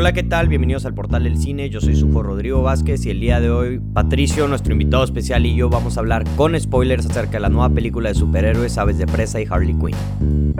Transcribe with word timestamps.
Hola, 0.00 0.12
¿qué 0.12 0.22
tal? 0.22 0.46
Bienvenidos 0.46 0.86
al 0.86 0.94
Portal 0.94 1.24
del 1.24 1.36
Cine. 1.38 1.70
Yo 1.70 1.80
soy 1.80 1.96
Sufo 1.96 2.22
Rodrigo 2.22 2.62
Vázquez 2.62 3.04
y 3.04 3.10
el 3.10 3.18
día 3.18 3.40
de 3.40 3.50
hoy 3.50 3.80
Patricio, 3.80 4.46
nuestro 4.46 4.72
invitado 4.72 5.02
especial 5.02 5.44
y 5.44 5.56
yo 5.56 5.68
vamos 5.70 5.96
a 5.96 6.00
hablar 6.00 6.22
con 6.36 6.58
spoilers 6.58 7.04
acerca 7.06 7.32
de 7.32 7.40
la 7.40 7.48
nueva 7.48 7.68
película 7.68 8.08
de 8.08 8.14
superhéroes 8.14 8.78
Aves 8.78 8.96
de 8.96 9.08
Presa 9.08 9.40
y 9.40 9.46
Harley 9.50 9.74
Quinn. 9.74 10.54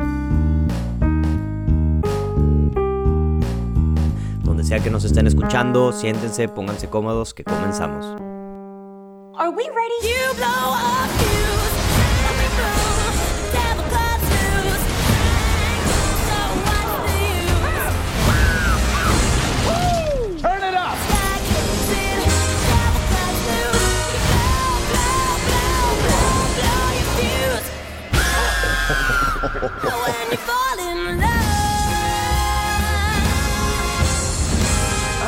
Donde 4.43 4.65
sea 4.65 4.81
que 4.81 4.91
nos 4.91 5.05
estén 5.05 5.29
escuchando, 5.29 5.93
siéntense, 5.93 6.49
pónganse 6.49 6.89
cómodos, 6.89 7.33
que 7.33 7.45
comenzamos. 7.45 8.21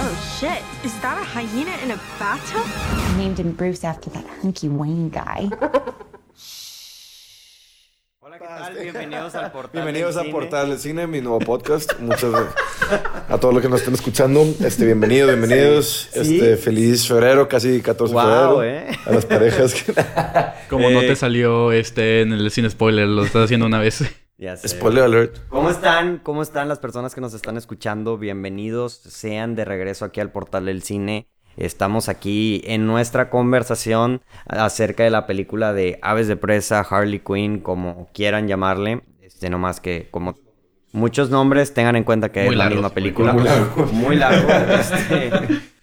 Oh 0.03 0.37
shit, 0.41 0.63
is 0.85 0.99
that 1.01 1.17
a 1.17 1.25
hyena 1.25 1.77
in 1.83 1.93
a 1.93 1.97
bathtub? 2.19 2.67
named 3.17 3.39
him 3.39 3.53
Bruce 3.53 3.85
after 3.85 4.11
that 4.11 4.27
hunky 4.43 4.69
Wayne 4.69 5.11
guy. 5.11 5.49
Hola, 8.53 8.71
¿qué 8.71 8.75
tal? 8.75 8.83
Bienvenidos 8.83 9.35
al 9.37 9.53
Portal 9.53 9.71
Bienvenidos 9.73 10.15
del 10.17 10.21
a 10.21 10.25
Cine. 10.25 10.33
Portal 10.33 10.71
del 10.71 10.79
Cine, 10.81 11.07
mi 11.07 11.21
nuevo 11.21 11.39
podcast. 11.39 12.01
Muchas 12.01 12.31
gracias 12.33 12.55
a 13.29 13.39
todos 13.39 13.55
los 13.55 13.63
que 13.63 13.69
nos 13.69 13.79
estén 13.79 13.95
escuchando. 13.95 14.43
Este, 14.65 14.85
bienvenidos, 14.87 15.29
bienvenidos. 15.31 16.09
Sí. 16.13 16.19
Este, 16.41 16.57
feliz 16.57 17.07
febrero, 17.07 17.47
casi 17.49 17.81
14 17.81 18.11
de 18.11 18.13
Guau, 18.13 18.57
febrero. 18.57 18.65
eh. 18.65 18.99
A 19.07 19.11
las 19.13 19.27
parejas 19.27 19.75
que... 19.75 19.95
Como 20.69 20.91
no 20.91 21.01
Eh, 21.01 21.07
te 21.07 21.15
salió 21.17 21.71
este 21.71 22.23
en 22.23 22.33
el 22.33 22.51
sin 22.51 22.69
spoiler, 22.69 23.07
lo 23.07 23.25
estás 23.25 23.45
haciendo 23.45 23.67
una 23.67 23.79
vez. 23.79 24.03
Ya 24.37 24.57
sé. 24.57 24.69
Spoiler 24.69 25.05
alert. 25.05 25.37
¿Cómo 25.51 25.69
están? 25.69 26.17
¿Cómo 26.17 26.41
están 26.43 26.67
las 26.67 26.79
personas 26.79 27.15
que 27.15 27.21
nos 27.21 27.35
están 27.35 27.59
escuchando? 27.59 28.17
Bienvenidos 28.17 28.95
sean 28.95 29.55
de 29.55 29.67
regreso 29.67 30.07
aquí 30.07 30.19
al 30.21 30.33
Portal 30.33 30.65
del 30.65 30.83
Cine. 30.83 31.29
Estamos 31.57 32.09
aquí 32.09 32.63
en 32.65 32.87
nuestra 32.87 33.31
conversación 33.31 34.23
acerca 34.47 35.05
de 35.05 35.11
la 35.11 35.27
película 35.27 35.73
de 35.73 35.99
Aves 36.03 36.29
de 36.29 36.37
Presa, 36.37 36.81
Harley 36.81 37.21
Quinn, 37.21 37.61
como 37.61 38.09
quieran 38.13 38.49
llamarle. 38.49 39.03
Este, 39.21 39.51
no 39.51 39.59
más 39.59 39.81
que 39.81 40.09
como 40.11 40.37
muchos 40.93 41.31
nombres, 41.31 41.75
tengan 41.75 41.97
en 41.97 42.05
cuenta 42.05 42.31
que 42.31 42.45
Muy 42.45 42.55
es 42.55 42.59
la 42.59 42.69
misma 42.69 42.89
muy 42.89 42.95
película. 42.95 43.33
Muy 43.93 44.17
largo. 44.17 44.49
este. 44.49 45.31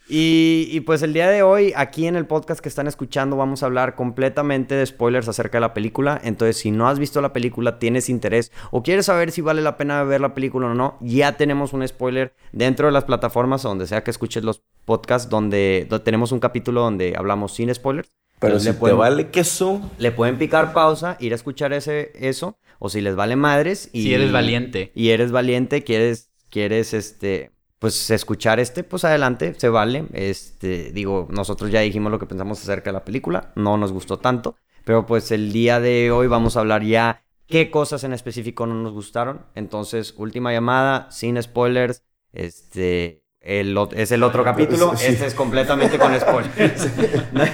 Y, 0.09 0.69
y 0.71 0.79
pues 0.81 1.01
el 1.01 1.11
día 1.11 1.27
de 1.27 1.43
hoy, 1.43 1.73
aquí 1.75 2.07
en 2.07 2.15
el 2.15 2.25
podcast 2.25 2.61
que 2.61 2.69
están 2.69 2.87
escuchando, 2.87 3.35
vamos 3.35 3.61
a 3.61 3.65
hablar 3.65 3.95
completamente 3.95 4.73
de 4.73 4.85
spoilers 4.85 5.27
acerca 5.27 5.57
de 5.57 5.61
la 5.61 5.73
película. 5.73 6.19
Entonces, 6.23 6.57
si 6.57 6.71
no 6.71 6.87
has 6.87 6.97
visto 6.97 7.21
la 7.21 7.33
película, 7.33 7.77
tienes 7.77 8.07
interés 8.07 8.53
o 8.71 8.83
quieres 8.83 9.07
saber 9.07 9.31
si 9.31 9.41
vale 9.41 9.61
la 9.61 9.75
pena 9.75 10.03
ver 10.03 10.21
la 10.21 10.33
película 10.33 10.67
o 10.67 10.73
no, 10.73 10.97
ya 11.01 11.33
tenemos 11.33 11.73
un 11.73 11.85
spoiler 11.85 12.33
dentro 12.53 12.87
de 12.87 12.93
las 12.93 13.03
plataformas 13.03 13.65
o 13.65 13.69
donde 13.69 13.85
sea 13.85 14.03
que 14.03 14.11
escuches 14.11 14.45
los 14.45 14.63
podcasts, 14.87 15.29
donde, 15.29 15.85
donde 15.89 16.03
tenemos 16.05 16.31
un 16.31 16.39
capítulo 16.39 16.81
donde 16.81 17.13
hablamos 17.17 17.53
sin 17.53 17.71
spoilers. 17.75 18.09
Pero 18.39 18.53
Entonces, 18.53 18.63
si 18.63 18.69
le 18.69 18.73
te 18.73 18.79
pueden- 18.79 18.97
vale 18.97 19.27
queso... 19.29 19.81
le 19.97 20.11
pueden 20.11 20.37
picar 20.37 20.71
pausa, 20.73 21.17
ir 21.19 21.33
a 21.33 21.35
escuchar 21.35 21.73
ese, 21.73 22.11
eso, 22.15 22.57
o 22.79 22.87
si 22.89 23.01
les 23.01 23.15
vale 23.15 23.35
madres. 23.35 23.89
Y, 23.93 24.03
Si 24.03 24.13
eres 24.13 24.31
valiente. 24.31 24.91
Y 24.95 25.09
eres 25.09 25.31
valiente, 25.31 25.83
quieres, 25.83 26.31
quieres, 26.49 26.93
este, 26.93 27.51
pues 27.79 28.09
escuchar 28.11 28.59
este, 28.59 28.83
pues 28.83 29.03
adelante, 29.03 29.55
se 29.57 29.69
vale. 29.69 30.05
Este, 30.13 30.91
digo, 30.91 31.27
nosotros 31.31 31.69
ya 31.71 31.81
dijimos 31.81 32.11
lo 32.11 32.19
que 32.19 32.25
pensamos 32.27 32.61
acerca 32.61 32.91
de 32.91 32.93
la 32.93 33.03
película, 33.05 33.51
no 33.55 33.75
nos 33.77 33.91
gustó 33.91 34.17
tanto, 34.19 34.55
pero 34.85 35.05
pues 35.05 35.31
el 35.31 35.51
día 35.51 35.79
de 35.79 36.11
hoy 36.11 36.27
vamos 36.27 36.55
a 36.55 36.61
hablar 36.61 36.83
ya 36.83 37.23
qué 37.47 37.69
cosas 37.71 38.03
en 38.03 38.13
específico 38.13 38.65
no 38.67 38.75
nos 38.75 38.93
gustaron. 38.93 39.47
Entonces, 39.55 40.13
última 40.15 40.53
llamada, 40.53 41.09
sin 41.11 41.41
spoilers, 41.41 42.03
este... 42.33 43.23
el 43.47 43.77
es 43.95 44.11
el 44.11 44.23
otro 44.23 44.43
capítulo, 44.43 44.95
Sí. 44.97 45.05
este 45.07 45.25
es 45.27 45.33
completamente 45.33 45.97
con 45.97 46.17
spoilers. 46.19 46.89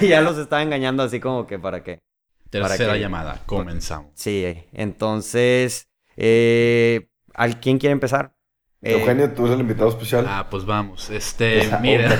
Ya 0.02 0.20
los 0.20 0.36
estaba 0.38 0.62
engañando 0.62 1.02
así 1.02 1.20
como 1.20 1.46
que 1.46 1.58
para 1.58 1.82
qué. 1.84 2.00
Tercera 2.50 2.94
que- 2.94 3.00
llamada, 3.00 3.40
comenzamos. 3.46 4.10
Sí, 4.14 4.44
entonces, 4.72 5.88
eh, 6.16 7.08
¿al 7.34 7.60
quién 7.60 7.78
quiere 7.78 7.92
empezar? 7.92 8.34
Eh, 8.82 8.92
Eugenio, 8.92 9.30
tú 9.32 9.42
eres 9.44 9.54
el 9.54 9.60
invitado 9.60 9.88
especial. 9.88 10.26
Ah, 10.28 10.46
pues 10.50 10.64
vamos. 10.64 11.10
Este, 11.10 11.60
Esa- 11.60 11.78
mira. 11.78 12.18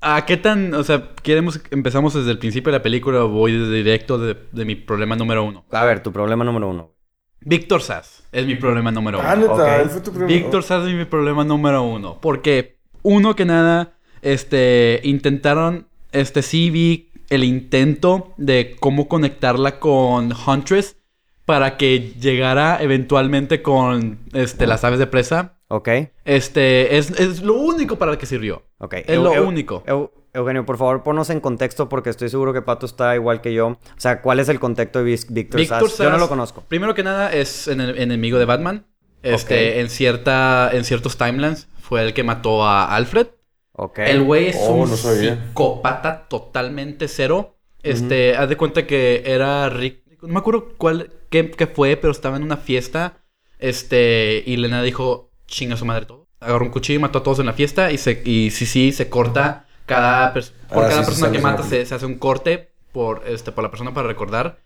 ¿A 0.00 0.24
qué 0.26 0.36
tan, 0.36 0.72
o 0.74 0.82
sea, 0.84 1.10
queremos, 1.22 1.60
empezamos 1.70 2.14
desde 2.14 2.30
el 2.30 2.38
principio 2.38 2.72
de 2.72 2.78
la 2.78 2.82
película 2.82 3.24
o 3.24 3.28
voy 3.28 3.52
desde 3.58 3.72
directo 3.74 4.18
de, 4.18 4.36
de 4.52 4.64
mi 4.64 4.74
problema 4.74 5.16
número 5.16 5.44
uno? 5.44 5.64
A 5.70 5.84
ver, 5.84 6.02
tu 6.02 6.12
problema 6.12 6.44
número 6.44 6.68
uno. 6.68 6.92
Víctor 7.40 7.82
Sass 7.82 8.22
es 8.32 8.46
mi 8.46 8.54
problema 8.54 8.90
número 8.92 9.20
Ah, 9.20 9.34
uno. 9.36 9.42
neta, 9.42 9.52
Ok. 9.76 9.82
él 9.82 9.90
fue 9.90 10.00
tu 10.00 10.10
primer- 10.12 10.28
Víctor 10.28 10.62
Sass 10.62 10.86
es 10.86 10.94
mi 10.94 11.04
problema 11.04 11.44
número 11.44 11.82
uno. 11.82 12.20
Porque, 12.20 12.78
uno 13.02 13.36
que 13.36 13.44
nada, 13.44 13.92
este, 14.22 15.00
intentaron, 15.04 15.86
este, 16.12 16.42
sí 16.42 16.70
vi 16.70 17.10
el 17.30 17.44
intento 17.44 18.34
de 18.36 18.76
cómo 18.78 19.08
conectarla 19.08 19.78
con 19.80 20.32
Huntress 20.46 20.96
para 21.44 21.76
que 21.76 22.14
llegara 22.20 22.78
eventualmente 22.82 23.62
con, 23.62 24.18
este, 24.32 24.66
las 24.66 24.84
aves 24.84 24.98
de 24.98 25.06
presa. 25.06 25.54
¿Ok? 25.68 25.88
Este, 26.26 26.98
es, 26.98 27.10
es 27.18 27.42
lo 27.42 27.54
único 27.54 27.96
para 27.96 28.12
el 28.12 28.18
que 28.18 28.26
sirvió. 28.26 28.62
Ok. 28.78 28.94
Es 28.94 29.06
Eu- 29.18 29.22
lo 29.22 29.32
Eu- 29.34 29.46
único. 29.48 29.82
Eu- 29.86 30.10
Eugenio, 30.34 30.64
por 30.66 30.76
favor, 30.78 31.02
ponnos 31.02 31.30
en 31.30 31.40
contexto 31.40 31.88
porque 31.88 32.10
estoy 32.10 32.28
seguro 32.28 32.52
que 32.52 32.62
Pato 32.62 32.84
está 32.86 33.14
igual 33.16 33.40
que 33.40 33.52
yo. 33.54 33.68
O 33.68 33.78
sea, 33.96 34.20
¿cuál 34.22 34.38
es 34.40 34.48
el 34.50 34.60
contexto 34.60 34.98
de 34.98 35.04
Víctor 35.06 35.60
Víctor 35.60 35.88
Sass? 35.90 35.98
Yo 35.98 36.10
no 36.10 36.18
lo 36.18 36.28
conozco. 36.28 36.62
Primero 36.68 36.94
que 36.94 37.02
nada, 37.02 37.32
es 37.32 37.68
en 37.68 37.80
el 37.80 37.98
enemigo 37.98 38.38
de 38.38 38.44
Batman. 38.44 38.84
Este, 39.22 39.54
Ok. 39.72 39.76
en 39.80 39.88
cierta, 39.90 40.70
en 40.72 40.84
ciertos 40.84 41.16
timelines, 41.16 41.68
fue 41.92 42.02
el 42.02 42.14
que 42.14 42.22
mató 42.24 42.64
a 42.64 42.94
Alfred. 42.96 43.26
Ok. 43.72 43.98
El 43.98 44.22
güey 44.22 44.46
es 44.48 44.56
Oh, 44.58 44.72
un 44.72 44.88
no 44.90 44.96
psicópata 44.96 46.26
totalmente 46.26 47.06
cero. 47.06 47.58
Este, 47.82 48.34
haz 48.34 48.48
de 48.48 48.56
cuenta 48.56 48.86
que 48.86 49.22
era 49.26 49.68
Rick. 49.68 50.02
No 50.22 50.28
me 50.28 50.38
acuerdo 50.38 50.72
cuál, 50.78 51.10
qué, 51.28 51.50
qué 51.50 51.66
fue, 51.66 51.98
pero 51.98 52.10
estaba 52.10 52.38
en 52.38 52.44
una 52.44 52.56
fiesta. 52.56 53.18
Este, 53.58 54.42
y 54.46 54.56
Lena 54.56 54.82
dijo, 54.82 55.32
chinga 55.46 55.76
su 55.76 55.84
madre 55.84 56.06
todo. 56.06 56.28
Agarró 56.40 56.64
un 56.64 56.70
cuchillo 56.70 56.98
y 56.98 57.02
mató 57.02 57.18
a 57.18 57.22
todos 57.22 57.40
en 57.40 57.46
la 57.46 57.52
fiesta. 57.52 57.92
Y 57.92 57.98
se, 57.98 58.22
y 58.24 58.50
sí, 58.52 58.64
sí, 58.64 58.90
se 58.92 59.10
corta 59.10 59.66
cada, 59.84 60.32
pers- 60.34 60.52
por 60.72 60.84
Ah, 60.84 60.88
cada 60.88 61.02
sí, 61.02 61.10
persona 61.10 61.30
que 61.30 61.40
mata, 61.40 61.62
se, 61.62 61.84
se 61.84 61.94
hace 61.94 62.06
un 62.06 62.14
corte 62.18 62.72
por, 62.92 63.22
este, 63.26 63.52
por 63.52 63.64
la 63.64 63.70
persona 63.70 63.92
para 63.92 64.08
recordar. 64.08 64.60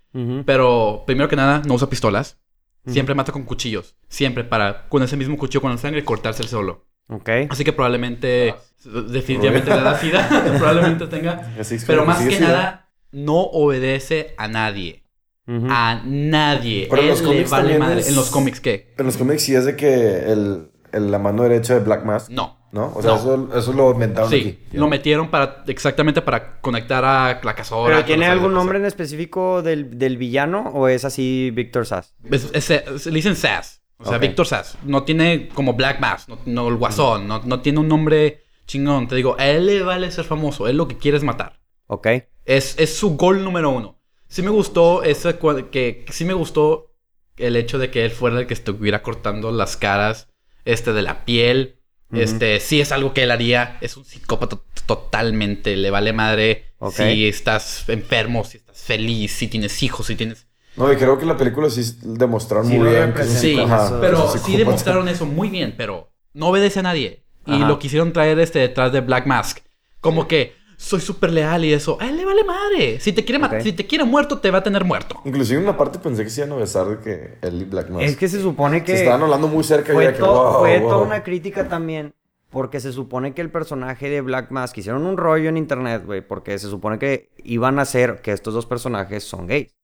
Pero 0.47 1.03
primero 1.07 1.29
que 1.29 1.35
nada, 1.37 1.61
no 1.67 1.75
usa 1.75 1.91
pistolas. 1.91 2.39
Siempre 2.87 3.17
mata 3.17 3.33
con 3.33 3.43
cuchillos. 3.43 3.97
Siempre 4.09 4.45
para, 4.45 4.89
con 4.89 5.03
ese 5.03 5.17
mismo 5.17 5.37
cuchillo 5.37 5.61
con 5.61 5.73
la 5.73 5.77
sangre, 5.79 6.05
cortarse 6.05 6.43
el 6.43 6.49
solo. 6.49 6.87
Ok. 7.09 7.29
Así 7.51 7.65
que 7.65 7.73
probablemente, 7.73 8.55
definitivamente 8.85 9.71
le 9.71 9.83
da 9.83 9.99
sida. 10.01 10.29
probablemente 10.59 11.07
tenga. 11.07 11.53
Pero 11.87 12.05
más 12.05 12.25
que 12.25 12.41
nada, 12.41 12.89
no 13.13 13.41
obedece 13.41 14.35
a 14.39 14.49
nadie. 14.49 15.03
A 15.49 16.03
nadie. 16.05 16.89
Pero 16.91 17.03
en 17.03 17.09
los 17.09 17.23
cómics 17.23 17.51
vale 17.51 17.63
también 17.65 17.81
madre. 17.81 18.01
es- 18.01 18.09
En 18.09 18.17
los 18.17 18.31
cómics, 18.31 18.61
¿qué? 18.61 18.93
En 18.99 19.07
los 19.07 19.17
cómics 19.17 19.43
sí 19.43 19.55
es 19.55 19.65
de 19.65 19.77
que 19.77 20.33
el, 20.33 20.71
el- 20.93 21.11
la 21.13 21.19
mano 21.21 21.45
derecha 21.45 21.75
de 21.75 21.81
Black 21.81 22.05
Mask, 22.05 22.31
No. 22.31 22.59
¿no? 22.73 22.93
O 22.97 23.01
sea, 23.01 23.13
No. 23.13 23.17
Eso, 23.19 23.49
eso 23.57 23.73
lo 23.73 23.93
inventaron 23.93 24.29
Sí, 24.29 24.59
aquí. 24.67 24.77
lo 24.77 24.89
metieron 24.89 25.31
para 25.31 25.63
exactamente 25.69 26.21
para 26.21 26.61
conectar 26.61 27.05
a 27.05 27.41
la 27.45 27.55
cazadora. 27.55 27.95
¿Pero 27.95 28.07
tiene 28.07 28.27
algún 28.27 28.53
nombre 28.55 28.79
en 28.79 28.87
específico 28.87 29.63
del, 29.63 29.97
del 29.97 30.17
villano 30.17 30.63
o 30.75 30.89
es 30.89 31.05
así 31.05 31.53
Víctor 31.55 31.87
Sass? 31.87 32.13
Es- 32.29 32.51
es- 32.53 32.71
es- 32.71 33.07
le 33.07 33.13
dicen 33.13 33.37
Sass. 33.37 33.83
O 33.99 34.09
sea. 34.09 34.19
Víctor 34.19 34.47
Sass. 34.47 34.79
No 34.85 35.05
tiene 35.05 35.49
como 35.49 35.75
Black 35.75 36.01
Mask. 36.01 36.29
No, 36.29 36.39
no 36.47 36.69
el 36.69 36.77
guasón. 36.77 37.27
No, 37.27 37.43
no 37.45 37.61
tiene 37.61 37.81
un 37.81 37.89
nombre 37.89 38.45
chingón. 38.67 39.09
Te 39.09 39.17
digo, 39.17 39.37
a 39.39 39.49
él 39.49 39.67
le 39.67 39.83
vale 39.83 40.11
ser 40.11 40.25
famoso. 40.25 40.69
Él 40.69 40.77
lo 40.77 40.89
que 40.89 40.99
quiere 40.99 41.17
es 41.17 41.25
matar. 41.25 41.61
Ok. 41.87 42.09
Es, 42.45 42.79
es 42.79 42.97
su 42.97 43.17
gol 43.17 43.45
número 43.45 43.71
uno. 43.71 44.01
Sí 44.29 44.43
me 44.43 44.51
gustó 44.51 45.03
ese 45.03 45.39
que 45.71 46.05
sí 46.11 46.25
me 46.25 46.35
gustó 46.35 46.93
el 47.37 47.57
hecho 47.57 47.79
de 47.79 47.91
que 47.91 48.05
él 48.05 48.11
fuera 48.11 48.41
el 48.41 48.47
que 48.47 48.55
estuviera 48.55 49.03
cortando 49.03 49.53
las 49.53 49.77
caras 49.77 50.29
este 50.65 50.93
de 50.93 51.03
la 51.03 51.25
piel. 51.25 51.81
Este 52.13 52.61
sí 52.61 52.81
es 52.81 52.93
algo 52.93 53.13
que 53.13 53.25
él 53.25 53.31
haría. 53.31 53.79
Es 53.81 53.97
un 53.97 54.05
psicópata 54.05 54.59
totalmente. 54.87 55.77
Le 55.77 55.91
vale 55.91 56.13
madre 56.13 56.75
si 56.91 57.27
estás 57.29 57.89
enfermo, 57.89 58.45
si 58.45 58.59
estás 58.59 58.81
feliz, 58.81 59.33
si 59.33 59.49
tienes 59.49 59.83
hijos, 59.83 60.07
si 60.07 60.17
tienes. 60.17 60.46
No, 60.77 60.93
y 60.93 60.97
creo 60.97 61.19
que 61.19 61.25
la 61.27 61.37
película 61.37 61.71
sí 61.71 61.83
demostraron 62.03 62.67
Sí, 62.67 62.79
muy 62.79 62.89
bien. 62.89 63.13
que 63.15 63.23
es 63.23 63.29
un 63.29 63.35
representa. 63.35 63.41
Sí, 63.41 63.59
ajá, 63.61 63.99
pero 64.01 64.29
sí 64.39 64.57
demostraron 64.57 65.09
eso 65.09 65.25
muy 65.27 65.49
bien, 65.49 65.75
pero 65.77 66.11
no 66.35 66.49
obedece 66.49 66.81
a 66.81 66.83
nadie. 66.83 67.23
Y 67.47 67.55
Ajá. 67.55 67.69
lo 67.69 67.79
quisieron 67.79 68.13
traer 68.13 68.39
este 68.41 68.59
detrás 68.59 68.93
de 68.93 69.01
Black 69.01 69.27
Mask. 69.27 69.59
Como 70.01 70.27
que 70.29 70.55
soy 70.77 71.01
súper 71.01 71.31
leal 71.33 71.65
y 71.65 71.73
eso. 71.73 71.97
A 72.01 72.09
él 72.09 72.17
le 72.17 72.25
vale 72.25 72.45
madre. 72.45 73.01
Si 73.01 73.13
te 73.13 73.25
quiere 73.25 73.63
si 73.63 73.73
te 73.73 73.87
quiere 73.87 74.05
muerto, 74.05 74.39
te 74.39 74.51
va 74.51 74.59
a 74.59 74.63
tener 74.63 74.85
muerto. 74.85 75.17
Inclusive 75.25 75.59
en 75.59 75.65
una 75.65 75.77
parte 75.79 75.99
pensé 75.99 76.25
que 76.25 76.31
se 76.31 76.41
iban 76.43 76.53
a 76.53 76.57
besar 76.57 76.87
de 76.89 76.99
que 76.99 77.39
él 77.47 77.63
y 77.63 77.65
Black 77.65 77.89
Mask. 77.89 78.05
Es 78.05 78.17
que 78.17 78.29
se 78.29 78.43
supone 78.43 78.83
que... 78.85 78.93
Se 78.93 78.99
estaban 79.05 79.23
hablando 79.23 79.49
muy 79.49 79.65
cerca 79.65 79.93
y 79.93 79.95
fue, 79.95 80.05
era 80.05 80.13
que, 80.13 80.19
to- 80.19 80.27
wow, 80.27 80.59
fue 80.61 80.79
wow. 80.81 80.91
toda 80.91 81.03
una 81.03 81.23
crítica 81.23 81.69
también 81.69 82.13
porque 82.51 82.81
se 82.81 82.93
supone 82.93 83.33
que 83.35 83.43
el 83.43 83.51
personaje 83.51 84.09
de 84.11 84.21
Black 84.23 84.51
Mask 84.51 84.77
hicieron 84.79 85.05
un 85.07 85.17
rollo 85.17 85.49
en 85.49 85.57
internet, 85.57 86.03
güey, 86.07 86.21
porque 86.27 86.59
se 86.59 86.69
supone 86.69 86.99
que 86.99 87.31
iban 87.45 87.79
a 87.79 87.83
hacer 87.83 88.21
que 88.23 88.33
estos 88.33 88.55
dos 88.55 88.67
personajes 88.67 89.25
son 89.25 89.47
gays. 89.47 89.76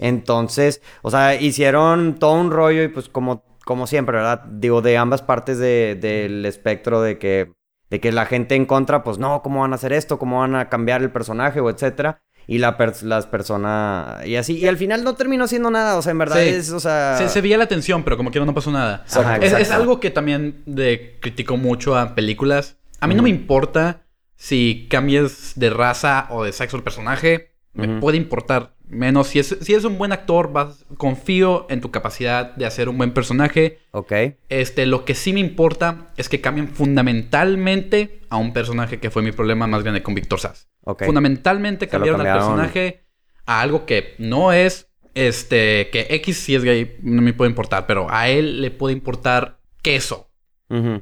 Entonces, 0.00 0.82
o 1.02 1.10
sea, 1.10 1.34
hicieron 1.34 2.18
todo 2.18 2.32
un 2.32 2.50
rollo 2.50 2.82
y 2.82 2.88
pues 2.88 3.08
como, 3.08 3.44
como 3.64 3.86
siempre, 3.86 4.16
¿verdad? 4.16 4.42
Digo, 4.50 4.82
de 4.82 4.96
ambas 4.96 5.22
partes 5.22 5.58
de- 5.58 5.96
del 6.00 6.44
espectro 6.46 7.00
de 7.02 7.18
que, 7.18 7.52
de 7.90 8.00
que 8.00 8.10
la 8.10 8.26
gente 8.26 8.54
en 8.56 8.66
contra, 8.66 9.04
pues 9.04 9.18
no, 9.18 9.42
¿cómo 9.42 9.60
van 9.60 9.72
a 9.72 9.76
hacer 9.76 9.92
esto? 9.92 10.18
¿Cómo 10.18 10.40
van 10.40 10.56
a 10.56 10.68
cambiar 10.68 11.02
el 11.02 11.10
personaje 11.12 11.60
o 11.60 11.70
etcétera? 11.70 12.22
Y 12.46 12.58
la 12.58 12.76
pers- 12.78 13.02
las 13.02 13.26
personas, 13.26 14.26
y 14.26 14.34
así, 14.36 14.56
y 14.58 14.66
al 14.66 14.76
final 14.76 15.04
no 15.04 15.14
terminó 15.14 15.46
siendo 15.46 15.70
nada, 15.70 15.96
o 15.96 16.02
sea, 16.02 16.10
en 16.12 16.18
verdad 16.18 16.36
Sí. 16.38 16.48
es, 16.48 16.72
o 16.72 16.80
sea... 16.80 17.16
Se, 17.18 17.28
se 17.28 17.40
veía 17.42 17.58
la 17.58 17.68
tensión, 17.68 18.02
pero 18.02 18.16
como 18.16 18.30
que 18.32 18.40
no 18.40 18.54
pasó 18.54 18.72
nada. 18.72 19.04
Ajá, 19.14 19.36
es, 19.36 19.52
es 19.52 19.70
algo 19.70 20.00
que 20.00 20.10
también 20.10 20.62
de, 20.66 21.18
critico 21.20 21.56
mucho 21.58 21.96
a 21.96 22.14
películas. 22.14 22.78
A 23.00 23.06
mí 23.06 23.14
no 23.14 23.22
me 23.22 23.28
importa 23.30 24.02
si 24.36 24.88
cambies 24.90 25.52
de 25.56 25.70
raza 25.70 26.26
o 26.30 26.42
de 26.44 26.52
sexo 26.52 26.76
el 26.76 26.82
personaje. 26.82 27.49
Me 27.72 28.00
puede 28.00 28.16
importar 28.16 28.74
menos. 28.88 29.28
Si 29.28 29.38
es, 29.38 29.56
si 29.60 29.74
es 29.74 29.84
un 29.84 29.96
buen 29.96 30.10
actor, 30.12 30.52
vas- 30.52 30.84
confío 30.96 31.66
en 31.70 31.80
tu 31.80 31.90
capacidad 31.92 32.54
de 32.56 32.66
hacer 32.66 32.88
un 32.88 32.98
buen 32.98 33.12
personaje. 33.12 33.78
Ok, 33.92 34.12
Este, 34.48 34.86
lo 34.86 35.04
que 35.04 35.14
sí 35.14 35.32
me 35.32 35.40
importa 35.40 36.08
es 36.16 36.28
que 36.28 36.40
cambien 36.40 36.68
fundamentalmente 36.68 38.20
a 38.28 38.36
un 38.36 38.52
personaje 38.52 38.98
que 38.98 39.10
fue 39.10 39.22
mi 39.22 39.32
problema 39.32 39.66
más 39.66 39.82
grande 39.82 40.02
con 40.02 40.14
Víctor 40.14 40.40
Sass. 40.40 40.68
Fundamentalmente 41.04 41.86
lo 41.86 41.90
cambiaron 41.92 42.20
al 42.20 42.26
cambiaron. 42.26 42.56
personaje 42.56 43.04
a 43.46 43.60
algo 43.60 43.86
que 43.86 44.14
no 44.18 44.52
es, 44.52 44.88
este, 45.14 45.88
que 45.90 46.06
X 46.10 46.36
si 46.38 46.54
es 46.54 46.64
gay 46.64 46.96
no 47.02 47.22
me 47.22 47.32
puede 47.32 47.50
importar, 47.50 47.86
pero 47.86 48.06
a 48.10 48.28
él 48.28 48.60
le 48.60 48.70
puede 48.70 48.94
importar 48.94 49.60
queso, 49.82 50.30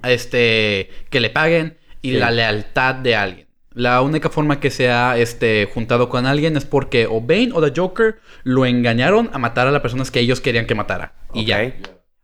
este, 0.02 0.90
que 1.10 1.20
le 1.20 1.30
paguen 1.30 1.78
y 2.02 2.12
la 2.12 2.30
lealtad 2.30 2.94
de 2.94 3.16
alguien. 3.16 3.47
La 3.78 4.02
única 4.02 4.28
forma 4.28 4.58
que 4.58 4.70
se 4.70 4.90
ha 4.90 5.16
este, 5.18 5.68
juntado 5.72 6.08
con 6.08 6.26
alguien 6.26 6.56
es 6.56 6.64
porque 6.64 7.06
o 7.06 7.20
Bane 7.20 7.50
o 7.54 7.62
The 7.62 7.80
Joker 7.80 8.16
lo 8.42 8.66
engañaron 8.66 9.30
a 9.32 9.38
matar 9.38 9.68
a 9.68 9.70
las 9.70 9.82
personas 9.82 10.10
que 10.10 10.18
ellos 10.18 10.40
querían 10.40 10.66
que 10.66 10.74
matara. 10.74 11.14
Y 11.32 11.44
ya. 11.44 11.72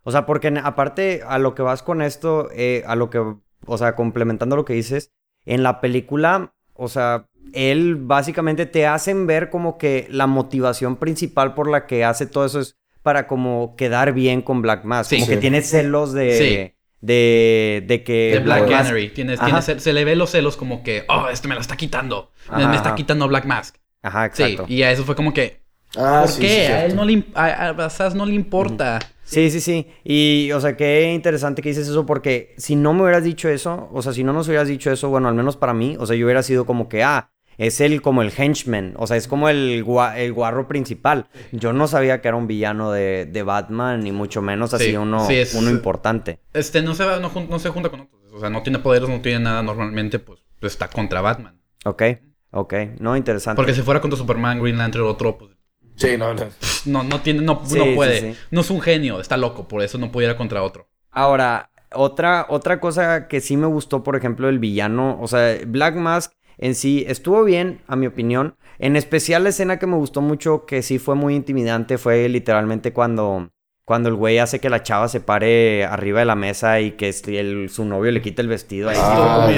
O 0.03 0.11
sea, 0.11 0.27
porque 0.27 0.53
aparte 0.65 1.23
a 1.25 1.39
lo 1.39 1.55
que 1.55 1.63
vas 1.63 1.85
con 1.85 2.03
esto, 2.03 2.49
eh, 2.53 2.83
a 2.89 2.97
lo 2.97 3.09
que, 3.09 3.21
o 3.67 3.79
sea, 3.79 3.95
complementando 3.95 4.57
lo 4.57 4.65
que 4.65 4.73
dices, 4.73 5.13
en 5.47 5.63
la 5.63 5.81
película, 5.81 6.55
o 6.73 6.89
sea, 6.89 7.29
él 7.53 7.95
básicamente 8.01 8.67
te 8.67 8.89
hacen 8.89 9.29
ver 9.29 9.49
como 9.49 9.79
que 9.79 10.09
la 10.11 10.27
motivación 10.27 10.97
principal 10.97 11.55
por 11.55 11.71
la 11.71 11.87
que 11.87 12.05
hace 12.05 12.27
todo 12.27 12.47
eso 12.47 12.59
es 12.59 12.77
para 13.05 13.29
como 13.29 13.77
quedar 13.77 14.13
bien 14.13 14.43
con 14.43 14.61
Black 14.61 14.85
Mask. 14.85 15.11
Sí. 15.11 15.17
como 15.21 15.29
que 15.29 15.37
tiene 15.37 15.63
celos 15.63 16.13
de, 16.13 16.37
Sí. 16.37 16.75
De, 17.07 17.85
de 17.87 18.03
que... 18.03 18.31
De 18.35 18.39
Black 18.41 18.65
Mask- 18.65 18.69
Canary. 18.71 19.09
Tienes, 19.11 19.39
tienes- 19.41 19.65
se 19.83 19.93
le 19.93 20.05
ve 20.05 20.17
los 20.17 20.31
celos 20.31 20.57
como 20.57 20.83
que, 20.83 21.05
oh, 21.09 21.29
este 21.31 21.49
me 21.49 21.55
lo 21.55 21.61
está 21.61 21.77
quitando. 21.77 22.31
Me- 22.51 22.63
Ajá, 22.63 22.69
me 22.69 22.77
está 22.77 22.95
quitando 22.95 23.29
Black 23.29 23.45
Mask. 23.45 23.77
Ajá, 24.03 24.31
Sí, 24.33 24.43
exacto. 24.43 24.67
y 24.73 24.83
a 24.83 24.91
eso 24.91 25.05
fue 25.05 25.15
como 25.15 25.33
que, 25.35 25.63
Ah, 25.97 26.21
¿por 26.23 26.31
sí, 26.31 26.41
qué? 26.43 26.49
sí, 26.67 26.73
a 26.73 26.85
él 26.87 26.97
no 26.97 27.05
le, 27.05 27.13
imp- 27.13 27.33
a, 27.37 27.71
a 27.71 27.91
Sass 27.91 28.15
no 28.15 28.27
le 28.27 28.35
importa. 28.35 28.99
Sí, 29.25 29.51
sí, 29.51 29.61
sí. 29.61 29.87
Y, 30.05 30.51
o 30.53 30.61
sea, 30.61 30.77
qué 30.77 31.13
interesante 31.13 31.63
que 31.63 31.71
dices 31.71 31.89
eso 31.89 32.05
porque 32.05 32.55
si 32.59 32.75
no 32.77 32.93
me 32.93 33.03
hubieras 33.03 33.25
dicho 33.25 33.49
eso, 33.49 33.89
o 33.93 34.03
sea, 34.03 34.13
si 34.13 34.23
no 34.25 34.33
nos 34.33 34.49
hubieras 34.49 34.69
dicho 34.69 34.91
eso, 34.91 35.09
bueno, 35.09 35.29
al 35.29 35.35
menos 35.35 35.57
para 35.57 35.73
mí, 35.73 35.97
o 35.99 36.05
sea, 36.07 36.17
yo 36.17 36.27
hubiera 36.27 36.43
sido 36.43 36.67
como 36.67 36.89
que, 36.89 37.03
ah, 37.03 37.31
es 37.59 37.81
el 37.81 38.03
como 38.03 38.23
el 38.23 38.33
henchman, 38.37 38.95
o 38.97 39.07
sea, 39.07 39.17
es 39.17 39.29
como 39.29 39.49
el, 39.49 39.85
gua- 39.85 40.17
el 40.17 40.33
guarro 40.33 40.67
principal. 40.69 41.27
Yo 41.53 41.73
no 41.73 41.87
sabía 41.89 42.21
que 42.21 42.29
era 42.29 42.37
un 42.37 42.47
villano 42.47 42.91
de, 42.93 43.27
de 43.27 43.43
Batman, 43.43 44.01
ni 44.01 44.13
mucho 44.13 44.43
menos 44.43 44.75
así 44.75 44.87
Sí, 44.91 44.97
uno, 44.97 45.27
sí, 45.27 45.37
es- 45.37 45.55
uno 45.55 45.71
importante. 45.71 46.41
Este, 46.53 46.83
no 46.83 46.95
se, 46.95 47.05
va, 47.05 47.19
no, 47.21 47.31
jun- 47.31 47.49
no 47.49 47.59
se 47.59 47.71
junta 47.71 47.89
con 47.91 48.01
otros. 48.01 48.21
O 48.33 48.41
sea, 48.41 48.51
no 48.51 48.63
tiene 48.63 48.79
poderes, 48.81 49.09
no 49.09 49.21
tiene 49.21 49.41
nada 49.41 49.63
normalmente, 49.63 50.19
pues, 50.19 50.41
pues, 50.61 50.73
está 50.73 50.89
contra 50.89 51.21
Batman. 51.21 51.61
Ok, 51.85 52.03
ok, 52.51 52.75
no, 52.99 53.17
interesante. 53.17 53.57
Porque 53.57 53.75
si 53.75 53.83
fuera 53.83 54.01
contra 54.01 54.19
Superman, 54.19 54.61
Green 54.61 54.79
Lantern, 54.79 55.05
otro, 55.05 55.39
pues, 55.39 55.53
Sí, 55.97 56.17
no, 56.19 56.35
no. 56.35 56.43
no, 56.87 57.05
no 57.05 57.21
tiene, 57.21 57.43
no, 57.43 57.63
Sí, 57.65 57.79
no 57.79 57.85
sí, 57.85 57.93
puede. 57.95 58.21
sí. 58.33 58.39
No 58.51 58.63
es 58.63 58.71
un 58.71 58.81
genio, 58.81 59.21
está 59.21 59.37
loco, 59.37 59.69
por 59.69 59.81
eso 59.83 59.97
no 59.99 60.11
pudiera 60.11 60.37
contra 60.37 60.63
otro. 60.65 60.89
Ahora, 61.13 61.71
otra, 61.93 62.47
otra 62.49 62.81
cosa 62.81 63.29
que 63.29 63.41
sí 63.41 63.57
me 63.57 63.69
gustó, 63.69 64.03
por 64.03 64.17
ejemplo, 64.17 64.49
el 64.49 64.59
villano, 64.59 65.17
o 65.21 65.29
sea, 65.29 65.57
Black 65.65 65.95
Mask 65.95 66.33
en 66.59 66.75
sí 66.75 67.05
estuvo 67.09 67.45
bien, 67.45 67.81
a 67.87 67.97
mi 67.97 68.07
opinión. 68.07 68.55
En 68.79 68.97
especial 68.97 69.43
la 69.45 69.51
escena 69.51 69.79
que 69.79 69.87
me 69.87 69.97
gustó 69.97 70.21
mucho, 70.21 70.67
que 70.67 70.83
sí 70.83 70.99
fue 70.99 71.15
muy 71.15 71.35
intimidante, 71.35 71.97
fue 71.99 72.29
literalmente 72.29 72.93
cuando, 72.93 73.51
cuando 73.85 74.09
el 74.09 74.15
güey 74.15 74.39
hace 74.39 74.59
que 74.61 74.71
la 74.71 74.83
chava 74.83 75.09
se 75.09 75.21
pare 75.21 75.85
arriba 75.85 76.21
de 76.21 76.25
la 76.27 76.35
mesa 76.37 76.81
y 76.81 76.93
que 76.93 77.11
el- 77.39 77.69
su 77.71 77.85
novio 77.85 78.11
le 78.13 78.21
quita 78.23 78.43
el 78.43 78.49
vestido. 78.49 78.89
Ahí 78.89 78.97
Ah, 78.99 79.49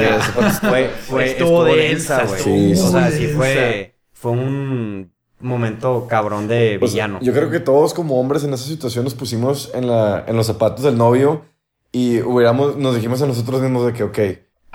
fue, 0.60 0.88
fue, 1.06 1.24
Estuvo 1.26 1.64
estuvo 1.64 1.64
densa, 1.64 2.24
güey. 2.24 2.40
Sí, 2.42 2.72
o 2.72 2.90
sea, 2.90 3.10
sí 3.10 3.26
fue, 3.28 3.94
fue 4.12 4.32
un 4.32 5.12
momento 5.40 6.06
cabrón 6.08 6.48
de 6.48 6.78
Pues, 6.78 6.92
villano. 6.92 7.18
yo 7.22 7.32
creo 7.32 7.50
que 7.50 7.60
todos 7.60 7.94
como 7.94 8.18
hombres 8.20 8.42
en 8.44 8.52
esa 8.54 8.64
situación 8.66 9.04
nos 9.04 9.14
pusimos 9.14 9.70
en, 9.74 9.86
la, 9.86 10.24
en 10.26 10.36
los 10.36 10.46
zapatos 10.46 10.82
del 10.84 10.96
novio 10.96 11.42
y 11.92 12.20
hubiéramos, 12.20 12.76
nos 12.76 12.94
dijimos 12.96 13.22
a 13.22 13.26
nosotros 13.26 13.60
mismos 13.62 13.86
de 13.86 13.92
que, 13.92 14.02
ok, 14.02 14.18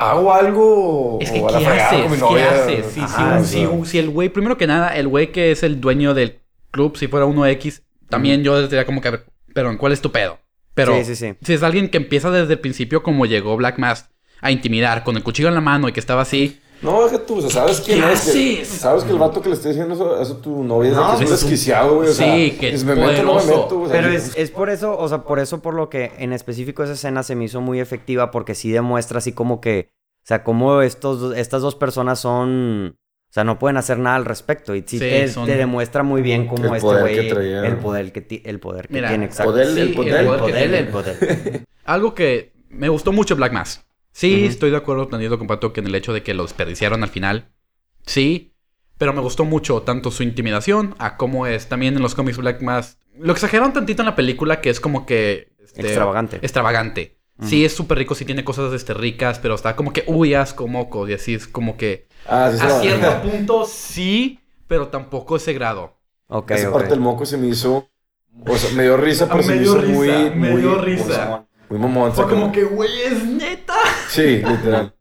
¿hago 0.02 0.34
algo 0.34 1.18
Es 1.22 1.32
que, 1.32 1.40
o 1.40 1.48
a 1.48 1.52
la 1.52 1.60
¿qué 1.60 1.66
fregada 1.66 1.90
haces? 1.90 2.02
con 2.02 2.12
mi 2.12 2.36
¿Qué 2.36 2.44
haces? 2.44 2.86
Si, 2.88 2.94
si 2.94 3.02
Ajá, 3.02 3.44
si 3.86 3.98
el 4.00 4.10
güey, 4.10 4.30
primero 4.30 4.58
que 4.58 4.68
nada, 4.68 4.96
el 4.96 5.08
güey 5.08 5.32
que 5.32 5.52
es 5.52 5.64
el 5.64 5.80
dueño 5.82 6.14
del 6.14 6.40
club, 6.72 6.98
si 6.98 7.08
fuera 7.08 7.26
uno 7.26 7.46
X, 7.46 7.84
también 8.10 8.44
yo 8.44 8.62
diría 8.68 8.86
como 8.86 9.02
que, 9.02 9.20
pero 9.54 9.78
¿cuál 9.78 9.92
es 9.94 10.02
tu 10.02 10.12
pedo? 10.12 10.40
Pero 10.74 10.96
Sí, 10.98 11.04
sí, 11.04 11.16
sí. 11.16 11.34
si 11.42 11.54
es 11.54 11.64
alguien 11.64 11.90
que 11.90 11.98
empieza 11.98 12.32
desde 12.32 12.54
el 12.54 12.60
principio 12.60 13.04
como 13.04 13.26
llegó 13.26 13.56
Black 13.58 13.78
Mask 13.78 14.10
a 14.42 14.52
intimidar 14.52 15.04
con 15.04 15.18
el 15.18 15.24
cuchillo 15.24 15.50
en 15.50 15.56
la 15.56 15.62
mano 15.62 15.88
y 15.90 15.92
que 15.92 16.00
estaba 16.00 16.22
así, 16.22 16.60
No, 16.82 17.04
deja 17.04 17.24
tú, 17.26 17.38
o 17.38 17.42
sea, 17.42 17.50
¿sabes 17.50 17.80
quién 17.82 18.02
¿Qué 18.02 18.12
es? 18.14 18.22
Que-? 18.32 18.66
¿Sabes 18.66 19.04
que 19.04 19.12
el 19.12 19.20
vato 19.20 19.42
que 19.42 19.50
le 19.50 19.56
está 19.56 19.70
diciendo 19.70 19.94
eso, 19.94 20.20
eso 20.20 20.34
a 20.34 20.42
tu 20.42 20.64
novia 20.64 20.90
es 20.92 20.96
No, 20.96 21.02
que 21.10 21.14
es 21.14 21.20
un 21.22 21.26
pues, 21.28 21.42
desquiciado, 21.42 21.96
güey? 21.98 22.10
O 22.10 22.14
sea, 22.14 22.34
sí, 22.36 22.58
que 22.60 22.70
es, 22.74 22.84
me 22.84 22.96
meto, 22.96 23.24
no 23.24 23.36
me 23.36 23.42
poderoso. 23.42 23.48
meto, 23.64 23.82
o 23.82 23.88
sea, 23.88 24.02
Pero 24.02 24.12
es, 24.14 24.36
es 24.36 24.50
por 24.52 24.70
eso, 24.72 24.98
o 24.98 25.08
sea, 25.08 25.20
por 25.24 25.40
eso 25.40 25.62
por 25.62 25.76
lo 25.76 25.90
que 25.90 26.12
en 26.18 26.34
específico 26.34 26.84
esa 26.84 26.94
escena 26.94 27.22
se 27.24 27.36
me 27.36 27.46
hizo 27.46 27.62
muy 27.62 27.80
efectiva 27.80 28.32
porque 28.32 28.56
sí 28.56 28.72
demuestra 28.72 29.20
así 29.20 29.32
como 29.32 29.62
que, 29.62 29.90
o 30.24 30.26
sea, 30.28 30.44
como 30.44 30.82
estos, 30.82 31.38
estas 31.38 31.62
dos 31.62 31.76
personas 31.76 32.20
son, 32.20 32.96
o 32.98 33.34
sea, 33.34 33.44
no 33.44 33.60
pueden 33.60 33.78
hacer 33.78 34.00
nada 34.00 34.16
al 34.16 34.26
respecto 34.26 34.74
y 34.74 34.80
sí, 34.82 34.98
Sí, 34.98 35.00
te, 35.00 35.28
son- 35.28 35.46
te 35.46 35.56
demuestra 35.58 36.02
muy 36.02 36.24
bien 36.24 36.48
cómo 36.48 36.66
El 36.66 36.76
este 36.76 36.88
güey, 37.00 37.16
que 37.16 37.30
el 37.68 37.78
poder 37.78 38.12
que, 38.12 38.22
ti- 38.22 38.42
el 38.44 38.60
poder 38.60 38.88
que 38.88 38.96
Mira, 38.96 39.10
tiene, 39.10 39.26
exacto. 39.26 39.52
poder, 39.52 39.68
Sí, 39.68 39.80
el 39.82 39.94
poder, 39.94 40.16
el 40.22 40.26
poder 40.28 40.70
que 40.70 40.78
el 40.80 40.88
poder. 40.88 41.64
Algo 41.86 42.16
que 42.16 42.54
me 42.70 42.90
gustó 42.90 43.12
mucho 43.12 43.36
Black 43.36 43.54
Mask. 43.54 43.82
Sí, 44.14 44.46
Ujú. 44.46 44.46
estoy 44.46 44.72
de 44.72 44.78
acuerdo, 44.78 45.08
tenido 45.08 45.38
comparto 45.38 45.74
que 45.74 45.80
en 45.80 45.88
el 45.88 45.96
hecho 45.96 46.14
de 46.14 46.24
que 46.24 46.34
lo 46.34 46.44
desperdiciaron 46.44 47.04
al 47.04 47.10
final. 47.10 47.50
Sí, 48.06 48.54
pero 48.98 49.14
me 49.14 49.22
gustó 49.22 49.46
mucho 49.46 49.82
tanto 49.82 50.12
su 50.12 50.24
intimidación 50.24 50.96
a 51.00 51.18
cómo 51.18 51.48
es 51.48 51.68
también 51.70 51.96
en 51.96 52.02
los 52.02 52.16
cómics 52.16 52.38
Black 52.38 52.62
Mask. 52.62 53.00
Lo 53.18 53.32
exageraron 53.34 53.74
tantito 53.74 54.02
en 54.02 54.08
la 54.08 54.16
película 54.16 54.62
que 54.62 54.70
es 54.70 54.80
como 54.80 55.06
que... 55.06 55.54
este, 55.64 55.82
Extravagante. 55.82 56.38
Extravagante. 56.38 57.18
Sí, 57.42 57.66
es 57.66 57.74
súper 57.74 57.98
rico, 57.98 58.14
sí 58.14 58.24
tiene 58.24 58.44
cosas 58.44 58.72
este, 58.74 58.94
ricas, 58.94 59.40
pero 59.40 59.56
está 59.56 59.76
como 59.76 59.92
que, 59.94 60.04
uy, 60.06 60.36
asco, 60.36 60.68
mocos, 60.68 61.10
y 61.10 61.14
así 61.14 61.34
es 61.34 61.48
como 61.48 61.76
que... 61.76 62.06
Ah, 62.28 62.52
sí, 62.52 62.60
A 62.64 62.70
sí, 62.70 62.88
cierto 62.88 63.22
punto 63.24 63.66
sí, 63.66 64.40
pero 64.68 64.90
tampoco 64.90 65.38
ese 65.38 65.54
grado. 65.54 65.98
Ok, 66.28 66.52
Esa 66.52 66.70
ok. 66.70 66.74
parte 66.74 66.90
del 66.90 67.00
moco 67.00 67.26
se 67.26 67.38
me 67.38 67.48
hizo. 67.48 67.90
O 68.48 68.58
sea, 68.58 68.72
me 68.76 68.84
dio 68.84 68.96
risa, 68.98 69.28
pero 69.28 69.38
Me 69.40 69.44
se 69.44 69.56
me 69.56 69.64
hizo 69.64 69.82
risa, 69.82 69.94
muy. 69.94 70.08
me 70.36 70.52
muy, 70.52 70.62
dio 70.62 70.70
muy 70.72 70.86
risa. 70.86 71.26
mamón, 71.26 71.48
Muy 71.70 71.80
mamón. 71.80 72.14
Fue 72.14 72.26
o 72.26 72.28
sea, 72.28 72.36
como 72.36 72.52
que, 72.52 72.64
güey, 72.64 73.02
es 73.02 73.26
neta. 73.26 73.71
Sí, 74.12 74.38
literal. 74.44 74.96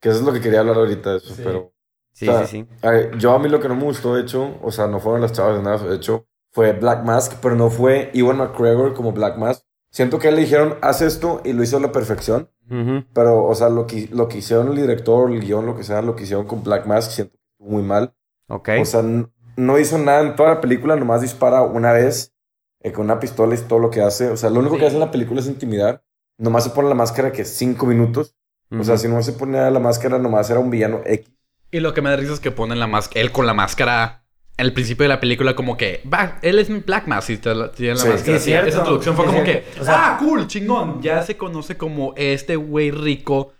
Que 0.00 0.08
eso 0.08 0.18
es 0.18 0.24
lo 0.24 0.32
que 0.32 0.40
quería 0.40 0.60
hablar 0.60 0.76
ahorita 0.76 1.10
de 1.12 1.16
eso, 1.18 1.34
Sí. 1.34 1.42
pero. 1.44 1.72
Sí, 2.14 2.28
o 2.28 2.32
sea, 2.32 2.46
sí, 2.46 2.66
sí. 2.70 2.86
a 2.86 2.90
ver, 2.90 3.16
yo 3.18 3.32
a 3.32 3.38
mí 3.38 3.48
lo 3.48 3.58
que 3.60 3.68
no 3.68 3.74
me 3.74 3.84
gustó, 3.84 4.14
de 4.14 4.22
hecho, 4.22 4.58
o 4.62 4.70
sea, 4.70 4.86
no 4.86 5.00
fueron 5.00 5.22
las 5.22 5.32
chavas 5.32 5.56
de 5.56 5.62
nada, 5.62 5.78
de 5.78 5.96
hecho, 5.96 6.26
fue 6.50 6.72
Black 6.72 7.04
Mask, 7.04 7.38
pero 7.40 7.54
no 7.56 7.70
fue 7.70 8.10
Iwan 8.12 8.36
McGregor 8.36 8.92
como 8.92 9.12
Black 9.12 9.38
Mask. 9.38 9.64
Siento 9.90 10.18
que 10.18 10.30
le 10.30 10.40
dijeron, 10.42 10.76
haz 10.82 11.00
esto 11.00 11.40
y 11.44 11.54
lo 11.54 11.62
hizo 11.62 11.78
a 11.78 11.80
la 11.80 11.90
perfección, 11.92 12.50
pero, 13.14 13.44
o 13.44 13.54
sea, 13.54 13.68
lo 13.70 13.86
que, 13.86 14.08
lo 14.12 14.28
que 14.28 14.38
hicieron 14.38 14.68
el 14.68 14.76
director, 14.76 15.30
el 15.30 15.40
guion, 15.40 15.64
lo 15.66 15.74
que 15.76 15.84
sea, 15.84 16.02
lo 16.02 16.14
que 16.16 16.24
hicieron 16.24 16.46
con 16.46 16.62
Black 16.62 16.86
Mask, 16.86 17.10
siento 17.12 17.38
muy 17.58 17.82
mal. 17.82 18.14
Ok. 18.48 18.68
O 18.80 18.84
sea, 18.84 19.02
no 19.56 19.78
hizo 19.78 19.96
nada 19.98 20.20
en 20.22 20.36
toda 20.36 20.50
la 20.50 20.60
película, 20.60 20.96
nomás 20.96 21.20
dispara 21.22 21.62
una 21.62 21.92
vez 21.92 22.34
eh, 22.80 22.92
con 22.92 23.04
una 23.06 23.20
pistola 23.20 23.54
y 23.54 23.58
todo 23.58 23.78
lo 23.78 23.90
que 23.90 24.02
hace. 24.02 24.28
O 24.28 24.36
sea, 24.36 24.50
lo 24.50 24.60
único 24.60 24.76
que 24.78 24.86
hace 24.86 24.96
en 24.96 25.00
la 25.00 25.10
película 25.10 25.40
es 25.40 25.46
intimidar. 25.46 26.02
Nomás 26.38 26.64
se 26.64 26.70
pone 26.70 26.88
la 26.88 26.94
máscara 26.94 27.32
que 27.32 27.44
cinco 27.44 27.86
minutos. 27.86 28.34
O 28.78 28.84
sea, 28.84 28.96
si 28.96 29.08
no 29.08 29.22
se 29.22 29.32
ponía 29.32 29.70
la 29.70 29.78
máscara, 29.80 30.18
nomás 30.18 30.48
era 30.50 30.58
un 30.60 30.70
villano 30.70 31.00
X. 31.04 31.28
Y 31.70 31.80
lo 31.80 31.92
que 31.94 32.02
me 32.02 32.10
da 32.10 32.16
risa 32.16 32.32
es 32.32 32.40
que 32.40 32.50
ponen 32.50 32.78
la 32.80 32.86
máscara, 32.86 33.20
él 33.20 33.32
con 33.32 33.46
la 33.46 33.54
máscara 33.54 34.24
en 34.58 34.66
el 34.66 34.72
principio 34.72 35.04
de 35.04 35.08
la 35.08 35.20
película 35.20 35.54
como 35.56 35.76
que, 35.76 36.02
va, 36.12 36.38
él 36.42 36.58
es 36.58 36.84
Black 36.86 37.06
Mask 37.06 37.30
y 37.30 37.36
te 37.38 37.54
la- 37.54 37.72
tiene 37.72 37.94
la 37.94 38.00
Sí, 38.00 38.08
máscara. 38.08 38.24
sí, 38.24 38.32
es 38.32 38.42
cierto. 38.44 38.68
Esa 38.68 38.78
introducción 38.78 39.16
fue 39.16 39.24
como 39.26 39.42
que, 39.44 39.52
cierto. 39.62 39.82
O 39.82 39.84
sea- 39.84 40.14
ah, 40.14 40.16
cool, 40.18 40.46
chingón. 40.46 41.00
Ya 41.02 41.22
se 41.22 41.36
conoce 41.36 41.76
como 41.76 42.12
este 42.16 42.56
güey 42.56 42.90
rico 42.90 43.52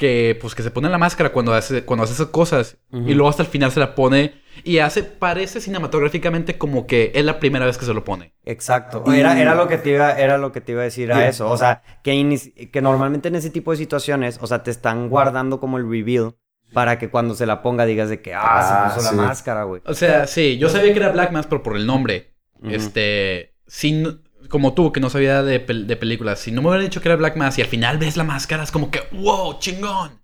que 0.00 0.36
pues 0.40 0.54
que 0.54 0.62
se 0.62 0.70
pone 0.70 0.88
la 0.88 0.96
máscara 0.96 1.30
cuando 1.30 1.52
hace 1.52 1.84
cuando 1.84 2.04
hace 2.04 2.14
esas 2.14 2.28
cosas 2.28 2.78
y 2.90 3.12
luego 3.12 3.28
hasta 3.28 3.42
el 3.42 3.48
final 3.48 3.70
se 3.70 3.80
la 3.80 3.94
pone 3.94 4.40
y 4.64 4.78
hace 4.78 5.02
parece 5.02 5.60
cinematográficamente 5.60 6.56
como 6.56 6.86
que 6.86 7.12
es 7.14 7.22
la 7.22 7.38
primera 7.38 7.66
vez 7.66 7.76
que 7.76 7.84
se 7.84 7.92
lo 7.92 8.02
pone. 8.02 8.32
Exacto. 8.46 9.04
Era, 9.12 9.38
era 9.38 9.54
lo 9.54 9.68
que 9.68 9.76
te 9.76 9.90
iba, 9.90 10.12
era 10.12 10.38
lo 10.38 10.52
que 10.52 10.62
te 10.62 10.72
iba 10.72 10.80
a 10.80 10.84
decir 10.84 11.12
a 11.12 11.28
eso. 11.28 11.50
O 11.50 11.56
sea, 11.58 11.82
que, 12.02 12.70
que 12.72 12.80
normalmente 12.80 13.28
en 13.28 13.36
ese 13.36 13.50
tipo 13.50 13.72
de 13.72 13.76
situaciones, 13.76 14.38
o 14.40 14.46
sea, 14.46 14.62
te 14.62 14.70
están 14.70 15.10
guardando 15.10 15.60
como 15.60 15.76
el 15.76 15.88
reveal 15.88 16.34
para 16.72 16.98
que 16.98 17.10
cuando 17.10 17.34
se 17.34 17.44
la 17.44 17.60
ponga 17.62 17.84
digas 17.84 18.08
de 18.08 18.22
que, 18.22 18.32
ah, 18.32 18.40
Ah, 18.42 18.90
se 18.90 18.94
puso 18.96 19.10
sí. 19.10 19.16
la 19.16 19.22
máscara, 19.22 19.64
güey. 19.64 19.82
O 19.84 19.92
sea, 19.94 20.26
sí, 20.26 20.56
yo 20.56 20.70
sabía 20.70 20.92
que 20.94 20.98
era 20.98 21.10
Black 21.12 21.30
Mask 21.30 21.48
pero 21.50 21.62
por 21.62 21.76
el 21.76 21.86
nombre. 21.86 22.34
Este, 22.62 23.54
sin 23.66 24.22
como 24.50 24.74
tú 24.74 24.92
que 24.92 25.00
no 25.00 25.08
sabía 25.08 25.42
de, 25.42 25.64
pel- 25.66 25.86
de 25.86 25.96
películas, 25.96 26.40
si 26.40 26.52
no 26.52 26.60
me 26.60 26.68
hubieran 26.68 26.84
dicho 26.86 27.00
que 27.00 27.08
era 27.08 27.16
Black 27.16 27.36
Mask 27.36 27.58
y 27.58 27.62
al 27.62 27.68
final 27.68 27.96
ves 27.98 28.16
la 28.18 28.24
máscara 28.24 28.62
es 28.62 28.70
como 28.70 28.90
que 28.90 29.00
wow, 29.12 29.58
chingón. 29.58 30.20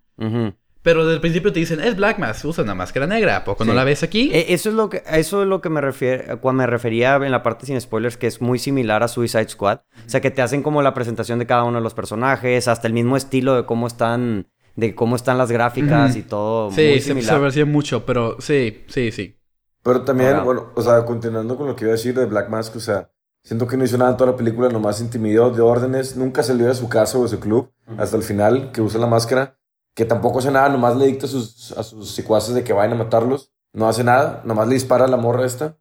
Pero 0.83 1.03
desde 1.03 1.15
el 1.15 1.21
principio 1.21 1.51
te 1.51 1.59
dicen, 1.59 1.81
es 1.81 1.97
Black 1.97 2.17
Mask, 2.17 2.45
usa 2.45 2.63
una 2.63 2.73
máscara 2.75 3.07
negra, 3.07 3.35
¿a 3.37 3.43
poco 3.43 3.65
no 3.65 3.73
la 3.73 3.83
ves 3.83 4.03
aquí? 4.03 4.29
Eh, 4.33 4.45
Eso 4.53 4.69
es 4.69 4.75
lo 4.75 4.89
que, 4.89 5.03
eso 5.11 5.41
es 5.41 5.47
lo 5.47 5.59
que 5.59 5.69
me 5.69 5.81
refiero, 5.81 6.39
cuando 6.39 6.59
me 6.63 6.67
refería 6.67 7.15
en 7.17 7.31
la 7.31 7.43
parte 7.43 7.65
sin 7.65 7.79
spoilers, 7.81 8.15
que 8.15 8.27
es 8.27 8.41
muy 8.41 8.57
similar 8.57 9.03
a 9.03 9.09
Suicide 9.09 9.49
Squad. 9.49 9.79
O 10.05 10.09
sea, 10.09 10.21
que 10.21 10.31
te 10.31 10.41
hacen 10.41 10.63
como 10.63 10.81
la 10.81 10.93
presentación 10.93 11.39
de 11.39 11.45
cada 11.45 11.65
uno 11.65 11.79
de 11.79 11.83
los 11.83 11.93
personajes, 11.93 12.69
hasta 12.69 12.87
el 12.87 12.93
mismo 12.93 13.17
estilo 13.17 13.55
de 13.57 13.65
cómo 13.65 13.85
están, 13.87 14.47
de 14.77 14.95
cómo 14.95 15.17
están 15.17 15.37
las 15.37 15.51
gráficas 15.51 16.15
y 16.15 16.21
todo. 16.23 16.71
sí, 16.71 16.81
muy 16.81 16.93
se, 16.93 16.99
se 17.01 17.07
similar. 17.09 17.39
parecía 17.39 17.65
mucho, 17.65 18.05
pero 18.05 18.37
sí, 18.39 18.85
sí, 18.87 19.11
sí. 19.11 19.35
Pero 19.83 20.03
también, 20.03 20.29
Ahora- 20.31 20.43
bueno, 20.43 20.71
o 20.73 20.81
sea, 20.81 21.03
continuando 21.03 21.57
con 21.57 21.67
lo 21.67 21.75
que 21.75 21.83
iba 21.83 21.91
a 21.93 21.97
decir 21.97 22.13
de 22.13 22.25
Black 22.27 22.47
Mask, 22.49 22.75
o 22.77 22.79
sea, 22.79 23.09
siento 23.47 23.65
que 23.65 23.77
no 23.77 23.85
hizo 23.85 23.97
nada 23.97 24.11
en 24.11 24.17
toda 24.17 24.31
la 24.31 24.37
película, 24.37 24.67
nomás 24.67 24.99
intimidó 24.99 25.49
de 25.51 25.61
órdenes, 25.61 26.17
nunca 26.17 26.43
salió 26.43 26.67
de 26.67 26.75
su 26.75 26.89
casa 26.89 27.17
o 27.17 27.23
de 27.23 27.29
su 27.29 27.39
club 27.39 27.71
hasta 27.97 28.17
el 28.17 28.23
final, 28.23 28.71
que 28.73 28.81
usa 28.81 28.99
la 28.99 29.07
máscara, 29.07 29.57
que 29.95 30.03
tampoco 30.05 30.39
hace 30.39 30.51
nada, 30.51 30.67
nomás 30.69 30.97
le 30.97 31.05
dicta 31.07 31.25
a 31.25 31.29
sus, 31.29 31.71
a 31.77 31.83
sus 31.83 32.11
secuaces 32.11 32.53
de 32.53 32.63
que 32.65 32.73
vayan 32.73 32.93
a 32.93 33.03
matarlos, 33.03 33.51
no 33.73 33.87
hace 33.87 34.03
nada, 34.03 34.41
nomás 34.45 34.67
le 34.67 34.73
dispara 34.73 35.05
a 35.05 35.07
la 35.07 35.15
morra 35.17 35.45
esta, 35.45 35.77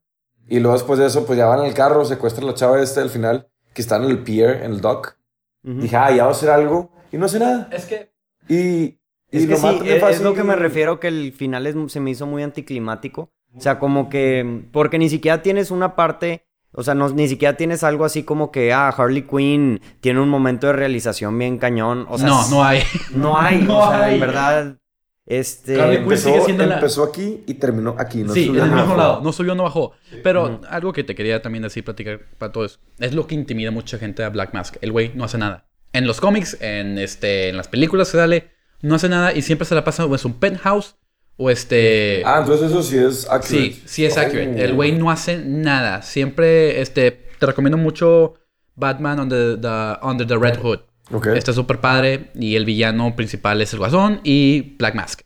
y 0.48 0.60
luego 0.60 0.74
después 0.74 0.98
de 1.00 1.06
eso, 1.06 1.26
pues 1.26 1.36
ya 1.38 1.46
van 1.46 1.60
al 1.60 1.74
carro, 1.74 2.04
secuestran 2.04 2.44
a 2.44 2.52
la 2.52 2.54
chava 2.54 2.80
esta 2.80 3.02
al 3.02 3.10
final, 3.10 3.48
que 3.74 3.82
está 3.82 3.96
en 3.96 4.04
el 4.04 4.22
pier, 4.22 4.62
en 4.62 4.70
el 4.72 4.80
dock. 4.80 5.16
Ujú. 5.64 5.80
Dije, 5.80 5.96
ah, 5.96 6.12
ya 6.14 6.22
va 6.22 6.28
a 6.28 6.32
hacer 6.32 6.50
algo, 6.50 6.92
y 7.10 7.18
no 7.18 7.26
hace 7.26 7.40
nada. 7.40 7.68
Es 7.72 7.84
que 7.86 8.12
Y, 8.48 8.56
y 8.56 8.98
Es 9.32 9.46
que 9.48 9.56
sí, 9.56 9.66
bien 9.82 10.04
es, 10.04 10.20
lo 10.22 10.34
que 10.34 10.44
me 10.44 10.54
refiero 10.54 11.00
que 11.00 11.08
el 11.08 11.32
final 11.32 11.66
es- 11.66 11.74
se 11.92 11.98
me 11.98 12.10
hizo 12.12 12.26
muy 12.26 12.44
anticlimático. 12.44 13.32
O 13.56 13.60
sea, 13.60 13.78
como 13.80 14.08
que... 14.08 14.64
Porque 14.70 14.98
ni 14.98 15.08
siquiera 15.08 15.42
tienes 15.42 15.70
una 15.72 15.96
parte... 15.96 16.45
O 16.76 16.82
sea, 16.82 16.94
no, 16.94 17.08
ni 17.08 17.26
siquiera 17.26 17.56
tienes 17.56 17.82
algo 17.82 18.04
así 18.04 18.22
como 18.22 18.52
que, 18.52 18.72
ah, 18.72 18.88
Harley 18.90 19.22
Quinn 19.22 19.80
tiene 20.00 20.20
un 20.20 20.28
momento 20.28 20.66
de 20.68 20.74
realización 20.74 21.36
bien 21.38 21.58
cañón. 21.58 22.06
O 22.08 22.18
sea, 22.18 22.28
no, 22.28 22.48
no 22.50 22.64
hay. 22.64 22.82
No 23.14 23.38
hay, 23.38 23.62
No 23.62 23.78
o 23.80 23.88
sea, 23.90 24.04
hay. 24.04 24.14
en 24.14 24.20
verdad... 24.20 24.76
Este... 25.24 25.80
Harley 25.80 25.96
Quinn 25.96 26.04
Empezó, 26.04 26.28
sigue 26.28 26.40
siendo 26.42 26.66
la- 26.66 26.74
empezó 26.76 27.02
aquí 27.02 27.42
y 27.48 27.54
terminó 27.54 27.96
aquí. 27.98 28.22
No 28.22 28.32
sí, 28.32 28.46
subió 28.46 28.64
en 28.64 28.70
el 28.70 28.76
mismo 28.76 28.94
lado. 28.96 29.20
No 29.22 29.32
subió, 29.32 29.54
no 29.56 29.64
bajó. 29.64 29.92
Pero 30.22 30.60
algo 30.70 30.92
que 30.92 31.02
te 31.02 31.14
quería 31.16 31.42
también 31.42 31.62
decir, 31.64 31.84
platicar 31.84 32.20
para 32.38 32.52
todos, 32.52 32.78
es 33.00 33.12
lo 33.14 33.26
que 33.26 33.34
intimida 33.34 33.70
a 33.70 33.72
mucha 33.72 33.98
gente 33.98 34.22
a 34.22 34.28
Black 34.28 34.54
Mask. 34.54 34.76
El 34.82 34.92
güey 34.92 35.10
no 35.16 35.24
hace 35.24 35.38
nada. 35.38 35.66
En 35.92 36.06
los 36.06 36.20
cómics, 36.20 36.56
en, 36.60 36.98
este, 36.98 37.48
en 37.48 37.56
las 37.56 37.66
películas 37.68 38.10
que 38.12 38.18
sale, 38.18 38.50
no 38.82 38.94
hace 38.96 39.08
nada 39.08 39.32
y 39.32 39.42
siempre 39.42 39.64
se 39.66 39.74
la 39.74 39.82
pasa 39.82 40.04
o 40.04 40.12
en 40.12 40.18
su 40.18 40.38
penthouse 40.38 40.96
o 41.36 41.50
este... 41.50 42.22
Ah, 42.24 42.38
entonces 42.40 42.70
eso 42.70 42.82
sí 42.82 42.96
es 42.96 43.24
accurate. 43.28 43.72
Sí, 43.72 43.82
sí 43.84 44.04
es 44.04 44.16
Oh. 44.16 44.20
accurate. 44.20 44.64
El 44.64 44.74
güey 44.74 44.92
no 44.92 45.10
hace 45.10 45.38
nada. 45.38 46.02
Siempre, 46.02 46.80
este, 46.80 47.10
te 47.38 47.46
recomiendo 47.46 47.76
mucho 47.76 48.34
Batman 48.74 49.20
Under 49.20 49.60
the, 49.60 50.06
Under 50.06 50.26
the 50.26 50.36
Red 50.36 50.58
Hood. 50.60 50.80
Ok. 51.12 51.26
Está 51.28 51.52
súper 51.52 51.78
padre 51.80 52.30
y 52.34 52.56
el 52.56 52.64
villano 52.64 53.14
principal 53.16 53.60
es 53.62 53.72
el 53.72 53.78
Guasón 53.78 54.20
y 54.24 54.76
Black 54.78 54.94
Mask. 54.94 55.20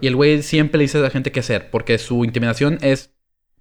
Y 0.00 0.08
el 0.08 0.16
güey 0.16 0.42
siempre 0.42 0.78
le 0.78 0.82
dice 0.84 0.98
a 0.98 1.02
la 1.02 1.10
gente 1.10 1.30
qué 1.32 1.40
hacer 1.40 1.70
porque 1.70 1.96
su 1.98 2.24
intimidación 2.24 2.78
es 2.82 3.12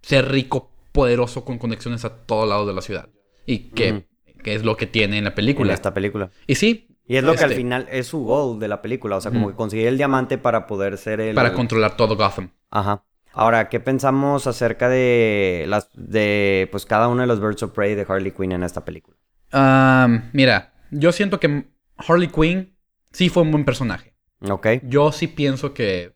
ser 0.01 0.31
rico, 0.31 0.71
poderoso, 0.91 1.45
con 1.45 1.59
conexiones 1.59 2.03
a 2.03 2.09
todos 2.25 2.49
lados 2.49 2.67
de 2.67 2.73
la 2.73 2.81
ciudad. 2.81 3.09
Y 3.45 3.69
que, 3.69 4.07
que 4.43 4.55
es 4.55 4.63
lo 4.63 4.75
que 4.75 4.87
tiene 4.87 5.19
en 5.19 5.23
la 5.25 5.29
en 5.29 5.35
película. 5.35 5.73
esta 5.73 5.93
película. 5.93 6.31
Y 6.47 6.55
sí. 6.55 6.87
Y 7.11 7.17
es 7.17 7.25
lo 7.25 7.33
que 7.35 7.43
al 7.43 7.51
este, 7.51 7.61
final 7.61 7.87
es 7.91 8.07
su 8.07 8.23
goal 8.23 8.57
de 8.57 8.69
la 8.69 8.81
película. 8.81 9.17
O 9.17 9.21
sea, 9.21 9.31
como 9.31 9.49
que 9.49 9.53
conseguir 9.53 9.87
el 9.87 9.97
diamante 9.97 10.37
para 10.37 10.65
poder 10.65 10.97
ser 10.97 11.19
el... 11.19 11.35
Para 11.35 11.51
controlar 11.51 11.97
todo 11.97 12.15
Gotham. 12.15 12.51
Ajá. 12.69 13.03
Ahora, 13.33 13.67
¿qué 13.67 13.81
pensamos 13.81 14.47
acerca 14.47 14.87
de 14.87 15.65
las 15.67 15.89
de 15.93 16.69
pues 16.71 16.85
cada 16.85 17.09
uno 17.09 17.19
de 17.19 17.27
los 17.27 17.41
Birds 17.41 17.63
of 17.63 17.73
Prey 17.73 17.95
de 17.95 18.05
Harley 18.07 18.31
Quinn 18.31 18.53
en 18.53 18.63
esta 18.63 18.85
película? 18.85 19.17
Mira, 20.31 20.71
yo 20.89 21.11
siento 21.11 21.41
que 21.41 21.65
Harley 21.97 22.29
Quinn 22.29 22.77
sí 23.11 23.27
fue 23.27 23.43
un 23.43 23.51
buen 23.51 23.65
personaje. 23.65 24.15
¿Ok? 24.49 24.67
Yo 24.83 25.11
sí 25.11 25.27
pienso 25.27 25.73
que, 25.73 26.15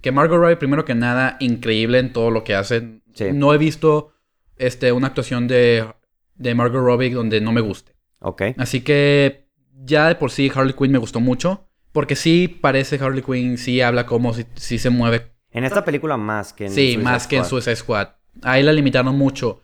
que 0.00 0.12
Margot 0.12 0.38
Robbie, 0.38 0.54
primero 0.54 0.84
que 0.84 0.94
nada, 0.94 1.38
increíble 1.40 1.98
en 1.98 2.12
todo 2.12 2.30
lo 2.30 2.44
que 2.44 2.54
hace. 2.54 3.00
Sí. 3.14 3.32
No 3.32 3.52
he 3.52 3.58
visto 3.58 4.12
este, 4.58 4.92
una 4.92 5.08
actuación 5.08 5.48
de, 5.48 5.92
de 6.36 6.54
Margot 6.54 6.84
Robbie 6.84 7.10
donde 7.10 7.40
no 7.40 7.50
me 7.50 7.62
guste. 7.62 7.96
¿Ok? 8.20 8.42
Así 8.58 8.82
que 8.82 9.45
ya 9.84 10.08
de 10.08 10.14
por 10.14 10.30
sí 10.30 10.50
Harley 10.54 10.74
Quinn 10.74 10.92
me 10.92 10.98
gustó 10.98 11.20
mucho. 11.20 11.66
Porque 11.92 12.14
sí 12.14 12.48
parece 12.48 13.02
Harley 13.02 13.22
Quinn, 13.22 13.56
sí 13.56 13.80
habla 13.80 14.04
como 14.04 14.34
si, 14.34 14.44
si 14.54 14.78
se 14.78 14.90
mueve. 14.90 15.32
En 15.50 15.64
esta 15.64 15.82
película 15.82 16.18
más 16.18 16.52
que 16.52 16.66
en 16.66 16.70
sí, 16.70 16.92
Suicide 16.92 17.02
más 17.02 17.26
que 17.26 17.36
en 17.36 17.44
Squad. 17.44 17.50
Suicide 17.62 17.76
Squad. 17.76 18.08
Ahí 18.42 18.62
la 18.62 18.72
limitaron 18.72 19.16
mucho. 19.16 19.62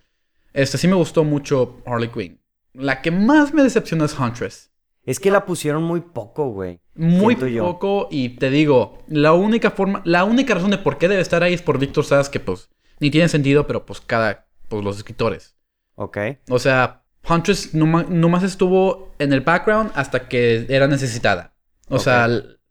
Este 0.55 0.79
sí 0.79 0.89
me 0.89 0.95
gustó 0.95 1.25
mucho 1.25 1.83
Harley 1.85 2.09
Quinn. 2.09 2.41
La 2.73 3.03
que 3.03 3.11
más 3.11 3.53
me 3.53 3.63
decepcionó 3.63 4.07
es 4.07 4.19
Huntress. 4.19 4.71
Es 5.05 5.21
que 5.21 5.31
la 5.31 5.45
pusieron 5.45 5.83
muy 5.83 6.01
poco, 6.01 6.49
güey. 6.49 6.81
Muy 6.95 7.37
yo. 7.53 7.65
poco 7.65 8.09
y 8.11 8.31
te 8.31 8.51
digo, 8.51 9.03
la 9.09 9.33
única 9.33 9.71
forma, 9.71 10.01
la 10.05 10.25
única 10.25 10.55
razón 10.55 10.71
de 10.71 10.79
por 10.79 10.97
qué 10.97 11.09
debe 11.09 11.21
estar 11.21 11.43
ahí 11.43 11.53
es 11.53 11.63
por 11.63 11.79
Víctor 11.79 12.05
Sass 12.05 12.31
que 12.31 12.41
pues 12.41 12.71
ni 13.01 13.11
tiene 13.11 13.29
sentido, 13.29 13.67
pero 13.67 13.85
pues 13.85 14.01
cada, 14.01 14.47
pues 14.69 14.85
los 14.85 14.97
escritores. 14.97 15.57
¿Ok? 15.97 16.19
O 16.49 16.59
sea, 16.59 17.02
Huntress 17.29 17.75
noma- 17.75 18.07
nomás 18.09 18.43
estuvo 18.43 19.15
en 19.19 19.33
el 19.33 19.41
background 19.43 19.91
hasta 19.95 20.29
que 20.29 20.67
era 20.69 20.89
necesitada. 20.89 21.55
O 21.89 21.99
sea, 21.99 22.29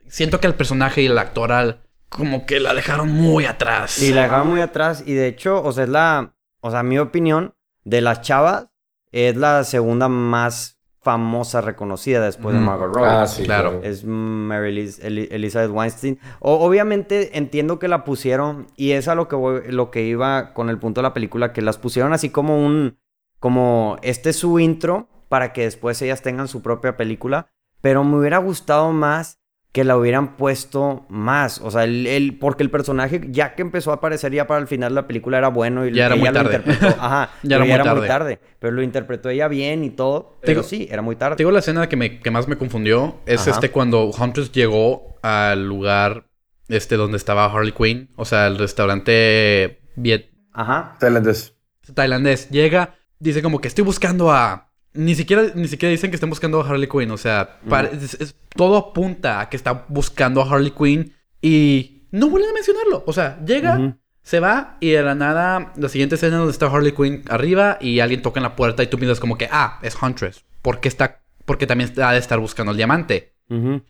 siento 0.07 0.39
que 0.39 0.47
el 0.47 0.55
personaje 0.55 1.01
y 1.01 1.05
el 1.05 1.17
actoral 1.17 1.81
como 2.09 2.45
que 2.45 2.59
la 2.59 2.73
dejaron 2.73 3.09
muy 3.09 3.45
atrás. 3.45 4.01
Y 4.01 4.11
la 4.13 4.23
dejaron 4.23 4.49
muy 4.49 4.59
atrás. 4.61 5.03
Y 5.05 5.13
de 5.13 5.27
hecho, 5.27 5.63
o 5.63 5.71
sea, 5.71 5.85
es 5.85 5.89
la. 5.89 6.33
O 6.59 6.69
sea, 6.69 6.83
mi 6.83 6.99
opinión, 6.99 7.55
de 7.85 8.01
las 8.01 8.21
chavas, 8.21 8.67
es 9.11 9.35
la 9.37 9.63
segunda 9.63 10.07
más 10.09 10.77
famosa, 11.01 11.61
reconocida 11.61 12.21
después 12.21 12.53
de 12.53 12.61
Mm. 12.61 12.65
Margot 12.65 12.93
Robbie. 12.93 13.09
Ah, 13.09 13.25
sí, 13.27 13.43
Claro. 13.43 13.79
Es 13.83 14.03
Mary 14.05 14.77
Elizabeth 15.01 15.71
Weinstein. 15.71 16.19
O- 16.39 16.63
obviamente 16.63 17.37
entiendo 17.37 17.79
que 17.79 17.87
la 17.87 18.03
pusieron, 18.03 18.67
y 18.75 18.91
es 18.91 19.07
a 19.07 19.15
lo 19.15 19.27
que, 19.27 19.35
voy- 19.35 19.63
lo 19.71 19.89
que 19.89 20.03
iba 20.03 20.53
con 20.53 20.69
el 20.69 20.77
punto 20.77 21.01
de 21.01 21.03
la 21.03 21.13
película, 21.13 21.53
que 21.53 21.61
las 21.63 21.77
pusieron 21.77 22.13
así 22.13 22.29
como 22.29 22.63
un, 22.63 22.99
como 23.41 23.97
este 24.03 24.29
es 24.29 24.37
su 24.37 24.57
intro 24.59 25.09
para 25.27 25.51
que 25.51 25.63
después 25.63 26.01
ellas 26.01 26.21
tengan 26.21 26.47
su 26.47 26.61
propia 26.61 26.95
película, 26.95 27.47
pero 27.81 28.05
me 28.05 28.17
hubiera 28.17 28.37
gustado 28.37 28.93
más 28.93 29.39
que 29.73 29.85
la 29.85 29.95
hubieran 29.95 30.35
puesto 30.35 31.05
más, 31.07 31.59
o 31.61 31.71
sea, 31.71 31.85
el, 31.85 32.05
el- 32.05 32.37
porque 32.37 32.61
el 32.61 32.69
personaje 32.69 33.21
ya 33.29 33.55
que 33.55 33.61
empezó 33.61 33.91
a 33.91 33.95
aparecer 33.95 34.33
ya 34.33 34.45
para 34.45 34.59
el 34.59 34.67
final 34.67 34.91
de 34.91 34.95
la 34.95 35.07
película 35.07 35.37
era 35.37 35.47
bueno 35.47 35.85
y 35.87 35.93
Ya 35.93 36.07
era 36.07 36.15
ella 36.15 36.19
muy 36.25 36.27
lo 36.27 36.33
tarde. 36.33 36.55
interpretó, 36.57 36.87
ajá, 37.01 37.29
Ya 37.43 37.55
era 37.55 37.65
muy 37.65 37.95
muy 37.99 38.07
tarde, 38.07 38.39
pero 38.59 38.73
lo 38.73 38.81
interpretó 38.83 39.29
ella 39.29 39.47
bien 39.47 39.85
y 39.85 39.89
todo, 39.91 40.37
pero 40.41 40.59
digo- 40.61 40.63
sí, 40.69 40.89
era 40.91 41.01
muy 41.01 41.15
tarde. 41.15 41.37
Te 41.37 41.43
digo 41.43 41.51
la 41.51 41.59
escena 41.59 41.87
que, 41.87 41.95
me, 41.95 42.19
que 42.19 42.31
más 42.31 42.49
me 42.49 42.57
confundió 42.57 43.21
es 43.25 43.41
Ajá. 43.43 43.51
este 43.51 43.71
cuando 43.71 44.09
Huntress 44.11 44.51
llegó 44.51 45.15
al 45.23 45.65
lugar 45.67 46.25
este 46.67 46.97
donde 46.97 47.15
estaba 47.17 47.45
Harley 47.45 47.71
Quinn, 47.71 48.09
o 48.17 48.25
sea, 48.25 48.47
el 48.47 48.57
restaurante 48.57 49.81
viet 49.95 50.31
Ajá. 50.51 50.97
Tailandés. 50.99 51.55
tailandés. 51.93 52.49
Llega, 52.49 52.95
dice 53.21 53.41
como 53.41 53.59
que 53.61 53.67
estoy 53.67 53.83
buscando 53.83 54.31
a 54.31 54.69
ni 54.93 55.15
siquiera 55.15 55.43
ni 55.55 55.67
siquiera 55.69 55.91
dicen 55.91 56.09
que 56.11 56.15
estén 56.15 56.29
buscando 56.29 56.59
a 56.61 56.67
Harley 56.67 56.89
Quinn, 56.89 57.11
o 57.11 57.17
sea, 57.17 57.59
es- 57.93 58.15
es- 58.15 58.35
todo 58.55 58.75
apunta 58.77 59.39
a 59.39 59.49
que 59.49 59.55
está 59.55 59.85
buscando 59.87 60.41
a 60.41 60.49
Harley 60.51 60.71
Quinn 60.71 61.13
y 61.41 62.03
no 62.11 62.29
vuelven 62.29 62.49
a 62.49 62.53
mencionarlo, 62.53 63.03
o 63.05 63.13
sea, 63.13 63.39
llega. 63.45 63.97
Se 64.23 64.39
va 64.39 64.77
y 64.79 64.89
de 64.91 65.01
la 65.01 65.15
nada, 65.15 65.73
la 65.77 65.89
siguiente 65.89 66.13
escena 66.13 66.37
donde 66.37 66.51
está 66.51 66.67
Harley 66.67 66.91
Quinn 66.91 67.23
arriba 67.29 67.79
y 67.81 68.01
alguien 68.01 68.21
toca 68.21 68.39
en 68.39 68.43
la 68.43 68.55
puerta 68.55 68.83
y 68.83 68.87
tú 68.87 68.97
piensas 68.99 69.19
como 69.19 69.35
que, 69.35 69.47
ah, 69.51 69.79
es 69.81 69.95
Huntress. 69.99 70.43
Porque 70.61 70.87
está, 70.89 71.21
porque 71.45 71.65
también 71.65 71.91
ha 72.03 72.11
de 72.11 72.19
estar 72.19 72.37
buscando 72.39 72.71
el 72.71 72.77
diamante. 72.77 73.33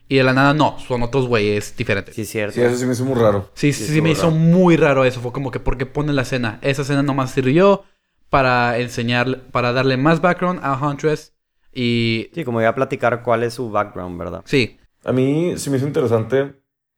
Y 0.08 0.16
de 0.16 0.24
la 0.24 0.34
nada, 0.34 0.54
no, 0.56 0.80
son 0.80 1.04
otros 1.04 1.28
güeyes 1.28 1.76
diferentes. 1.78 2.16
Sí, 2.16 2.26
Sí, 2.26 2.32
cierto. 2.32 2.56
Sí, 2.56 2.62
eso 2.62 2.78
sí 2.78 2.86
me 2.88 2.94
hizo 2.94 3.06
muy 3.06 3.14
raro. 3.16 3.52
sí, 3.54 3.74
sí, 3.74 3.84
estuvo 3.84 4.04
me 4.04 4.10
hizo 4.12 4.32
muy 4.32 4.76
raro 4.78 5.04
eso. 5.06 5.20
Fue 5.22 5.32
como 5.32 5.52
que, 5.52 5.60
porque 5.60 5.86
pone 5.86 6.14
la 6.14 6.22
escena? 6.24 6.58
Esa 6.64 6.82
escena 6.84 7.04
nomás 7.04 7.30
sirvió 7.32 7.84
para 8.32 8.80
enseñar, 8.80 9.42
para 9.52 9.74
darle 9.74 9.98
más 9.98 10.22
background 10.22 10.62
a 10.64 10.74
Huntress. 10.82 11.34
Y 11.74 12.30
Sí, 12.34 12.44
como 12.44 12.60
iba 12.62 12.70
a 12.70 12.76
platicar 12.76 13.22
cuál 13.24 13.44
es 13.44 13.54
su 13.54 13.70
background, 13.70 14.18
¿verdad? 14.18 14.42
sí, 14.46 14.78
A 15.06 15.12
mí 15.12 15.54
sí 15.58 15.70
me 15.70 15.78
hizo 15.78 15.86
interesante 15.88 16.56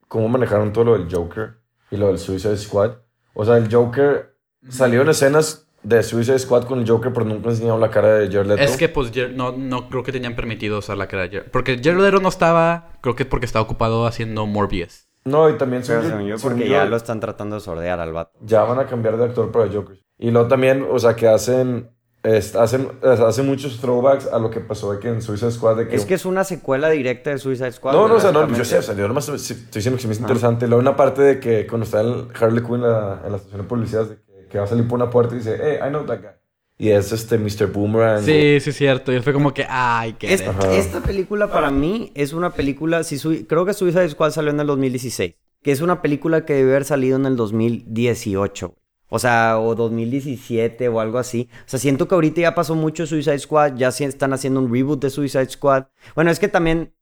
cómo 0.07 0.27
manejaron 0.29 0.71
todo 0.71 0.85
lo 0.85 0.97
del 0.97 1.13
Joker 1.13 1.55
y 1.91 1.97
lo 1.97 2.07
del 2.07 2.17
Suicide 2.19 2.57
Squad. 2.57 2.91
O 3.33 3.43
sea, 3.45 3.57
el 3.57 3.71
Joker 3.73 4.35
salió 4.69 5.01
en 5.01 5.09
escenas 5.09 5.67
de 5.83 6.01
Suicide 6.03 6.39
Squad 6.39 6.63
con 6.65 6.79
el 6.79 6.87
Joker, 6.89 7.11
pero 7.13 7.25
nunca 7.25 7.49
enseñaron 7.49 7.81
la 7.81 7.89
cara 7.91 8.15
de 8.15 8.27
Jared 8.31 8.47
Leto. 8.47 8.61
Es 8.61 8.77
que 8.77 8.89
pues 8.89 9.11
no, 9.33 9.51
no 9.51 9.89
creo 9.89 10.01
que 10.03 10.11
tenían 10.11 10.35
permitido 10.35 10.79
usar 10.79 10.97
la 10.97 11.07
cara 11.07 11.27
de 11.27 11.31
Jer- 11.31 11.51
Porque 11.51 11.79
Jared 11.83 11.99
Leto 12.01 12.19
no 12.19 12.29
estaba, 12.29 12.89
creo 13.01 13.15
que 13.15 13.23
es 13.23 13.29
porque 13.29 13.45
estaba 13.45 13.63
ocupado 13.63 14.05
haciendo 14.07 14.45
Morbius. 14.45 15.07
No, 15.25 15.49
y 15.49 15.57
también 15.57 15.83
Pero 15.85 16.01
según 16.01 16.17
según 16.17 16.27
yo, 16.29 16.35
porque 16.41 16.65
yo, 16.67 16.71
ya 16.73 16.85
lo 16.85 16.95
están 16.97 17.19
tratando 17.19 17.55
de 17.55 17.61
sordear 17.61 17.99
al 17.99 18.11
vato. 18.11 18.37
ya 18.41 18.63
van 18.63 18.79
a 18.79 18.85
cambiar 18.87 19.17
de 19.17 19.25
actor 19.25 19.51
para 19.51 19.71
Joker. 19.71 19.97
Y 20.23 20.31
luego 20.31 20.47
también, 20.47 20.85
o 20.89 20.97
sea, 20.99 21.15
que 21.17 21.27
hacen, 21.27 21.89
es- 22.23 22.55
hacen, 22.55 22.87
es- 23.01 23.19
hacen 23.19 23.45
muchos 23.45 23.79
throwbacks 23.81 24.27
a 24.27 24.39
lo 24.39 24.49
que 24.49 24.61
pasó 24.61 24.91
aquí 24.93 25.09
en 25.09 25.21
Suicide 25.21 25.51
Squad. 25.51 25.75
De 25.77 25.87
que, 25.89 25.95
Es 25.97 26.05
que 26.05 26.13
es 26.13 26.25
una 26.25 26.45
secuela 26.45 26.89
directa 26.89 27.31
de 27.31 27.37
Suicide 27.39 27.73
Squad. 27.73 27.91
no, 27.93 28.07
no, 28.07 28.15
o 28.15 28.19
sea, 28.21 28.31
no, 28.31 28.47
yo 28.55 28.63
sé, 28.63 28.77
o 28.77 28.81
sea, 28.81 28.95
yo 28.95 29.05
nomás 29.07 29.27
estoy 29.27 29.57
diciendo 29.73 29.97
que 29.97 30.01
se 30.01 30.07
me 30.07 30.13
hizo 30.13 30.21
interesante. 30.21 30.65
Luego 30.67 30.81
una 30.81 30.95
parte 30.95 31.21
de 31.21 31.39
que 31.41 31.67
cuando 31.67 31.83
está 31.85 31.99
el 31.99 32.27
Harley 32.39 32.63
Quinn 32.63 32.75
en 32.75 32.81
la, 32.83 33.21
en 33.25 33.31
la 33.31 33.37
estación 33.37 33.61
de 33.63 33.67
policías, 33.67 34.09
de 34.09 34.15
que, 34.15 34.47
que 34.49 34.57
va 34.59 34.63
a 34.63 34.67
salir 34.67 34.87
por 34.87 34.95
una 34.95 35.09
puerta 35.09 35.35
y 35.35 35.39
dice, 35.39 35.59
hey, 35.61 35.77
I 35.85 35.89
know 35.89 36.05
that 36.05 36.19
guy. 36.21 36.29
Y 36.77 36.89
es 36.89 37.11
este 37.11 37.37
Mr. 37.37 37.67
Boomerang. 37.73 38.23
Sí, 38.23 38.59
sí, 38.61 38.69
es 38.69 38.75
cierto. 38.77 39.11
Y 39.13 39.21
fue 39.21 39.33
como 39.33 39.53
que, 39.53 39.65
ay, 39.69 40.13
qué... 40.13 40.33
Ajá. 40.33 40.73
esta 40.73 41.01
película 41.01 41.51
para 41.51 41.69
mí 41.69 42.11
es 42.15 42.31
una 42.33 42.49
película, 42.51 43.03
si 43.03 43.17
sui- 43.17 43.45
creo 43.45 43.65
que 43.65 43.73
Suicide 43.73 44.09
Squad 44.09 44.31
salió 44.31 44.51
en 44.51 44.59
el 44.61 44.67
2016, 44.67 45.35
que 45.61 45.71
es 45.71 45.81
una 45.81 46.01
película 46.01 46.45
que 46.45 46.53
debe 46.53 46.71
haber 46.71 46.85
salido 46.85 47.17
en 47.17 47.25
el 47.25 47.35
2018. 47.35 48.73
O 49.15 49.19
sea, 49.19 49.59
o 49.59 49.75
2017 49.75 50.89
o 50.89 50.99
algo 50.99 51.19
así. 51.19 51.47
O 51.59 51.69
sea, 51.69 51.77
siento 51.79 52.07
que 52.07 52.15
ahorita 52.15 52.41
ya 52.41 52.55
pasó 52.55 52.73
mucho 52.73 53.05
Suicide 53.05 53.37
Squad, 53.37 53.75
ya 53.75 53.91
sí 53.91 54.03
están 54.05 54.33
haciendo 54.33 54.59
un 54.59 54.73
reboot 54.73 54.99
de 55.03 55.11
Suicide 55.11 55.49
Squad. 55.49 55.85
Bueno, 56.15 56.31
es 56.31 56.39
que 56.39 56.47
también 56.47 56.95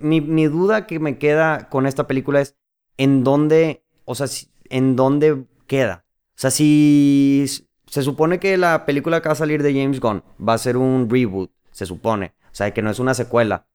mi, 0.00 0.22
mi 0.22 0.46
duda 0.46 0.86
que 0.86 0.98
me 0.98 1.18
queda 1.18 1.68
con 1.68 1.84
esta 1.86 2.06
película 2.06 2.40
es 2.40 2.56
en 2.96 3.22
dónde, 3.22 3.84
o 4.06 4.14
sea, 4.14 4.28
si- 4.28 4.48
en 4.70 4.96
dónde 4.96 5.44
queda. 5.66 6.06
O 6.30 6.38
sea, 6.38 6.50
si 6.50 7.44
se 7.86 8.02
supone 8.02 8.40
que 8.40 8.56
la 8.56 8.86
película 8.86 9.20
que 9.20 9.28
va 9.28 9.34
a 9.34 9.36
salir 9.36 9.62
de 9.62 9.74
James 9.74 10.00
Gunn 10.00 10.22
va 10.40 10.54
a 10.54 10.58
ser 10.58 10.78
un 10.78 11.08
reboot, 11.10 11.50
se 11.70 11.84
supone. 11.84 12.32
O 12.50 12.54
sea, 12.54 12.72
que 12.72 12.80
no 12.80 12.90
es 12.90 12.98
una 12.98 13.12
secuela. 13.12 13.66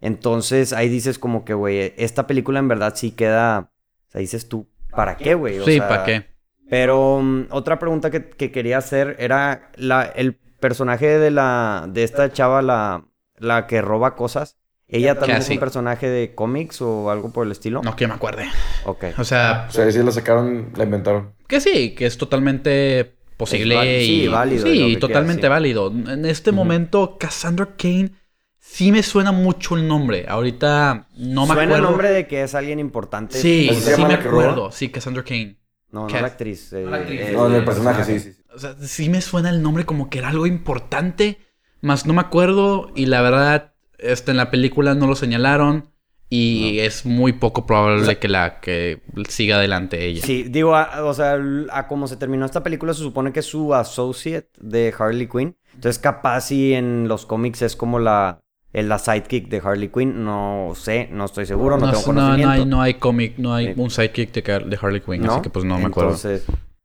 Entonces 0.00 0.72
ahí 0.72 0.88
dices 0.88 1.18
como 1.18 1.44
que, 1.44 1.52
güey, 1.52 1.92
esta 1.98 2.26
película 2.26 2.58
en 2.60 2.68
verdad 2.68 2.94
sí 2.96 3.10
queda... 3.10 3.70
O 4.08 4.10
sea, 4.10 4.20
dices 4.22 4.48
tú, 4.48 4.66
¿para 4.90 5.16
qué, 5.18 5.34
güey? 5.34 5.58
O 5.58 5.64
Sí, 5.66 5.76
sea, 5.76 5.88
¿para 5.88 6.04
qué? 6.04 6.26
Pero 6.70 7.20
mm, 7.22 7.46
otra 7.50 7.78
pregunta 7.78 8.10
que, 8.10 8.30
que 8.30 8.50
quería 8.52 8.78
hacer 8.78 9.16
era 9.18 9.70
la, 9.76 10.04
el 10.04 10.34
personaje 10.34 11.18
de 11.18 11.30
la 11.30 11.86
de 11.88 12.04
esta 12.04 12.32
chava, 12.32 12.62
la, 12.62 13.04
la 13.38 13.66
que 13.66 13.82
roba 13.82 14.16
cosas. 14.16 14.56
¿Ella 14.88 15.14
también 15.18 15.38
es 15.38 15.48
un 15.50 15.58
personaje 15.60 16.08
de 16.08 16.34
cómics 16.34 16.82
o 16.82 17.10
algo 17.10 17.32
por 17.32 17.46
el 17.46 17.52
estilo? 17.52 17.80
No 17.84 17.94
que 17.94 18.08
me 18.08 18.14
acuerde. 18.14 18.48
Ok. 18.84 19.04
O 19.18 19.24
sea, 19.24 19.66
O 19.68 19.72
sea, 19.72 19.90
sí 19.92 20.02
la 20.02 20.10
sacaron, 20.10 20.72
la 20.74 20.84
inventaron. 20.84 21.32
que 21.46 21.60
sí, 21.60 21.94
que 21.94 22.06
es 22.06 22.18
totalmente 22.18 23.14
posible 23.36 23.74
Es 23.74 23.78
val- 23.78 24.06
sí, 24.06 24.22
y... 24.22 24.28
válido, 24.28 24.66
Sí, 24.66 24.96
totalmente 24.98 25.48
válido. 25.48 25.88
En 25.92 26.24
este 26.26 26.50
momento, 26.52 27.18
Cassandra 27.18 27.68
Kane 27.76 28.10
sí 28.58 28.90
me 28.90 29.02
suena 29.04 29.30
mucho 29.32 29.76
el 29.76 29.86
nombre. 29.86 30.26
Ahorita 30.28 31.06
no 31.16 31.42
me 31.42 31.54
Suena 31.54 31.62
acuerdo. 31.62 31.76
el 31.76 31.82
nombre 31.82 32.10
de 32.10 32.26
que 32.26 32.42
es 32.42 32.54
alguien 32.56 32.80
importante. 32.80 33.38
Sí, 33.38 33.66
¿Cómo 33.68 33.80
se 33.80 33.94
sí 33.94 34.04
me 34.04 34.14
acuerdo. 34.14 34.72
Sí, 34.72 34.88
Cassandra 34.90 35.22
Kane. 35.22 35.56
No, 35.92 36.06
no 36.08 36.20
la 36.20 36.26
actriz. 36.26 36.72
eh, 36.72 36.82
No 36.84 36.90
la 36.90 36.96
actriz. 36.98 37.20
el- 37.20 37.32
No, 37.34 37.46
en 37.48 37.54
el 37.54 37.64
personaje, 37.64 38.04
sí, 38.04 38.20
sí. 38.20 38.32
sí. 38.32 38.42
O 38.54 38.58
sea, 38.58 38.74
sí 38.80 39.08
me 39.08 39.20
suena 39.20 39.50
el 39.50 39.62
nombre 39.62 39.84
como 39.84 40.08
que 40.10 40.18
era 40.18 40.28
algo 40.28 40.46
importante, 40.46 41.38
más 41.80 42.06
no 42.06 42.12
me 42.14 42.20
acuerdo 42.20 42.90
y 42.94 43.06
la 43.06 43.22
verdad, 43.22 43.72
este, 43.98 44.30
en 44.32 44.36
la 44.36 44.50
película 44.50 44.94
no 44.94 45.06
lo 45.06 45.14
señalaron 45.14 45.88
y 46.32 46.78
es 46.78 47.04
muy 47.06 47.32
poco 47.32 47.66
probable 47.66 48.18
que 48.20 48.28
la 48.28 48.60
que 48.60 49.02
siga 49.28 49.56
adelante 49.56 50.04
ella. 50.06 50.22
Sí, 50.24 50.44
digo, 50.44 50.76
a- 50.76 51.02
o 51.04 51.12
sea, 51.12 51.36
a 51.72 51.88
como 51.88 52.06
se 52.06 52.16
terminó 52.16 52.46
esta 52.46 52.62
película, 52.62 52.94
se 52.94 53.00
supone 53.02 53.32
que 53.32 53.40
es 53.40 53.46
su 53.46 53.74
associate 53.74 54.48
de 54.60 54.94
Harley 54.96 55.26
Quinn. 55.28 55.56
Entonces, 55.74 55.98
capaz 55.98 56.42
si 56.42 56.72
en 56.74 57.08
los 57.08 57.26
cómics 57.26 57.62
es 57.62 57.74
como 57.74 57.98
la, 57.98 58.40
el- 58.72 58.88
la 58.88 58.98
sidekick 58.98 59.48
de 59.48 59.60
Harley 59.64 59.88
Quinn. 59.88 60.24
No 60.24 60.72
sé, 60.74 61.08
no 61.12 61.24
estoy 61.24 61.46
seguro, 61.46 61.76
no, 61.78 61.86
No, 61.86 61.92
tengo 61.92 62.12
no, 62.12 62.12
no 62.12 62.20
conocimiento. 62.20 62.50
hay, 62.62 62.66
no 62.66 62.82
hay 62.82 62.94
cómic, 62.94 63.34
no 63.38 63.54
hay 63.54 63.74
Sí. 63.74 63.80
un 63.80 63.90
sidekick 63.90 64.32
de, 64.32 64.42
de 64.66 64.78
Harley 64.80 65.00
Quinn, 65.00 65.22
¿No? 65.22 65.32
así 65.32 65.42
que 65.42 65.50
pues 65.50 65.64
no 65.64 65.78
me 65.78 65.86
acuerdo. 65.86 66.10
Entonces, 66.10 66.44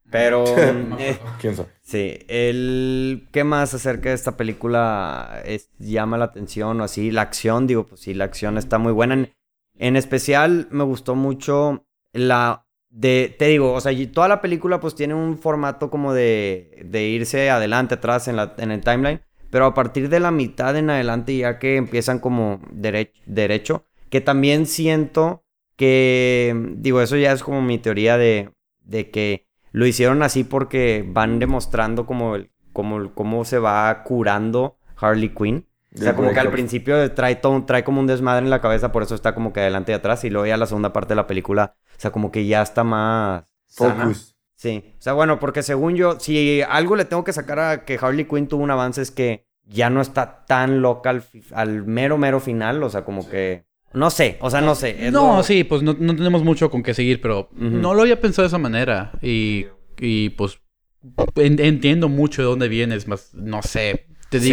pero... 0.09 0.43
eh, 0.99 1.17
¿Quién 1.41 1.55
sabe? 1.55 1.69
sí, 1.81 2.19
el... 2.27 3.27
¿Qué 3.31 3.43
más 3.43 3.73
acerca 3.73 4.09
de 4.09 4.15
esta 4.15 4.37
película 4.37 5.41
es- 5.45 5.69
llama 5.79 6.17
la 6.17 6.25
atención 6.25 6.79
o 6.81 6.83
así? 6.83 7.11
La 7.11 7.21
acción, 7.23 7.67
digo, 7.67 7.85
pues 7.85 8.01
sí, 8.01 8.13
la 8.13 8.25
acción 8.25 8.57
está 8.57 8.77
muy 8.77 8.91
buena. 8.93 9.13
En, 9.15 9.33
en 9.77 9.95
especial, 9.95 10.67
me 10.71 10.83
gustó 10.83 11.15
mucho 11.15 11.85
la... 12.13 12.61
De, 12.89 13.35
te 13.37 13.47
digo, 13.47 13.73
o 13.73 13.81
sea, 13.81 13.91
y 13.91 14.07
toda 14.07 14.29
la 14.29 14.39
película 14.39 14.79
pues 14.79 14.95
tiene 14.95 15.13
un 15.13 15.37
formato 15.37 15.89
como 15.89 16.13
de, 16.13 16.81
de 16.85 17.03
irse 17.09 17.49
adelante, 17.49 17.95
atrás 17.95 18.29
en, 18.29 18.37
la, 18.37 18.53
en 18.57 18.71
el 18.71 18.79
timeline. 18.81 19.19
Pero 19.55 19.67
a 19.67 19.73
partir 19.73 20.09
de 20.09 20.19
la 20.19 20.31
mitad 20.31 20.75
en 20.75 20.89
adelante, 20.89 21.37
ya 21.37 21.59
que 21.59 21.77
empiezan 21.77 22.19
como 22.19 22.59
derech- 22.73 23.13
derecho, 23.25 23.85
que 24.09 24.19
también 24.19 24.65
siento 24.65 25.45
que, 25.77 26.53
digo, 26.77 26.99
eso 27.01 27.15
ya 27.15 27.31
es 27.31 27.41
como 27.41 27.61
mi 27.61 27.77
teoría 27.77 28.17
de, 28.17 28.51
de 28.81 29.09
que 29.11 29.47
lo 29.71 29.85
hicieron 29.85 30.23
así 30.23 30.43
porque 30.43 31.05
van 31.07 31.39
demostrando 31.39 32.05
como, 32.05 32.35
el, 32.35 32.51
como, 32.73 32.97
el- 32.97 33.13
cómo 33.13 33.45
se 33.45 33.59
va 33.59 34.03
curando 34.03 34.77
Harley 34.97 35.29
Quinn. 35.29 35.67
O 35.97 36.01
sea, 36.03 36.15
como 36.15 36.33
que 36.33 36.39
al 36.41 36.51
principio 36.51 37.13
trae, 37.13 37.35
todo, 37.37 37.63
trae 37.65 37.85
como 37.85 38.01
un 38.01 38.07
desmadre 38.07 38.43
en 38.43 38.49
la 38.49 38.59
cabeza, 38.61 38.91
por 38.91 39.03
eso 39.03 39.15
está 39.15 39.33
como 39.33 39.53
que 39.53 39.61
adelante 39.61 39.93
y 39.93 39.95
atrás. 39.95 40.25
Y 40.25 40.29
luego 40.29 40.47
ya 40.47 40.57
la 40.57 40.65
segunda 40.65 40.91
parte 40.91 41.09
de 41.13 41.15
la 41.15 41.27
película, 41.27 41.75
o 41.97 41.99
sea, 42.01 42.11
como 42.11 42.29
que 42.31 42.45
ya 42.45 42.61
está 42.61 42.83
más... 42.83 43.45
sana. 43.67 44.19
Sí. 44.55 44.83
O 44.97 45.01
sea, 45.01 45.13
bueno, 45.13 45.39
porque 45.39 45.63
según 45.63 45.95
yo, 45.95 46.19
si 46.19 46.61
algo 46.61 46.95
le 46.95 47.05
tengo 47.05 47.23
que 47.23 47.33
sacar 47.33 47.59
a 47.59 47.85
que 47.85 47.97
Harley 48.01 48.25
Quinn 48.25 48.47
tuvo 48.47 48.63
un 48.63 48.71
avance 48.71 49.01
es 49.01 49.11
que 49.11 49.45
ya 49.65 49.89
no 49.89 49.99
está 50.01 50.45
tan 50.45 50.81
loca 50.81 51.09
al, 51.53 51.85
mero, 51.85 52.17
mero 52.17 52.39
final. 52.39 52.81
O 52.83 52.89
sea, 52.89 53.03
como 53.03 53.27
que... 53.29 53.65
No 53.93 54.09
sé, 54.09 54.37
o 54.41 54.49
sea, 54.49 54.59
no 54.61 54.75
sé. 54.75 55.07
es 55.07 55.13
No, 55.13 55.37
lo- 55.37 55.43
sí, 55.43 55.63
pues 55.63 55.81
no, 55.81 55.95
no 55.97 56.15
tenemos 56.15 56.43
mucho 56.43 56.69
con 56.69 56.83
qué 56.83 56.93
seguir, 56.93 57.21
pero 57.21 57.49
no 57.53 57.93
lo 57.93 58.01
había 58.01 58.19
pensado 58.19 58.43
de 58.43 58.47
esa 58.47 58.57
manera. 58.57 59.13
Y, 59.21 59.67
y 59.99 60.29
pues 60.31 60.59
en- 61.35 61.59
entiendo 61.61 62.09
mucho 62.09 62.41
de 62.41 62.47
dónde 62.49 62.67
vienes, 62.67 63.07
más 63.07 63.33
no 63.33 63.61
sé. 63.61 64.07
Te 64.29 64.39
Sí. 64.41 64.49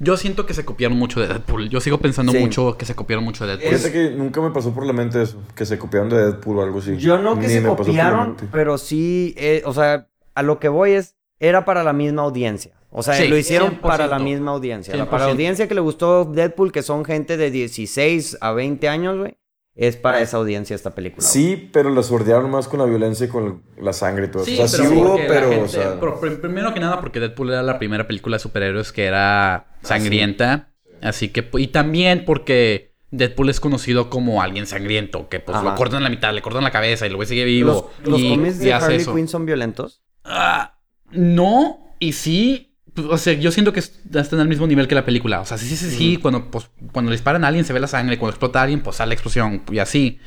Yo 0.00 0.16
siento 0.16 0.46
que 0.46 0.54
se 0.54 0.64
copiaron 0.64 0.98
mucho 0.98 1.20
de 1.20 1.28
Deadpool. 1.28 1.68
Yo 1.68 1.80
sigo 1.80 1.98
pensando 1.98 2.32
Sí. 2.32 2.38
mucho 2.38 2.76
que 2.76 2.84
se 2.86 2.94
copiaron 2.94 3.24
mucho 3.24 3.46
de 3.46 3.56
Deadpool. 3.56 3.78
Fíjate 3.78 3.92
que 3.92 4.10
nunca 4.16 4.40
me 4.40 4.50
pasó 4.50 4.74
por 4.74 4.84
la 4.86 4.92
mente 4.92 5.22
eso, 5.22 5.40
que 5.54 5.64
se 5.66 5.78
copiaron 5.78 6.08
de 6.08 6.16
Deadpool 6.16 6.58
o 6.58 6.62
algo 6.62 6.78
así. 6.80 6.96
Yo 6.96 7.18
no 7.18 7.34
que 7.38 7.46
Ni 7.46 7.52
se 7.52 7.62
copiaron, 7.62 8.36
pero 8.50 8.78
sí, 8.78 9.34
eh, 9.36 9.62
o 9.64 9.72
sea, 9.72 10.08
a 10.34 10.42
lo 10.42 10.58
que 10.58 10.68
voy 10.68 10.92
es, 10.92 11.14
era 11.38 11.64
para 11.64 11.84
la 11.84 11.92
misma 11.92 12.22
audiencia. 12.22 12.72
O 12.90 13.02
sea, 13.04 13.14
Sí, 13.14 13.28
lo 13.28 13.36
hicieron 13.36 13.68
100%. 13.70 13.80
para 13.88 14.06
la 14.08 14.18
misma 14.18 14.50
audiencia. 14.50 14.96
La- 14.96 15.04
Para 15.04 15.26
la 15.26 15.26
100%. 15.26 15.32
audiencia 15.32 15.68
que 15.68 15.74
le 15.76 15.80
gustó 15.80 16.24
Deadpool, 16.24 16.72
que 16.72 16.82
son 16.82 17.04
gente 17.04 17.36
de 17.36 17.50
16 17.52 18.36
a 18.40 18.50
20 18.52 18.88
años, 18.88 19.16
güey, 19.16 19.36
es 19.76 19.96
para 19.96 20.20
esa 20.20 20.38
audiencia 20.38 20.74
esta 20.74 20.90
película. 20.94 21.22
güey. 21.24 21.32
Sí, 21.32 21.70
pero 21.72 21.90
la 21.90 22.02
sordearon 22.02 22.50
más 22.50 22.66
con 22.68 22.80
la 22.80 22.86
violencia 22.86 23.26
y 23.26 23.28
con 23.28 23.62
la 23.80 23.92
sangre 23.92 24.26
y 24.26 24.28
todo 24.30 24.42
eso. 24.42 24.62
o 24.62 24.66
sea, 24.68 24.84
sí 24.84 24.86
pero 24.88 25.00
hubo, 25.00 25.16
pero, 25.28 25.48
gente- 25.50 25.64
o 25.64 25.68
sea... 25.68 26.00
pero 26.00 26.20
pr- 26.20 26.40
primero 26.40 26.74
que 26.74 26.80
nada 26.80 27.00
porque 27.00 27.20
Deadpool 27.20 27.50
era 27.50 27.62
la 27.62 27.78
primera 27.78 28.06
película 28.08 28.36
de 28.36 28.40
superhéroes 28.40 28.90
que 28.92 29.04
era 29.04 29.68
sangrienta. 29.82 30.68
Así 31.02 31.28
que... 31.28 31.48
Y 31.58 31.68
también 31.68 32.24
porque 32.24 32.94
Deadpool 33.10 33.48
es 33.48 33.60
conocido 33.60 34.10
como 34.10 34.42
alguien 34.42 34.66
sangriento. 34.66 35.28
Que 35.28 35.40
pues 35.40 35.62
lo 35.62 35.74
cortan 35.74 36.00
a 36.00 36.04
la 36.04 36.10
mitad, 36.10 36.32
le 36.34 36.42
cortan 36.42 36.62
la 36.64 36.70
cabeza 36.70 37.06
y 37.06 37.10
luego 37.10 37.24
sigue 37.24 37.42
Los, 37.42 37.50
vivo. 37.50 37.90
los 38.04 38.20
y, 38.20 38.28
cómics 38.30 38.56
y 38.60 38.64
de 38.66 38.72
hace 38.74 38.84
Harley 38.86 39.00
eso. 39.00 39.14
Quinn 39.14 39.28
son 39.28 39.46
violentos. 39.46 40.02
Ah, 40.24 40.78
no, 41.10 41.94
y 41.98 42.12
sí. 42.12 42.76
pues, 42.94 43.06
O 43.08 43.16
sea, 43.18 43.32
yo 43.32 43.50
siento 43.50 43.72
que 43.72 43.80
están 43.80 44.40
al 44.40 44.48
mismo 44.48 44.66
nivel 44.66 44.86
que 44.86 44.94
la 44.94 45.04
película. 45.04 45.40
O 45.40 45.44
sea, 45.46 45.58
sí, 45.58 45.66
sí, 45.66 45.76
sí, 45.76 45.90
sí. 45.90 46.16
Cuando, 46.18 46.50
pues, 46.50 46.70
cuando 46.92 47.10
le 47.10 47.16
disparan 47.16 47.42
a 47.44 47.48
alguien 47.48 47.64
se 47.64 47.72
ve 47.72 47.80
la 47.80 47.86
sangre. 47.88 48.18
Cuando 48.18 48.32
explota 48.34 48.60
a 48.60 48.62
alguien, 48.64 48.80
pues 48.82 48.96
sale 48.96 49.08
la 49.08 49.14
explosión. 49.14 49.62
Y 49.72 49.78
así. 49.78 50.20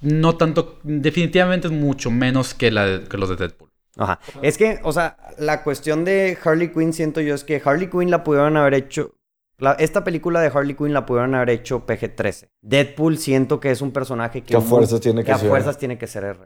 No 0.00 0.36
tanto. 0.36 0.78
Definitivamente 0.84 1.68
es 1.68 1.72
mucho 1.72 2.10
menos 2.10 2.54
que, 2.54 2.70
la 2.70 2.84
de- 2.86 3.08
que 3.08 3.16
los 3.16 3.28
de 3.30 3.36
Deadpool. 3.36 3.70
Ajá. 3.96 4.18
Es 4.40 4.56
que, 4.58 4.80
o 4.84 4.92
sea, 4.92 5.16
la 5.38 5.62
cuestión 5.62 6.04
de 6.04 6.38
Harley 6.42 6.72
Quinn 6.72 6.92
siento 6.92 7.20
yo 7.20 7.34
es 7.34 7.44
que 7.44 7.60
Harley 7.64 7.88
Quinn 7.90 8.10
la 8.10 8.24
pudieron 8.24 8.56
haber 8.56 8.74
hecho. 8.74 9.14
la- 9.58 9.72
esta 9.74 10.02
película 10.02 10.40
de 10.40 10.48
Harley 10.48 10.74
Quinn 10.74 10.92
la 10.92 11.06
pudieron 11.06 11.34
haber 11.34 11.50
hecho 11.50 11.86
PG-13. 11.86 12.48
Deadpool 12.62 13.18
siento 13.18 13.60
que 13.60 13.70
es 13.70 13.80
un 13.82 13.92
personaje 13.92 14.40
que. 14.42 14.48
Que 14.48 14.56
a 14.56 14.60
fuerzas 14.60 15.00
tiene 15.00 15.22
que 15.22 15.30
a 15.32 15.38
ser. 15.38 15.48
fuerzas 15.48 15.78
tiene 15.78 15.98
que 15.98 16.06
ser 16.06 16.24
R. 16.24 16.38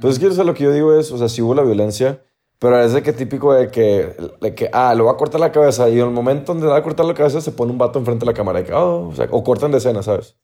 Pues 0.00 0.14
es 0.14 0.20
que 0.20 0.26
o 0.26 0.32
sea, 0.32 0.44
lo 0.44 0.54
que 0.54 0.64
yo 0.64 0.72
digo 0.72 0.98
es, 0.98 1.10
o 1.10 1.18
sea, 1.18 1.28
sí 1.28 1.40
hubo 1.40 1.54
la 1.54 1.62
violencia, 1.62 2.22
pero 2.58 2.78
es 2.80 2.92
de 2.92 3.02
que 3.02 3.12
típico 3.12 3.54
de 3.54 3.68
que, 3.70 4.14
de 4.40 4.54
que, 4.54 4.68
ah, 4.72 4.94
le 4.94 5.02
va 5.02 5.12
a 5.12 5.16
cortar 5.16 5.40
la 5.40 5.50
cabeza 5.52 5.88
y 5.88 5.94
en 6.00 6.06
el 6.06 6.10
momento 6.12 6.52
donde 6.52 6.66
le 6.66 6.72
va 6.72 6.78
a 6.78 6.82
cortar 6.82 7.06
la 7.06 7.14
cabeza 7.14 7.40
se 7.40 7.52
pone 7.52 7.72
un 7.72 7.78
vato 7.78 7.98
enfrente 7.98 8.24
de 8.24 8.32
la 8.32 8.34
cámara, 8.36 8.58
de 8.60 8.66
que, 8.66 8.72
oh, 8.72 9.08
o, 9.08 9.14
sea, 9.14 9.26
o 9.30 9.42
cortan 9.42 9.70
de 9.72 9.78
escena, 9.78 10.02
¿sabes? 10.02 10.36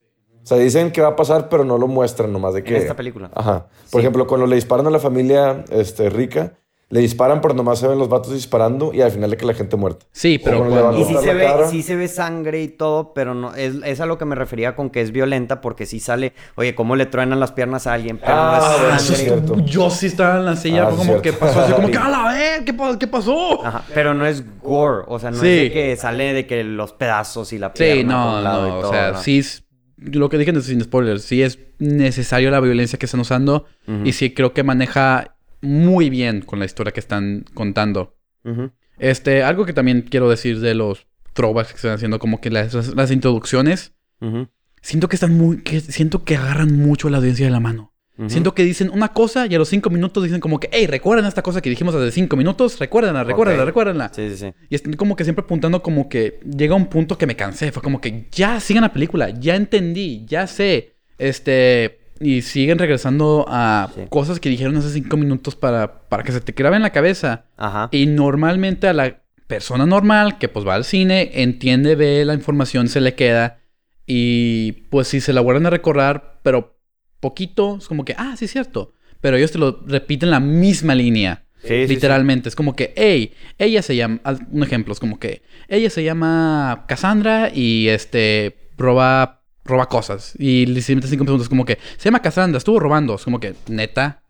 O 0.45 0.47
sea, 0.47 0.59
dicen 0.59 0.93
que 0.93 1.01
va 1.01 1.09
a 1.09 1.17
pasar, 1.17 1.49
pero 1.49 1.65
no 1.65 1.79
lo 1.79 1.89
muestran 1.89 2.31
nomás 2.33 2.53
de 2.55 2.63
que... 2.63 2.77
En 2.77 2.83
esta 2.83 2.95
película. 2.95 3.31
Ajá. 3.35 3.67
Por 3.91 3.91
Sí. 3.91 3.99
ejemplo, 3.99 4.27
cuando 4.27 4.47
le 4.47 4.57
disparan 4.57 4.87
a 4.87 4.91
la 4.91 4.99
familia 4.99 5.65
este, 5.71 6.11
rica, 6.11 6.53
le 6.91 7.01
disparan, 7.01 7.41
pero 7.41 7.55
nomás 7.55 7.79
se 7.81 7.89
ven 7.89 7.99
los 7.99 8.11
vatos 8.11 8.33
disparando 8.35 8.93
y 8.93 9.01
al 9.01 9.11
final 9.11 9.31
de 9.31 9.37
que 9.39 9.47
la 9.47 9.55
gente 9.55 9.75
muerta. 9.77 10.05
Sí, 10.13 10.39
pero 10.39 10.59
cuando- 10.59 10.99
Y 10.99 11.05
sí 11.05 11.17
se, 11.17 11.33
ve, 11.35 11.49
sí 11.71 11.83
se 11.83 11.97
ve 11.97 12.07
sangre 12.09 12.61
y 12.63 12.69
todo, 12.69 13.15
pero 13.15 13.35
no 13.35 13.55
es, 13.55 13.75
es 13.85 14.01
a 14.01 14.07
lo 14.07 14.19
que 14.19 14.27
me 14.27 14.35
refería 14.37 14.77
con 14.77 14.91
que 14.91 15.01
es 15.01 15.11
violenta 15.11 15.63
porque 15.63 15.87
sí 15.87 15.99
sale, 15.99 16.35
oye, 16.57 16.75
cómo 16.75 16.95
le 16.95 17.07
truenan 17.07 17.41
las 17.41 17.51
piernas 17.53 17.87
a 17.87 17.95
alguien, 17.95 18.19
pero 18.19 18.35
Ah, 18.37 18.77
no 18.83 18.95
es 18.95 19.03
eso 19.03 19.13
es 19.15 19.19
sangre. 19.21 19.35
cierto. 19.47 19.61
Yo 19.65 19.89
sí 19.91 20.07
estaba 20.07 20.37
en 20.37 20.45
la 20.45 20.57
silla, 20.57 20.87
Ah, 20.89 20.91
como 20.95 21.23
que 21.23 21.33
pasó 21.33 21.61
así, 21.63 21.73
como 21.73 21.89
que, 21.91 21.97
¡a 21.97 22.09
la 22.11 22.29
vez! 22.29 22.61
¿Qué, 22.67 22.77
qué 23.01 23.07
pasó? 23.09 23.65
Ajá, 23.65 23.83
pero 23.95 24.13
no 24.15 24.27
es 24.27 24.45
gore, 24.61 25.05
o 25.09 25.19
sea, 25.19 25.31
no 25.31 25.39
Sí. 25.41 25.49
es 25.49 25.63
de 25.63 25.73
que 25.73 25.97
sale 25.97 26.33
de 26.35 26.47
que 26.47 26.63
los 26.65 26.93
pedazos 26.93 27.53
y 27.55 27.59
la 27.59 27.73
pierna 27.73 27.97
Sí, 27.97 28.05
por 28.05 28.13
no, 28.15 28.37
un 28.37 28.45
lado 28.45 28.69
no, 28.69 28.81
y 28.81 28.83
o 28.85 28.91
sea, 28.91 29.13
¿no? 29.13 29.19
sí 29.21 29.39
es... 29.39 29.64
Lo 30.13 30.29
que 30.29 30.39
dije 30.39 30.53
no 30.53 30.59
es 30.59 30.67
sin 30.67 30.81
spoilers, 30.83 31.23
sí 31.23 31.43
es 31.43 31.59
necesario 31.79 32.51
la 32.51 32.61
violencia 32.61 32.99
que 32.99 33.07
están 33.07 33.21
usando 33.21 33.67
y 34.05 34.13
sí 34.13 34.35
creo 34.35 34.53
que 34.53 34.63
maneja 34.63 35.37
muy 35.63 36.11
bien 36.11 36.43
con 36.43 36.59
la 36.59 36.67
historia 36.67 36.93
que 36.93 37.01
están 37.01 37.45
contando. 37.55 38.17
Este, 38.99 39.43
algo 39.43 39.65
que 39.65 39.73
también 39.73 40.03
quiero 40.03 40.29
decir 40.29 40.61
de 40.61 40.75
los 40.75 41.07
throwbacks 41.33 41.71
que 41.71 41.77
están 41.77 41.93
haciendo, 41.93 42.19
como 42.19 42.41
que 42.41 42.51
las, 42.51 42.95
las- 42.95 43.11
introducciones, 43.11 43.95
siento 44.83 45.09
que 45.09 45.17
están 45.17 45.37
muy, 45.37 45.63
que 45.63 45.81
siento 45.81 46.25
que 46.25 46.37
agarran 46.37 46.77
mucho 46.77 47.09
a 47.09 47.11
la 47.11 47.17
audiencia 47.19 47.47
de 47.47 47.53
la 47.53 47.61
mano. 47.61 47.94
Siento 48.29 48.55
que 48.55 48.63
dicen 48.63 48.91
una 48.95 49.09
cosa 49.09 49.47
y 49.47 49.55
a 49.57 49.59
los 49.59 49.69
cinco 49.69 49.91
minutos 49.91 50.23
dicen 50.23 50.39
como 50.41 50.61
que, 50.61 50.69
hey, 50.73 50.87
recuerden 50.87 51.27
esta 51.27 51.43
cosa 51.43 51.61
que 51.61 51.69
dijimos 51.69 51.95
hace 51.97 52.13
cinco 52.13 52.37
minutos, 52.37 52.79
recuérdenla, 52.79 53.25
recuérdenla, 53.25 53.65
recuérdenla. 53.65 54.11
Sí, 54.15 54.31
sí, 54.31 54.37
sí. 54.37 54.53
Y 54.71 54.75
estoy 54.77 54.95
como 54.95 55.17
que 55.17 55.25
siempre 55.25 55.43
apuntando 55.45 55.83
como 55.83 56.09
que 56.09 56.39
llega 56.57 56.77
un 56.77 56.87
punto 56.87 57.19
que 57.19 57.27
me 57.27 57.35
cansé. 57.35 57.73
Fue 57.73 57.83
como 57.83 58.01
que 58.01 58.29
ya 58.31 58.61
sigan 58.61 58.83
la 58.83 58.93
película, 58.93 59.31
ya 59.31 59.57
entendí, 59.57 60.25
ya 60.27 60.47
sé. 60.47 60.95
Este. 61.19 61.99
Y 62.21 62.43
siguen 62.43 62.79
regresando 62.79 63.45
a 63.49 63.91
Sí. 63.93 64.03
cosas 64.09 64.39
que 64.39 64.49
dijeron 64.49 64.77
hace 64.77 64.91
cinco 64.91 65.17
minutos 65.17 65.57
para, 65.57 66.03
para 66.09 66.23
que 66.23 66.31
se 66.31 66.41
te 66.41 66.53
grabe 66.53 66.77
en 66.77 66.83
la 66.83 66.91
cabeza. 66.91 67.47
Ajá. 67.57 67.89
Y 67.91 68.07
normalmente 68.07 68.87
a 68.87 68.93
la 68.93 69.23
persona 69.49 69.85
normal 69.87 70.39
que 70.39 70.49
pues 70.49 70.65
va 70.65 70.77
al 70.77 70.85
cine, 70.85 71.31
entiende, 71.43 71.97
ve 71.97 72.25
la 72.25 72.35
información, 72.35 72.87
se 72.87 73.01
le 73.01 73.15
queda. 73.17 73.59
Y 74.07 74.73
pues 74.91 75.09
si 75.09 75.21
se 75.21 75.33
la 75.33 75.41
vuelven 75.41 75.67
a 75.67 75.71
recordar, 75.71 76.39
pero 76.45 76.74
poquito, 77.25 77.79
es 77.81 77.89
como 77.89 78.05
que, 78.05 78.15
ah, 78.19 78.35
sí 78.37 78.45
es 78.45 78.53
cierto. 78.53 78.93
Pero 79.21 79.37
ellos 79.39 79.51
te 79.53 79.59
lo 79.59 79.81
repiten 79.87 80.31
la 80.31 80.39
misma 80.41 80.95
línea. 80.95 81.45
Sí, 81.63 81.69
sí, 81.69 81.87
sí. 81.89 81.95
Literalmente. 81.95 82.49
Es 82.51 82.55
como 82.55 82.77
que, 82.77 82.93
hey, 82.95 83.33
ella 83.59 83.81
se 83.81 83.97
llama. 83.97 84.21
Un 84.51 84.63
ejemplo, 84.63 84.93
es 84.93 85.01
como 85.01 85.19
que 85.19 85.41
ella 85.67 85.89
se 85.89 86.05
llama 86.05 86.85
Cassandra 86.87 87.51
y 87.53 87.89
este 87.89 88.55
roba. 88.77 89.41
roba 89.65 89.89
cosas. 89.89 90.35
Y 90.39 90.67
le 90.67 90.83
siguientes 90.83 91.09
cinco 91.11 91.25
segundos, 91.25 91.49
como 91.49 91.65
que 91.65 91.79
se 91.97 92.05
llama 92.05 92.21
Cassandra, 92.21 92.59
estuvo 92.59 92.79
robando. 92.79 93.15
Es 93.15 93.25
como 93.25 93.41
que, 93.41 93.55
neta. 93.69 94.23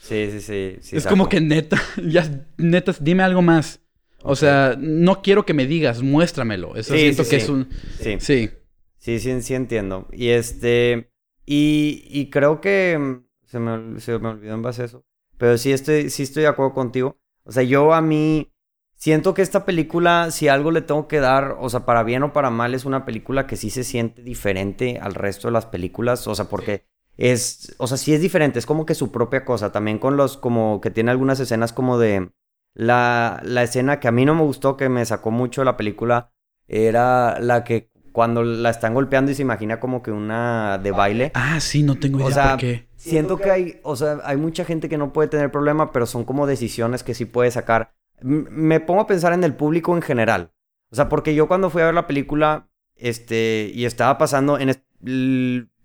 Sí, 0.00 0.28
sí, 0.30 0.40
sí. 0.40 0.76
sí, 0.80 0.96
es 0.96 1.06
como 1.06 1.28
que 1.28 1.40
neta, 1.40 1.80
ya, 2.04 2.28
neta, 2.56 2.94
dime 3.00 3.22
algo 3.22 3.42
más. 3.42 3.80
O 4.22 4.36
sea, 4.36 4.76
no 4.78 5.22
quiero 5.22 5.44
que 5.44 5.54
me 5.54 5.66
digas, 5.66 6.02
muéstramelo. 6.02 6.76
Eso 6.76 6.94
Sí, 6.94 7.00
siento 7.00 7.24
sí, 7.24 7.30
que 7.30 7.36
sí. 7.40 7.42
es 7.44 7.48
un. 7.48 7.68
Sí. 8.00 8.16
Sí. 8.20 8.50
Sí, 8.98 9.18
sí, 9.18 9.42
sí 9.42 9.54
entiendo. 9.54 10.06
Y 10.12 10.28
este. 10.28 11.11
Y, 11.46 12.30
creo 12.30 12.60
que. 12.60 12.98
mm, 12.98 13.24
Se 13.44 13.58
me, 13.58 14.00
se 14.00 14.18
me 14.18 14.28
olvidó 14.28 14.54
en 14.54 14.62
base 14.62 14.82
a 14.82 14.84
eso. 14.86 15.04
Pero 15.38 15.58
sí 15.58 15.72
estoy, 15.72 16.10
sí 16.10 16.22
estoy 16.22 16.42
de 16.44 16.48
acuerdo 16.48 16.74
contigo. 16.74 17.18
O 17.44 17.52
sea, 17.52 17.62
yo 17.62 17.92
a 17.94 18.00
mí. 18.00 18.48
Siento 18.94 19.34
que 19.34 19.42
esta 19.42 19.64
película, 19.64 20.30
si 20.30 20.46
algo 20.46 20.70
le 20.70 20.80
tengo 20.80 21.08
que 21.08 21.18
dar, 21.18 21.56
o 21.58 21.68
sea, 21.68 21.84
para 21.84 22.04
bien 22.04 22.22
o 22.22 22.32
para 22.32 22.50
mal, 22.50 22.72
es 22.72 22.84
una 22.84 23.04
película 23.04 23.48
que 23.48 23.56
sí 23.56 23.68
se 23.70 23.82
siente 23.82 24.22
diferente 24.22 25.00
al 25.02 25.14
resto 25.14 25.48
de 25.48 25.52
las 25.52 25.66
películas. 25.66 26.26
O 26.28 26.34
sea, 26.34 26.46
porque 26.46 26.86
es. 27.16 27.74
O 27.78 27.86
sea, 27.88 27.96
sí 27.96 28.14
es 28.14 28.20
diferente. 28.20 28.58
Es 28.58 28.66
como 28.66 28.86
que 28.86 28.94
su 28.94 29.10
propia 29.12 29.44
cosa. 29.44 29.72
También 29.72 29.98
con 29.98 30.16
los. 30.16 30.36
Como 30.38 30.80
que 30.80 30.90
tiene 30.90 31.10
algunas 31.10 31.40
escenas 31.40 31.72
como 31.72 31.98
de. 31.98 32.30
La, 32.74 33.40
la 33.44 33.62
escena 33.64 34.00
que 34.00 34.08
a 34.08 34.12
mí 34.12 34.24
no 34.24 34.34
me 34.34 34.42
gustó, 34.42 34.76
que 34.78 34.88
me 34.88 35.04
sacó 35.04 35.30
mucho 35.30 35.60
de 35.60 35.66
la 35.66 35.76
película, 35.76 36.32
era 36.68 37.38
la 37.38 37.64
que 37.64 37.91
cuando 38.12 38.42
la 38.44 38.70
están 38.70 38.94
golpeando 38.94 39.30
y 39.30 39.34
se 39.34 39.42
imagina 39.42 39.80
como 39.80 40.02
que 40.02 40.10
una 40.12 40.78
de 40.78 40.90
baile. 40.92 41.30
Ah, 41.34 41.58
sí, 41.60 41.82
no 41.82 41.96
tengo 41.98 42.18
idea 42.18 42.28
O 42.28 42.30
sea, 42.32 42.50
por 42.50 42.60
qué. 42.60 42.86
siento 42.96 43.38
que 43.38 43.50
hay, 43.50 43.80
o 43.82 43.96
sea, 43.96 44.18
hay 44.24 44.36
mucha 44.36 44.64
gente 44.64 44.88
que 44.88 44.98
no 44.98 45.12
puede 45.12 45.28
tener 45.28 45.50
problema, 45.50 45.92
pero 45.92 46.06
son 46.06 46.24
como 46.24 46.46
decisiones 46.46 47.02
que 47.02 47.14
sí 47.14 47.24
puede 47.24 47.50
sacar. 47.50 47.92
M- 48.20 48.46
me 48.50 48.80
pongo 48.80 49.00
a 49.00 49.06
pensar 49.06 49.32
en 49.32 49.44
el 49.44 49.54
público 49.54 49.94
en 49.96 50.02
general. 50.02 50.52
O 50.90 50.94
sea, 50.96 51.08
porque 51.08 51.34
yo 51.34 51.48
cuando 51.48 51.70
fui 51.70 51.82
a 51.82 51.86
ver 51.86 51.94
la 51.94 52.06
película, 52.06 52.68
este, 52.96 53.70
y 53.74 53.84
estaba 53.86 54.18
pasando 54.18 54.58
en 54.58 54.70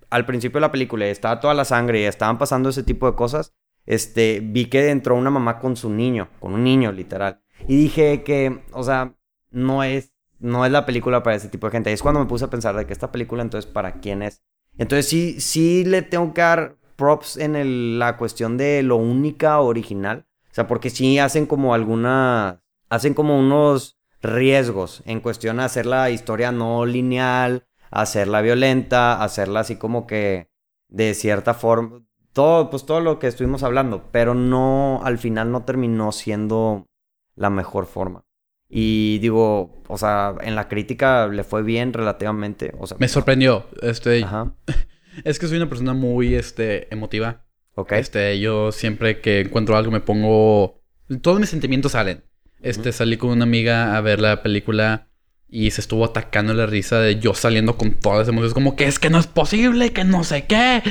al 0.09 0.25
principio 0.25 0.57
de 0.57 0.61
la 0.61 0.71
película, 0.71 1.05
estaba 1.07 1.39
toda 1.39 1.53
la 1.53 1.65
sangre 1.65 2.01
y 2.01 2.03
estaban 2.03 2.37
pasando 2.37 2.69
ese 2.69 2.83
tipo 2.83 3.09
de 3.09 3.15
cosas, 3.15 3.53
este, 3.85 4.41
vi 4.43 4.65
que 4.67 4.89
entró 4.89 5.15
una 5.15 5.29
mamá 5.29 5.59
con 5.59 5.75
su 5.75 5.89
niño, 5.89 6.29
con 6.39 6.53
un 6.53 6.63
niño 6.63 6.91
literal. 6.91 7.41
Y 7.67 7.75
dije 7.77 8.23
que, 8.23 8.63
o 8.71 8.83
sea, 8.83 9.15
no 9.51 9.83
es, 9.83 10.13
no 10.39 10.65
es 10.65 10.71
la 10.71 10.85
película 10.85 11.23
para 11.23 11.35
ese 11.35 11.49
tipo 11.49 11.67
de 11.67 11.71
gente. 11.71 11.89
Y 11.89 11.93
es 11.93 12.01
cuando 12.01 12.19
me 12.19 12.27
puse 12.27 12.45
a 12.45 12.49
pensar 12.49 12.75
de 12.75 12.85
que 12.85 12.93
esta 12.93 13.11
película 13.11 13.41
entonces 13.43 13.69
para 13.69 13.93
quién 13.93 14.21
es. 14.21 14.41
Entonces 14.77 15.07
sí, 15.07 15.41
sí 15.41 15.85
le 15.85 16.01
tengo 16.01 16.33
que 16.33 16.41
dar 16.41 16.77
props 16.95 17.37
en 17.37 17.99
la 17.99 18.17
cuestión 18.17 18.57
de 18.57 18.83
lo 18.83 18.97
única 18.97 19.59
original. 19.59 20.27
O 20.51 20.53
sea, 20.53 20.67
porque 20.67 20.89
sí 20.89 21.19
hacen 21.19 21.45
como 21.45 21.73
alguna, 21.73 22.61
hacen 22.89 23.13
como 23.13 23.39
unos 23.39 23.97
riesgos 24.21 25.03
en 25.05 25.21
cuestión 25.21 25.59
a 25.59 25.65
hacer 25.65 25.85
la 25.85 26.09
historia 26.09 26.51
no 26.51 26.85
lineal, 26.85 27.67
hacerla 27.91 28.41
violenta, 28.41 29.23
hacerla 29.23 29.61
así 29.61 29.75
como 29.75 30.07
que 30.07 30.49
de 30.89 31.13
cierta 31.13 31.53
forma, 31.53 32.01
todo, 32.33 32.69
pues 32.69 32.85
todo 32.85 33.01
lo 33.01 33.19
que 33.19 33.27
estuvimos 33.27 33.63
hablando, 33.63 34.05
pero 34.11 34.33
no, 34.33 35.01
al 35.03 35.17
final 35.17 35.51
no 35.51 35.63
terminó 35.63 36.11
siendo 36.11 36.87
la 37.35 37.49
mejor 37.49 37.85
forma. 37.85 38.26
Y 38.69 39.19
digo, 39.19 39.81
o 39.87 39.97
sea, 39.97 40.35
en 40.41 40.55
la 40.55 40.67
crítica 40.67 41.27
le 41.27 41.43
fue 41.43 41.63
bien 41.63 41.93
relativamente. 41.93 42.73
O 42.77 42.87
sea, 42.87 42.97
Me 42.99 43.07
sorprendió. 43.07 43.67
Este, 43.81 44.23
Ajá. 44.23 44.53
es 45.23 45.39
que 45.39 45.47
soy 45.47 45.57
una 45.57 45.69
persona 45.69 45.93
muy 45.93 46.35
este, 46.35 46.93
emotiva. 46.93 47.45
Ok. 47.75 47.93
Este, 47.93 48.39
yo 48.39 48.71
siempre 48.71 49.21
que 49.21 49.41
encuentro 49.41 49.77
algo 49.77 49.91
me 49.91 50.01
pongo. 50.01 50.83
Todos 51.21 51.39
mis 51.39 51.49
sentimientos 51.49 51.93
salen. 51.93 52.23
Este, 52.61 52.91
salí 52.91 53.17
con 53.17 53.29
una 53.29 53.43
amiga 53.43 53.95
a 53.95 54.01
ver 54.01 54.19
la 54.19 54.41
película 54.41 55.07
y 55.47 55.71
se 55.71 55.79
estuvo 55.79 56.03
atacando 56.03 56.53
la 56.53 56.65
risa 56.65 56.99
de 56.99 57.19
yo 57.19 57.33
saliendo 57.33 57.77
con 57.77 57.93
todas 57.93 58.19
las 58.19 58.27
emociones, 58.27 58.53
como 58.53 58.75
que 58.75 58.85
es 58.85 58.99
que 58.99 59.09
no 59.09 59.19
es 59.19 59.27
posible, 59.27 59.93
que 59.93 60.03
no 60.03 60.25
sé 60.25 60.45
qué. 60.45 60.83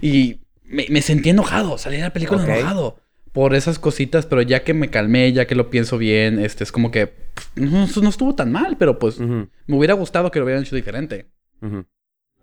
Y 0.00 0.40
me, 0.62 0.86
me 0.88 1.02
sentí 1.02 1.28
enojado, 1.28 1.76
salí 1.76 1.96
de 1.96 2.04
la 2.04 2.12
película 2.12 2.42
enojado 2.42 3.00
por 3.32 3.54
esas 3.54 3.78
cositas, 3.78 4.26
pero 4.26 4.42
ya 4.42 4.64
que 4.64 4.74
me 4.74 4.90
calmé, 4.90 5.32
ya 5.32 5.46
que 5.46 5.54
lo 5.54 5.70
pienso 5.70 5.98
bien, 5.98 6.38
este, 6.38 6.64
es 6.64 6.72
como 6.72 6.90
que 6.90 7.12
no, 7.54 7.86
no 7.86 8.08
estuvo 8.08 8.34
tan 8.34 8.50
mal, 8.52 8.76
pero 8.78 8.98
pues 8.98 9.18
me 9.20 9.48
hubiera 9.68 9.94
gustado 9.94 10.30
que 10.30 10.38
lo 10.38 10.44
hubieran 10.44 10.64
hecho 10.64 10.76
diferente. 10.76 11.30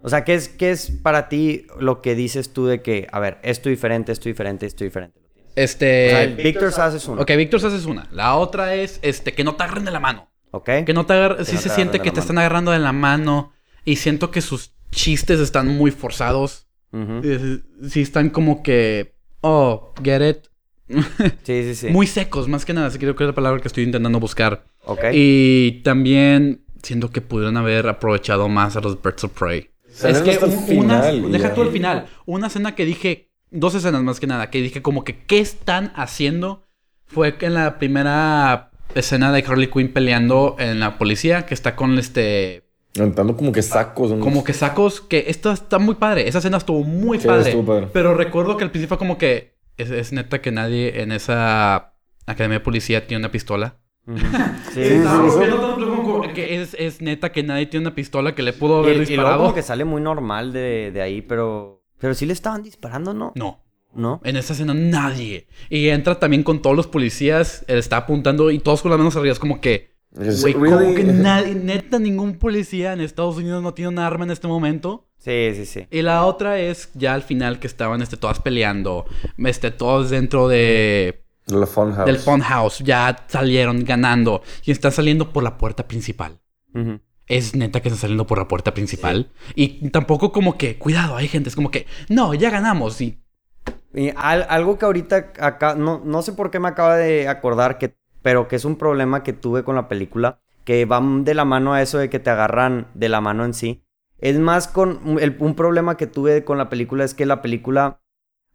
O 0.02 0.10
sea, 0.10 0.24
¿qué 0.24 0.36
es, 0.36 0.50
¿qué 0.50 0.71
es 0.71 0.91
para 0.91 1.30
ti 1.30 1.65
lo 1.80 2.02
que 2.02 2.13
dices 2.15 2.54
tú 2.54 2.67
de 2.67 2.82
que, 2.82 3.08
a 3.12 3.19
ver, 3.19 3.39
esto 3.43 3.69
diferente, 3.69 4.12
esto 4.12 4.30
diferente, 4.30 4.65
esto 4.67 4.84
diferente? 4.84 5.19
O 5.19 5.41
Este. 5.56 6.10
sea, 6.10 6.24
el 6.24 6.36
Victor 6.36 6.71
Sass 6.71 6.93
es 6.93 7.08
uno. 7.08 7.21
Ok, 7.21 7.32
Víctor 7.38 7.60
Sass 7.60 7.74
es 7.74 7.86
una. 7.86 8.08
La 8.12 8.36
otra 8.36 8.76
es 8.76 9.00
este 9.02 9.34
que 9.34 9.43
no 9.43 9.56
te 9.56 9.63
agarren 9.63 9.86
de 9.86 9.91
la 9.91 10.00
mano. 10.00 10.30
¿Ok? 10.52 10.69
Que 10.86 10.93
no 10.93 11.06
te 11.06 11.13
agarren. 11.13 11.45
Sí 11.45 11.56
no 11.56 11.62
se 11.62 11.69
te 11.69 11.76
siente 11.76 11.98
que 12.00 12.06
te 12.06 12.10
mano. 12.12 12.21
están 12.21 12.38
agarrando 12.38 12.71
de 12.71 12.80
la 12.80 12.91
mano. 12.91 13.54
Y 13.84 13.95
siento 13.95 14.32
que 14.32 14.41
sus 14.41 14.74
chistes 14.91 15.39
están 15.39 15.67
muy 15.69 15.91
forzados. 15.91 16.67
Eh, 16.93 17.60
Sí 17.88 18.02
están 18.02 18.30
como 18.30 18.62
que. 18.63 19.15
Oh, 19.41 19.93
get 20.04 20.21
it. 20.30 20.38
Sí, 21.43 21.63
sí, 21.63 21.76
sí. 21.76 21.88
Muy 21.89 22.08
secos, 22.08 22.48
más 22.48 22.65
que 22.65 22.74
nada. 22.74 22.89
Sí, 22.91 22.98
creo 23.00 23.15
que 23.15 23.24
es 23.24 23.28
la 23.28 23.36
palabra 23.36 23.62
que 23.62 23.67
estoy 23.67 23.84
intentando 23.84 24.19
buscar. 24.19 24.65
Ok. 24.86 25.06
Y 25.13 25.82
también 25.84 26.62
siento 26.84 27.10
que 27.12 27.21
pudieron 27.21 27.58
haber 27.58 27.88
aprovechado 27.88 28.48
más 28.50 28.76
a 28.76 28.82
los 28.82 29.02
Birds 29.02 29.24
of 29.24 29.32
Prey. 29.32 29.69
Es 30.04 30.19
que 30.21 30.38
un- 30.43 30.65
final, 30.67 31.32
deja 31.32 31.48
ya. 31.50 31.54
tú 31.54 31.62
el 31.63 31.69
final. 31.69 32.06
Una 32.26 32.48
escena 32.48 32.76
que 32.76 32.86
dije, 32.86 33.32
dos 33.50 33.74
escenas 33.76 34.04
más 34.04 34.19
que 34.19 34.28
nada, 34.28 34.50
que 34.52 34.62
dije 34.62 34.82
como 34.82 35.04
que 35.04 35.24
¿qué 35.24 35.39
están 35.39 35.91
haciendo? 35.95 36.67
Fue 37.08 37.38
que 37.38 37.45
en 37.48 37.54
la 37.54 37.80
primera 37.80 38.71
escena 38.93 39.32
de 39.32 39.43
Harley 39.48 39.67
Quinn 39.69 39.93
peleando 39.93 40.56
en 40.60 40.80
la 40.80 40.98
policía, 40.98 41.45
que 41.45 41.54
está 41.54 41.76
con 41.76 41.98
este 41.98 42.63
Aventando 42.98 43.36
como 43.36 43.52
que 43.52 43.62
sacos. 43.62 44.12
unos- 44.12 44.24
como 44.24 44.43
que 44.43 44.54
sacos 44.54 45.02
que 45.02 45.26
esto 45.28 45.52
está 45.52 45.80
muy 45.80 45.95
padre. 45.95 46.28
Esa 46.28 46.38
escena 46.39 46.58
estuvo 46.58 46.84
muy 46.84 47.19
Sí, 47.19 47.28
padre, 47.28 47.50
estuvo 47.52 47.65
padre. 47.65 47.88
Pero 47.91 48.13
recuerdo 48.13 48.56
que 48.58 48.63
al 48.65 48.71
principio 48.71 48.89
fue 48.89 48.98
como 49.00 49.17
que 49.17 49.55
es, 49.78 49.92
es 49.92 50.12
neta 50.14 50.42
que 50.42 50.52
nadie 50.52 51.02
en 51.02 51.12
esa 51.12 51.94
academia 52.26 52.60
de 52.60 52.64
policía 52.64 53.08
tiene 53.08 53.22
una 53.22 53.32
pistola. 53.32 53.78
Sí, 54.74 54.84
sí, 54.84 54.90
sí, 55.02 55.30
sí. 56.28 56.34
que 56.34 56.62
es, 56.62 56.76
es 56.78 57.02
neta 57.02 57.32
que 57.32 57.44
nadie 57.44 57.66
tiene 57.66 57.88
una 57.88 57.96
pistola 57.96 58.36
que 58.36 58.44
le 58.44 58.54
pudo 58.54 58.82
Y, 58.82 58.84
haber 58.84 58.94
y 58.94 58.96
luego 58.98 59.10
disparado. 59.10 59.38
como 59.44 59.54
que 59.56 59.62
sale 59.64 59.86
muy 59.86 60.02
normal 60.02 60.52
de, 60.54 60.92
de 60.92 61.02
ahí, 61.02 61.22
pero... 61.22 61.84
Pero 61.98 62.14
sí 62.14 62.26
le 62.26 62.34
estaban 62.34 62.62
disparando, 62.62 63.14
¿no? 63.14 63.32
No. 63.36 63.64
¿No? 63.94 64.20
En 64.26 64.36
esa 64.36 64.52
escena 64.54 64.74
nadie. 64.74 65.48
Y 65.70 65.88
entra 65.88 66.20
también 66.20 66.44
con 66.44 66.62
todos 66.62 66.76
los 66.76 66.88
policías. 66.88 67.64
Él 67.70 67.78
está 67.78 67.96
apuntando 67.98 68.52
y 68.52 68.60
todos 68.60 68.82
con 68.82 68.92
las 68.92 68.98
manos 68.98 69.16
arriba. 69.16 69.32
Es 69.32 69.40
como 69.40 69.62
que. 69.62 69.94
Es 70.19 70.41
Güey, 70.41 70.54
really- 70.54 70.71
como 70.71 70.95
que 70.95 71.04
nadie, 71.13 71.56
neta, 71.56 71.99
ningún 71.99 72.38
policía 72.38 72.93
en 72.93 73.01
Estados 73.01 73.38
Unidos 73.38 73.62
no 73.62 73.73
tiene 73.73 73.89
un 73.89 73.99
arma 73.99 74.25
en 74.25 74.32
este 74.32 74.47
momento. 74.47 75.08
Sí, 75.17 75.51
sí, 75.56 75.65
sí. 75.65 75.88
Y 75.91 76.01
la 76.04 76.25
otra 76.25 76.60
es 76.60 76.89
ya 76.93 77.13
al 77.13 77.23
final 77.23 77.60
que 77.60 77.67
estaban 77.67 78.01
este, 78.01 78.15
todas 78.17 78.39
peleando. 78.39 79.06
Este, 79.38 79.71
todos 79.71 80.10
dentro 80.10 80.47
de. 80.47 81.23
Del 81.47 82.17
Funhouse. 82.17 82.80
Ya 82.80 83.25
salieron 83.28 83.84
ganando. 83.86 84.41
Y 84.63 84.71
están 84.71 84.91
saliendo 84.91 85.32
por 85.34 85.43
la 85.43 85.58
puerta 85.58 85.88
principal. 85.88 86.39
Es 87.28 87.56
neta 87.56 87.82
que 87.82 87.89
están 87.89 88.01
saliendo 88.01 88.28
por 88.28 88.38
la 88.38 88.47
puerta 88.47 88.73
principal. 88.73 89.32
Y 89.56 89.89
tampoco 89.89 90.32
como 90.32 90.58
que, 90.58 90.78
cuidado, 90.78 91.15
hay 91.15 91.28
gente. 91.28 91.49
Es 91.49 91.56
como 91.56 91.71
que, 91.71 91.88
no, 92.10 92.34
ya 92.34 92.49
ganamos. 92.51 92.99
Y 93.01 93.19
Y 93.93 94.12
al- 94.15 94.45
algo 94.49 94.78
que 94.78 94.86
ahorita 94.86 95.32
acá, 95.39 95.73
no, 95.75 96.01
no 96.06 96.21
sé 96.21 96.34
por 96.34 96.51
qué 96.51 96.60
me 96.60 96.67
acaba 96.67 96.97
de 96.97 97.28
acordar, 97.28 97.78
que, 97.78 97.95
pero 98.26 98.48
que 98.48 98.56
es 98.56 98.66
un 98.66 98.76
problema 98.76 99.22
que 99.22 99.34
tuve 99.34 99.64
con 99.64 99.76
la 99.76 99.88
película, 99.88 100.40
que 100.64 100.86
va 100.86 101.00
de 101.00 101.36
la 101.36 101.46
mano 101.46 101.76
a 101.76 101.84
eso 101.84 102.00
de 102.00 102.10
que 102.10 102.18
te 102.18 102.32
agarran 102.32 102.88
de 102.96 103.08
la 103.08 103.22
mano 103.22 103.46
en 103.46 103.54
sí. 103.54 103.84
Es 104.18 104.40
más 104.40 104.68
con 104.68 105.00
un- 105.06 105.20
el- 105.20 105.36
un 105.40 105.54
problema 105.54 105.96
que 105.96 106.08
tuve 106.08 106.44
con 106.44 106.58
la 106.58 106.68
película 106.68 107.04
es 107.04 107.14
que 107.14 107.28
la 107.28 107.44
película, 107.44 108.00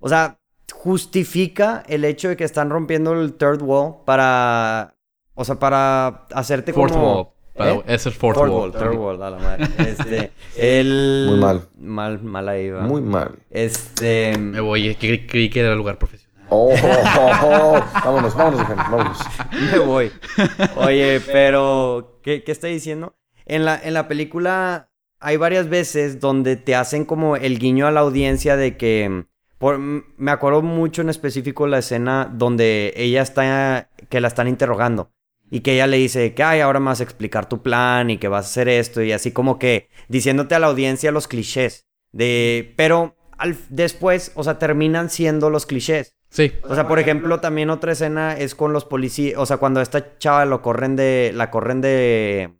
o 0.00 0.08
sea, 0.08 0.40
justifica 0.72 1.84
el 1.86 2.04
hecho 2.04 2.28
de 2.28 2.36
que 2.36 2.42
están 2.42 2.68
rompiendo 2.68 3.12
el 3.12 3.34
third 3.34 3.62
wall 3.62 3.98
para, 4.04 4.96
o 5.34 5.44
sea, 5.44 5.60
para 5.60 6.26
hacerte 6.34 6.72
fourth 6.72 6.92
como... 6.92 7.14
wall. 7.14 7.26
¿Eh? 7.54 7.82
Es 7.86 8.06
el 8.06 8.12
fourth, 8.12 8.38
Fourth 8.38 8.50
wall. 8.50 8.60
wall, 8.60 8.72
third 8.72 8.96
wall, 8.96 9.22
a 9.22 9.30
la 9.30 9.38
madre. 9.38 9.66
Este, 9.78 10.32
el... 10.56 11.26
Muy 11.30 11.38
mal. 11.38 11.62
Mal, 11.78 12.20
mal 12.24 12.48
ahí 12.48 12.70
va. 12.70 12.80
Muy 12.82 13.02
mal. 13.02 13.38
Este... 13.50 14.36
Me 14.36 14.60
voy, 14.60 14.96
creí 14.96 15.48
que 15.48 15.60
era 15.60 15.76
lugar 15.76 15.96
profesional. 15.96 16.29
Oh, 16.50 16.74
oh, 16.74 17.30
oh. 17.44 17.84
Vámonos, 18.04 18.34
vámonos, 18.34 18.66
gente, 18.66 18.82
vámonos. 18.90 19.18
Me 19.72 19.78
voy. 19.78 20.12
Oye, 20.76 21.20
pero, 21.32 22.18
¿qué, 22.22 22.42
qué 22.42 22.52
está 22.52 22.66
diciendo? 22.66 23.14
En 23.46 23.64
la, 23.64 23.80
en 23.82 23.94
la 23.94 24.08
película 24.08 24.90
hay 25.20 25.36
varias 25.36 25.68
veces 25.68 26.18
donde 26.18 26.56
te 26.56 26.74
hacen 26.74 27.04
como 27.04 27.36
el 27.36 27.58
guiño 27.58 27.86
a 27.86 27.90
la 27.90 28.00
audiencia 28.00 28.56
de 28.56 28.76
que... 28.76 29.26
Por, 29.58 29.78
me 29.78 30.30
acuerdo 30.30 30.62
mucho 30.62 31.02
en 31.02 31.10
específico 31.10 31.66
la 31.66 31.78
escena 31.78 32.28
donde 32.32 32.94
ella 32.96 33.22
está... 33.22 33.90
que 34.08 34.20
la 34.20 34.28
están 34.28 34.48
interrogando. 34.48 35.12
Y 35.50 35.60
que 35.60 35.74
ella 35.74 35.86
le 35.86 35.98
dice 35.98 36.32
que, 36.34 36.42
ay, 36.42 36.60
ahora 36.60 36.80
me 36.80 36.86
vas 36.86 37.00
a 37.00 37.04
explicar 37.04 37.48
tu 37.48 37.60
plan 37.62 38.08
y 38.08 38.18
que 38.18 38.28
vas 38.28 38.46
a 38.46 38.48
hacer 38.48 38.68
esto. 38.68 39.02
Y 39.02 39.12
así 39.12 39.32
como 39.32 39.58
que 39.58 39.88
diciéndote 40.08 40.54
a 40.54 40.58
la 40.58 40.68
audiencia 40.68 41.12
los 41.12 41.28
clichés. 41.28 41.86
De... 42.12 42.72
Pero 42.76 43.16
al, 43.36 43.56
después, 43.68 44.32
o 44.34 44.42
sea, 44.42 44.58
terminan 44.58 45.10
siendo 45.10 45.50
los 45.50 45.66
clichés. 45.66 46.14
Sí. 46.30 46.52
O 46.62 46.74
sea, 46.74 46.86
por 46.88 46.98
ejemplo, 47.00 47.40
también 47.40 47.70
otra 47.70 47.92
escena 47.92 48.36
es 48.38 48.54
con 48.54 48.72
los 48.72 48.84
policías. 48.84 49.36
O 49.38 49.46
sea, 49.46 49.56
cuando 49.58 49.80
a 49.80 49.82
esta 49.82 50.16
chava 50.18 50.44
lo 50.44 50.62
corren 50.62 50.96
de. 50.96 51.32
La 51.34 51.50
corren 51.50 51.80
de. 51.80 52.54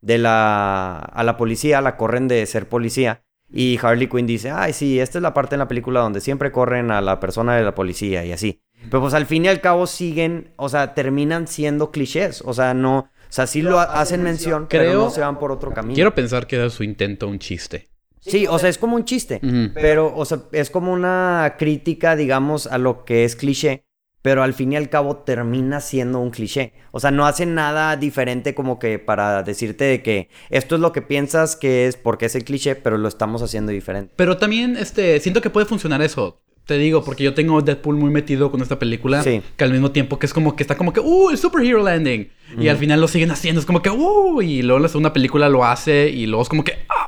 De 0.00 0.18
la. 0.18 0.96
A 0.98 1.22
la 1.24 1.36
policía, 1.36 1.80
la 1.80 1.96
corren 1.96 2.26
de 2.28 2.44
ser 2.46 2.68
policía. 2.68 3.22
Y 3.48 3.78
Harley 3.80 4.08
Quinn 4.08 4.26
dice: 4.26 4.50
Ay, 4.50 4.72
sí, 4.72 4.98
esta 4.98 5.18
es 5.18 5.22
la 5.22 5.34
parte 5.34 5.54
en 5.54 5.60
la 5.60 5.68
película 5.68 6.00
donde 6.00 6.20
siempre 6.20 6.50
corren 6.50 6.90
a 6.90 7.00
la 7.00 7.20
persona 7.20 7.56
de 7.56 7.62
la 7.62 7.74
policía 7.74 8.24
y 8.24 8.32
así. 8.32 8.60
Pero 8.90 9.00
pues 9.00 9.14
al 9.14 9.26
fin 9.26 9.44
y 9.44 9.48
al 9.48 9.60
cabo 9.60 9.86
siguen. 9.86 10.52
O 10.56 10.68
sea, 10.68 10.94
terminan 10.94 11.46
siendo 11.46 11.92
clichés. 11.92 12.42
O 12.44 12.52
sea, 12.54 12.74
no. 12.74 12.98
O 12.98 13.34
sea, 13.34 13.46
sí 13.46 13.62
lo 13.62 13.78
ha- 13.78 13.84
hacen 14.00 14.22
mención, 14.24 14.66
pero 14.68 14.84
Creo- 14.84 15.04
no 15.04 15.10
se 15.10 15.20
van 15.20 15.38
por 15.38 15.52
otro 15.52 15.72
camino. 15.72 15.94
Quiero 15.94 16.14
pensar 16.14 16.46
que 16.46 16.56
era 16.56 16.68
su 16.70 16.82
intento 16.82 17.28
un 17.28 17.38
chiste. 17.38 17.88
Sí, 18.24 18.46
o 18.46 18.58
sea, 18.58 18.68
es 18.68 18.78
como 18.78 18.96
un 18.96 19.04
chiste. 19.04 19.40
Pero, 19.74 20.14
o 20.14 20.24
sea, 20.24 20.42
es 20.52 20.70
como 20.70 20.92
una 20.92 21.56
crítica, 21.58 22.16
digamos, 22.16 22.66
a 22.66 22.78
lo 22.78 23.04
que 23.04 23.24
es 23.24 23.36
cliché. 23.36 23.84
Pero 24.22 24.44
al 24.44 24.54
fin 24.54 24.72
y 24.72 24.76
al 24.76 24.88
cabo 24.88 25.16
termina 25.16 25.80
siendo 25.80 26.20
un 26.20 26.30
cliché. 26.30 26.74
O 26.92 27.00
sea, 27.00 27.10
no 27.10 27.26
hace 27.26 27.44
nada 27.44 27.96
diferente 27.96 28.54
como 28.54 28.78
que 28.78 29.00
para 29.00 29.42
decirte 29.42 29.84
de 29.84 30.00
que 30.00 30.28
esto 30.48 30.76
es 30.76 30.80
lo 30.80 30.92
que 30.92 31.02
piensas 31.02 31.56
que 31.56 31.88
es 31.88 31.96
porque 31.96 32.26
es 32.26 32.36
el 32.36 32.44
cliché, 32.44 32.76
pero 32.76 32.98
lo 32.98 33.08
estamos 33.08 33.42
haciendo 33.42 33.72
diferente. 33.72 34.14
Pero 34.14 34.36
también, 34.36 34.76
este, 34.76 35.18
siento 35.18 35.40
que 35.40 35.50
puede 35.50 35.66
funcionar 35.66 36.02
eso. 36.02 36.40
Te 36.66 36.78
digo, 36.78 37.02
porque 37.02 37.24
yo 37.24 37.34
tengo 37.34 37.60
Deadpool 37.60 37.96
muy 37.96 38.10
metido 38.10 38.52
con 38.52 38.62
esta 38.62 38.78
película. 38.78 39.24
Sí. 39.24 39.42
Que 39.56 39.64
al 39.64 39.72
mismo 39.72 39.90
tiempo 39.90 40.20
que 40.20 40.26
es 40.26 40.32
como 40.32 40.54
que 40.54 40.62
está 40.62 40.76
como 40.76 40.92
que, 40.92 41.00
¡uh! 41.00 41.30
El 41.30 41.38
superhero 41.38 41.82
landing. 41.82 42.30
Y 42.56 42.68
al 42.68 42.76
final 42.76 43.00
lo 43.00 43.08
siguen 43.08 43.32
haciendo. 43.32 43.60
Es 43.60 43.66
como 43.66 43.82
que, 43.82 43.90
¡uh! 43.90 44.40
Y 44.40 44.62
luego 44.62 44.78
la 44.78 44.86
segunda 44.86 45.12
película 45.12 45.48
lo 45.48 45.64
hace. 45.64 46.10
Y 46.10 46.26
luego 46.26 46.44
es 46.44 46.48
como 46.48 46.62
que, 46.62 46.84
¡ah! 46.88 47.01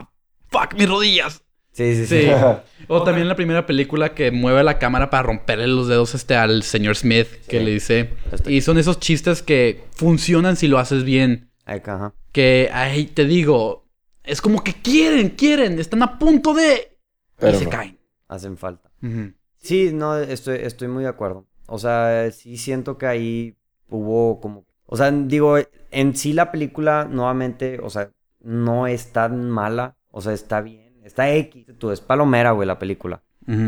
¡Fuck! 0.59 0.75
Mis 0.79 0.89
rodillas. 0.89 1.43
Sí, 1.73 1.95
sí, 1.97 2.07
sí. 2.07 2.23
Sí. 2.23 2.31
o 2.89 3.03
también 3.03 3.29
la 3.29 3.37
primera 3.37 3.67
película 3.67 4.15
que 4.15 4.31
mueve 4.31 4.63
la 4.63 4.79
cámara 4.79 5.11
para 5.11 5.25
romperle 5.25 5.67
los 5.67 5.89
dedos 5.89 6.15
este 6.15 6.37
al 6.37 6.63
señor 6.63 6.97
Smith. 6.97 7.27
Que 7.49 7.59
Sí. 7.59 7.65
le 7.65 7.71
dice. 7.73 8.11
Y 8.47 8.61
son 8.61 8.79
esos 8.79 9.01
chistes 9.01 9.43
que 9.43 9.85
funcionan 9.97 10.57
si 10.57 10.69
lo 10.69 10.79
haces 10.79 11.05
bien. 11.05 11.51
Ajá. 11.67 12.15
Que, 12.33 12.71
ay, 12.73 13.07
te 13.07 13.25
digo. 13.25 13.87
Es 14.23 14.41
como 14.41 14.63
que 14.63 14.75
quieren, 14.75 15.31
quieren. 15.31 15.79
Están 15.79 16.03
a 16.03 16.19
punto 16.19 16.55
de. 16.55 16.97
Pero 17.39 17.57
y 17.57 17.59
se 17.59 17.65
no. 17.65 17.71
caen. 17.71 17.99
Hacen 18.29 18.57
falta. 18.57 18.91
Sí, 19.57 19.91
no, 19.93 20.17
estoy, 20.19 20.59
estoy 20.63 20.89
muy 20.89 21.03
de 21.05 21.09
acuerdo. 21.11 21.47
O 21.67 21.79
sea, 21.79 22.31
sí 22.31 22.57
siento 22.57 22.99
que 22.99 23.07
ahí 23.07 23.57
hubo 23.89 24.41
como... 24.41 24.67
O 24.87 24.97
sea, 24.97 25.11
digo, 25.11 25.57
en 25.91 26.17
sí 26.17 26.33
la 26.33 26.53
película, 26.53 27.07
nuevamente, 27.11 27.79
o 27.83 27.89
sea, 27.91 28.11
no 28.41 28.87
es 28.87 29.13
tan 29.13 29.51
mala. 29.51 29.97
O 30.17 30.21
sea, 30.21 30.33
está 30.33 30.61
bien. 30.61 31.01
Está 31.03 31.35
X. 31.35 31.67
Tú, 31.77 31.91
es 31.91 32.01
palomera, 32.01 32.53
güey, 32.53 32.69
la 32.69 32.79
película. 32.79 33.21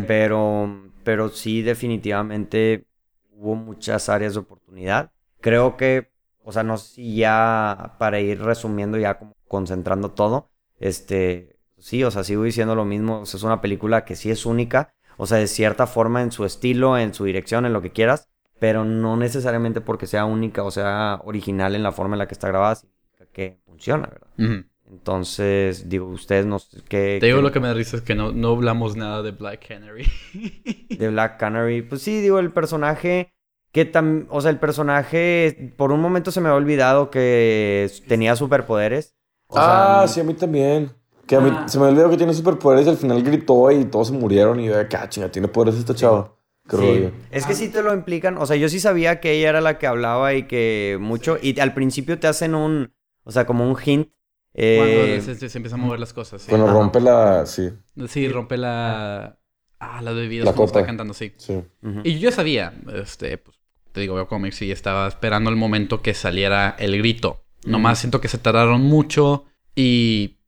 Pero, 0.07 0.93
pero 1.03 1.29
sí, 1.29 1.61
definitivamente 1.61 2.87
hubo 3.33 3.57
muchas 3.57 4.09
áreas 4.09 4.35
de 4.35 4.41
oportunidad. 4.41 5.11
Creo 5.41 5.77
que, 5.77 6.13
o 6.45 6.53
sea, 6.53 6.63
no 6.63 6.79
sé 6.79 6.95
si 6.95 7.17
ya 7.17 7.97
para 7.99 8.21
ir 8.21 8.41
resumiendo, 8.41 8.97
ya 8.97 9.19
como 9.19 9.35
concentrando 9.49 10.13
todo, 10.13 10.51
este, 10.79 11.59
sí, 11.79 12.05
o 12.05 12.13
sea, 12.13 12.23
sigo 12.23 12.45
diciendo 12.45 12.77
lo 12.77 12.85
mismo. 12.85 13.21
O 13.21 13.27
sea, 13.27 13.39
es 13.39 13.45
una 13.45 13.61
película 13.61 14.05
que 14.05 14.15
sí 14.15 14.31
es 14.31 14.47
única, 14.47 14.95
o 15.17 15.27
sea, 15.27 15.39
de 15.39 15.49
cierta 15.49 15.89
forma 15.89 16.23
en 16.23 16.31
su 16.31 16.45
estilo, 16.45 16.97
en 16.97 17.13
su 17.13 17.25
dirección, 17.25 17.67
en 17.67 17.73
lo 17.73 17.83
que 17.83 17.91
quieras, 17.91 18.29
pero 18.61 18.85
no 18.85 19.17
necesariamente 19.17 19.81
porque 19.81 20.07
sea 20.07 20.25
única 20.25 20.63
o 20.63 20.71
sea 20.71 21.21
original 21.25 21.75
en 21.75 21.83
la 21.83 21.93
forma 21.93 22.15
en 22.15 22.21
la 22.21 22.29
que 22.29 22.35
está 22.35 22.49
grabada, 22.49 22.77
significa 22.77 23.27
que 23.33 23.59
funciona, 23.67 24.07
¿verdad? 24.07 24.65
Entonces, 24.91 25.89
digo, 25.89 26.07
ustedes 26.07 26.47
no 26.47 26.59
sé 26.59 26.79
qué. 26.89 27.19
Te 27.21 27.27
digo 27.27 27.39
qué- 27.39 27.43
lo 27.43 27.53
que 27.53 27.61
me 27.61 27.69
da 27.69 27.75
risa 27.75 27.97
es 27.97 28.03
que 28.03 28.15
no, 28.15 28.33
no 28.33 28.51
hablamos 28.51 28.97
nada 28.97 29.23
de 29.23 29.33
Black 29.33 29.67
Canary. 29.69 30.07
de 30.91 31.09
Black 31.09 31.39
Canary. 31.39 31.83
Pues 31.83 32.03
sí, 32.03 32.21
digo, 32.21 32.39
el 32.39 32.53
personaje 32.53 33.33
que 33.73 33.85
tam... 33.85 34.27
O 34.31 34.41
sea, 34.41 34.51
el 34.51 34.59
personaje... 34.59 35.75
Por 35.77 35.93
un 35.93 36.01
momento 36.01 36.31
se 36.31 36.41
me 36.41 36.49
había 36.49 36.57
olvidado 36.59 37.11
que 37.11 37.91
tenía 38.09 38.37
superpoderes. 38.37 39.15
O 39.49 39.55
sea, 39.55 40.03
ah, 40.03 40.09
sí, 40.09 40.21
a 40.21 40.25
mí 40.25 40.35
también. 40.35 40.91
Que 41.27 41.35
a 41.37 41.41
mí 41.41 41.51
se 41.67 41.79
me 41.81 41.87
olvidó 41.87 42.09
que 42.09 42.17
tiene 42.17 42.33
superpoderes 42.33 42.87
y 42.87 42.91
al 42.91 42.97
final 42.97 43.23
gritó 43.23 43.71
y 43.73 43.85
todos 43.87 44.09
se 44.09 44.13
murieron. 44.15 44.61
Y 44.61 44.67
yo, 44.67 44.77
de, 44.77 44.87
"Ah, 44.97 45.09
chinga, 45.09 45.31
tiene 45.31 45.49
poderes 45.49 45.79
esta 45.81 45.95
chava. 45.95 46.33
Qué 46.69 46.77
sí. 46.77 46.83
rollo. 46.83 47.11
Es 47.33 47.45
que 47.47 47.55
sí 47.55 47.69
te 47.69 47.83
lo 47.83 47.93
implican. 47.93 48.39
O 48.39 48.47
sea, 48.47 48.57
yo 48.57 48.69
sí 48.69 48.79
sabía 48.81 49.19
que 49.21 49.33
ella 49.33 49.49
era 49.49 49.61
la 49.61 49.79
que 49.79 49.87
hablaba 49.89 50.35
y 50.35 50.45
que 50.45 50.97
mucho... 51.01 51.37
Y 51.43 51.59
al 51.59 51.75
principio 51.75 52.19
te 52.21 52.29
hacen 52.29 52.55
un... 52.55 52.93
O 53.25 53.33
sea, 53.33 53.45
como 53.47 53.69
un 53.69 53.77
hint. 53.85 54.09
Eh, 54.59 55.21
Cuando 55.21 55.39
se, 55.41 55.49
se- 55.49 55.59
empiezan 55.59 55.81
a 55.81 55.85
mover 55.85 56.01
las 56.01 56.13
cosas. 56.13 56.43
Sí, 56.43 56.49
Cuando 56.49 56.67
Ajá. 56.69 56.75
rompe 56.79 57.01
la. 57.01 57.47
Sí, 57.47 57.71
Sí, 58.09 58.29
rompe 58.29 58.57
la. 58.57 59.39
Ah, 59.79 60.01
la 60.03 60.13
bebida. 60.13 60.45
La 60.45 60.53
cuando 60.53 60.65
está 60.65 60.79
copa. 60.81 60.87
cantando, 60.87 61.13
sí. 61.15 61.33
sí. 61.37 61.61
Y 62.05 62.19
yo 62.19 62.33
sabía, 62.33 62.73
este, 62.95 63.37
pues, 63.39 63.59
te 63.93 64.01
digo, 64.01 64.15
veo 64.15 64.27
cómics 64.27 64.63
y 64.63 64.73
estaba 64.73 65.07
esperando 65.07 65.51
el 65.51 65.57
momento 65.57 66.01
que 66.01 66.15
saliera 66.15 66.75
el 66.79 66.97
grito. 66.99 67.45
Nomás 67.67 67.99
siento 67.99 68.21
que 68.21 68.29
se 68.29 68.39
tardaron 68.39 68.83
mucho 68.83 69.45
y... 69.75 70.39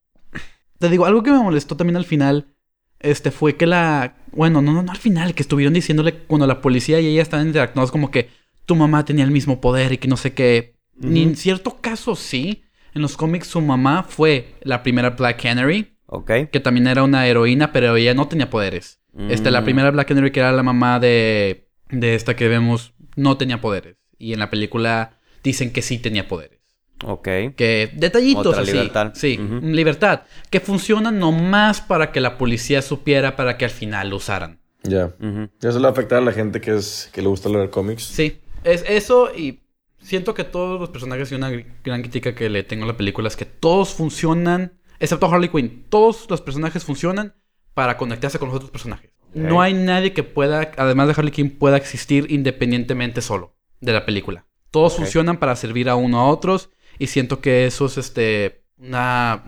Te 0.78 0.88
digo, 0.88 1.04
algo 1.06 1.22
que 1.22 1.32
me 1.32 1.38
molestó 1.42 1.76
también 1.76 1.96
al 1.96 2.04
final, 2.04 2.54
este, 3.00 3.30
fue 3.32 3.56
que 3.56 3.66
la... 3.66 4.16
Bueno, 4.32 4.62
no, 4.62 4.72
no, 4.72 4.82
no 4.82 4.92
al 4.92 4.98
final, 4.98 5.34
que 5.34 5.42
estuvieron 5.42 5.74
diciéndole 5.74 6.14
cuando 6.14 6.46
la 6.46 6.60
policía 6.60 7.00
y 7.00 7.06
ella 7.08 7.22
estaban 7.22 7.48
interactuados 7.48 7.90
como 7.90 8.10
que 8.10 8.30
tu 8.66 8.76
mamá 8.76 9.04
tenía 9.04 9.24
el 9.24 9.30
mismo 9.32 9.60
poder 9.60 9.92
y 9.92 9.98
que 9.98 10.08
no 10.08 10.16
sé 10.16 10.32
qué. 10.34 10.74
Ni 10.96 11.22
en 11.22 11.36
cierto 11.36 11.78
caso 11.80 12.14
sí. 12.14 12.62
En 12.98 13.02
los 13.02 13.16
cómics 13.16 13.46
su 13.46 13.60
mamá 13.60 14.02
fue 14.02 14.54
la 14.62 14.82
primera 14.82 15.10
Black 15.10 15.40
Canary, 15.42 15.94
Ok. 16.06 16.30
que 16.50 16.58
también 16.58 16.88
era 16.88 17.04
una 17.04 17.28
heroína, 17.28 17.72
pero 17.72 17.94
ella 17.94 18.12
no 18.12 18.26
tenía 18.26 18.50
poderes. 18.50 18.98
Este, 19.30 19.52
la 19.52 19.60
Mm. 19.60 19.64
primera 19.64 19.90
Black 19.92 20.08
Canary, 20.08 20.32
que 20.32 20.40
era 20.40 20.50
la 20.50 20.64
mamá 20.64 20.98
de, 20.98 21.68
de 21.90 22.14
esta 22.16 22.34
que 22.34 22.48
vemos, 22.48 22.92
no 23.14 23.36
tenía 23.36 23.60
poderes. 23.60 23.96
Y 24.18 24.32
en 24.32 24.40
la 24.40 24.50
película 24.50 25.12
dicen 25.44 25.72
que 25.72 25.80
sí 25.80 25.98
tenía 25.98 26.26
poderes. 26.26 26.58
Ok. 27.04 27.28
Que 27.56 27.90
detallitos 27.94 28.46
Otra 28.48 28.62
así. 28.62 28.72
libertad. 28.72 29.12
Sí, 29.14 29.38
Ujú. 29.40 29.64
libertad. 29.68 30.22
Que 30.50 30.58
funcionan 30.58 31.20
nomás 31.20 31.80
para 31.80 32.10
que 32.10 32.20
la 32.20 32.36
policía 32.36 32.82
supiera 32.82 33.36
para 33.36 33.56
que 33.56 33.64
al 33.64 33.70
final 33.70 34.10
lo 34.10 34.16
usaran. 34.16 34.58
Ya. 34.82 35.14
Ujú. 35.20 35.48
Ya 35.60 35.68
eso 35.68 35.78
le 35.78 35.84
va 35.84 35.88
a 35.90 35.92
afectar 35.92 36.18
a 36.18 36.24
la 36.24 36.32
gente 36.32 36.60
que, 36.60 36.74
es, 36.76 37.08
que 37.12 37.22
le 37.22 37.28
gusta 37.28 37.48
leer 37.48 37.70
cómics. 37.70 38.02
Sí, 38.02 38.40
es 38.64 38.84
eso 38.88 39.30
y 39.36 39.60
siento 40.00 40.34
que 40.34 40.44
todos 40.44 40.80
los 40.80 40.90
personajes 40.90 41.30
y 41.32 41.34
una 41.34 41.50
gr- 41.50 41.66
gran 41.84 42.02
crítica 42.02 42.34
que 42.34 42.48
le 42.48 42.62
tengo 42.62 42.84
a 42.84 42.88
la 42.88 42.96
película 42.96 43.28
es 43.28 43.36
que 43.36 43.44
todos 43.44 43.94
funcionan, 43.94 44.72
excepto 45.00 45.26
Harley 45.26 45.48
Quinn, 45.50 45.86
todos 45.88 46.28
los 46.30 46.40
personajes 46.40 46.84
funcionan 46.84 47.34
para 47.74 47.96
conectarse 47.96 48.38
con 48.38 48.48
los 48.48 48.56
otros 48.56 48.70
personajes. 48.70 49.10
No 49.34 49.60
hay 49.60 49.74
nadie 49.74 50.14
que 50.14 50.22
pueda, 50.24 50.72
además 50.78 51.06
de 51.08 51.14
Harley 51.16 51.30
Quinn, 51.32 51.50
pueda 51.58 51.76
existir 51.76 52.30
independientemente 52.30 53.20
solo 53.20 53.54
de 53.80 53.92
la 53.92 54.06
película. 54.06 54.46
Todos 54.70 54.96
funcionan 54.96 55.38
para 55.38 55.54
servir 55.56 55.88
a 55.88 55.96
uno 55.96 56.18
a 56.20 56.28
otros 56.28 56.70
y 56.98 57.06
siento 57.08 57.40
que 57.40 57.66
eso 57.66 57.86
es 57.86 57.98
este 57.98 58.64
una, 58.78 59.44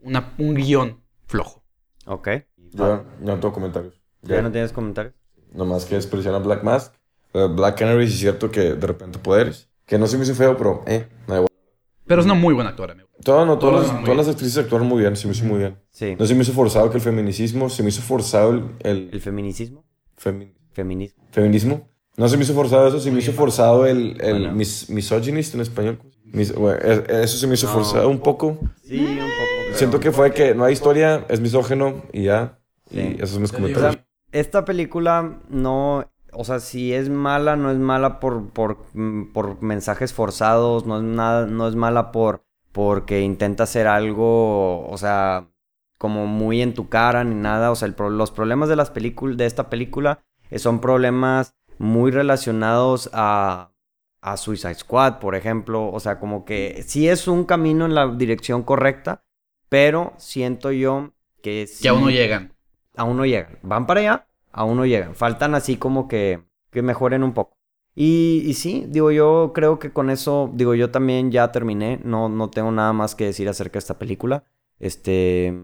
una- 0.00 0.34
un 0.38 0.54
guion 0.54 1.02
flojo. 1.26 1.64
Ok. 2.04 2.28
Yo 2.72 3.04
ya 3.04 3.04
no 3.20 3.40
tengo 3.40 3.52
comentarios. 3.52 4.00
¿Ya 4.22 4.42
no 4.42 4.50
tienes 4.52 4.72
comentarios? 4.72 5.14
Nomás 5.52 5.84
que 5.86 5.94
desperdiciaron 5.94 6.42
a 6.42 6.44
Black 6.44 6.62
Mask. 6.62 6.94
Eh, 7.32 7.48
Black 7.50 7.78
Canary 7.78 8.06
sí 8.08 8.14
es 8.14 8.20
cierto 8.20 8.50
que 8.50 8.74
de 8.74 8.86
repente 8.86 9.18
poderes. 9.18 9.65
Que 9.86 9.98
no 9.98 10.06
se 10.06 10.18
me 10.18 10.24
hizo 10.24 10.34
feo, 10.34 10.56
pero 10.56 10.82
eh, 10.86 11.06
da 11.26 11.36
igual. 11.36 11.48
Pero 12.06 12.20
es 12.20 12.24
una 12.26 12.34
muy 12.34 12.54
buena 12.54 12.70
actora, 12.70 12.92
amigo. 12.92 13.08
Todas, 13.24 13.46
no, 13.46 13.58
todas, 13.58 13.86
Todas 13.86 13.94
las, 13.96 14.04
todas 14.04 14.28
actrices 14.28 14.58
actuaron 14.58 14.86
muy 14.88 15.00
bien, 15.00 15.16
se 15.16 15.26
me 15.26 15.32
hizo 15.32 15.44
muy 15.44 15.58
bien. 15.58 15.76
Sí. 15.90 16.14
No 16.18 16.26
se 16.26 16.34
me 16.34 16.42
hizo 16.42 16.52
forzado 16.52 16.90
que 16.90 16.96
el 16.98 17.02
feminicismo, 17.02 17.68
se 17.70 17.82
me 17.82 17.88
hizo 17.88 18.02
forzado 18.02 18.50
el, 18.50 18.64
el 18.80 19.10
¿El 19.12 19.20
feminicismo? 19.20 19.84
femi- 20.20 20.52
Feminismo. 20.72 21.24
feminismo. 21.32 21.88
No 22.16 22.28
se 22.28 22.36
me 22.36 22.44
hizo 22.44 22.54
forzado 22.54 22.88
eso, 22.88 23.00
se 23.00 23.10
me 23.10 23.18
hizo 23.18 23.32
forzado 23.32 23.86
el, 23.86 24.16
el 24.20 24.38
Bueno. 24.40 24.52
mis, 24.54 24.88
misogynist 24.90 25.54
en 25.54 25.60
español. 25.62 25.98
Mis- 26.24 26.54
bueno, 26.54 26.78
e- 26.82 27.22
eso 27.22 27.36
se 27.38 27.46
me 27.46 27.54
hizo 27.54 27.68
forzado 27.68 28.08
un 28.08 28.18
poco. 28.20 28.58
Sí, 28.84 28.98
un 28.98 29.16
poco. 29.16 29.74
Siento 29.76 30.00
que 30.00 30.12
fue 30.12 30.32
que 30.32 30.54
no 30.54 30.64
hay 30.64 30.72
historia, 30.72 31.24
es 31.28 31.40
misógeno 31.40 32.02
y 32.12 32.24
ya. 32.24 32.58
Sí. 32.90 32.98
Y 33.00 33.14
esos 33.16 33.30
son 33.30 33.42
mis 33.42 33.52
O 33.52 33.54
comentarios. 33.56 33.94
sea, 33.94 34.06
esta 34.32 34.64
película 34.64 35.40
no... 35.48 36.10
O 36.38 36.44
sea, 36.44 36.60
si 36.60 36.92
es 36.92 37.08
mala, 37.08 37.56
no 37.56 37.70
es 37.70 37.78
mala 37.78 38.20
por, 38.20 38.50
por, 38.50 38.78
mm, 38.94 39.32
por 39.32 39.62
mensajes 39.62 40.12
forzados, 40.12 40.86
no 40.86 40.98
es, 40.98 41.02
nada, 41.02 41.46
no 41.46 41.66
es 41.68 41.74
mala 41.76 42.12
por 42.12 42.42
porque 42.72 43.22
intenta 43.22 43.62
hacer 43.64 43.86
algo, 43.86 44.86
o 44.88 44.98
sea, 44.98 45.48
como 45.98 46.26
muy 46.26 46.60
en 46.60 46.74
tu 46.74 46.88
cara 46.90 47.24
ni 47.24 47.34
nada. 47.34 47.70
O 47.70 47.74
sea, 47.76 47.88
el 47.88 47.94
pro- 47.94 48.10
los 48.10 48.30
problemas 48.30 48.68
de, 48.68 48.76
las 48.76 48.90
películas 48.90 49.36
de 49.38 49.46
esta 49.46 49.70
película 49.70 50.20
eh, 50.50 50.58
son 50.58 50.80
problemas 50.80 51.54
muy 51.78 52.10
relacionados 52.10 53.08
a, 53.14 53.70
a 54.20 54.36
Suicide 54.36 54.74
Squad, 54.74 55.20
por 55.20 55.34
ejemplo. 55.34 55.88
O 55.90 56.00
sea, 56.00 56.20
como 56.20 56.44
que 56.44 56.84
sí 56.86 57.08
es 57.08 57.28
un 57.28 57.44
camino 57.44 57.86
en 57.86 57.94
la 57.94 58.08
dirección 58.08 58.62
correcta, 58.62 59.24
pero 59.70 60.12
siento 60.18 60.70
yo 60.70 61.12
que 61.42 61.66
sí 61.66 61.82
Que 61.82 61.88
aún 61.88 62.02
no 62.02 62.10
llegan. 62.10 62.52
aún 62.94 63.16
no 63.16 63.24
llegan. 63.24 63.58
Van 63.62 63.86
para 63.86 64.00
allá, 64.00 64.25
aún 64.56 64.76
no 64.76 64.84
llegan. 64.86 65.14
Faltan 65.14 65.54
así 65.54 65.76
como 65.76 66.08
que, 66.08 66.40
que 66.72 66.82
mejoren 66.82 67.22
un 67.22 67.32
poco. 67.32 67.56
Y, 67.94 68.42
y 68.44 68.54
sí, 68.54 68.84
digo, 68.88 69.10
yo 69.12 69.52
creo 69.54 69.78
que 69.78 69.92
con 69.92 70.10
eso, 70.10 70.50
digo, 70.54 70.74
yo 70.74 70.90
también 70.90 71.30
ya 71.30 71.52
terminé. 71.52 72.00
No, 72.04 72.28
no 72.28 72.50
tengo 72.50 72.70
nada 72.72 72.92
más 72.92 73.14
que 73.14 73.24
decir 73.26 73.48
acerca 73.48 73.74
de 73.74 73.78
esta 73.78 73.98
película. 73.98 74.44
Este, 74.78 75.54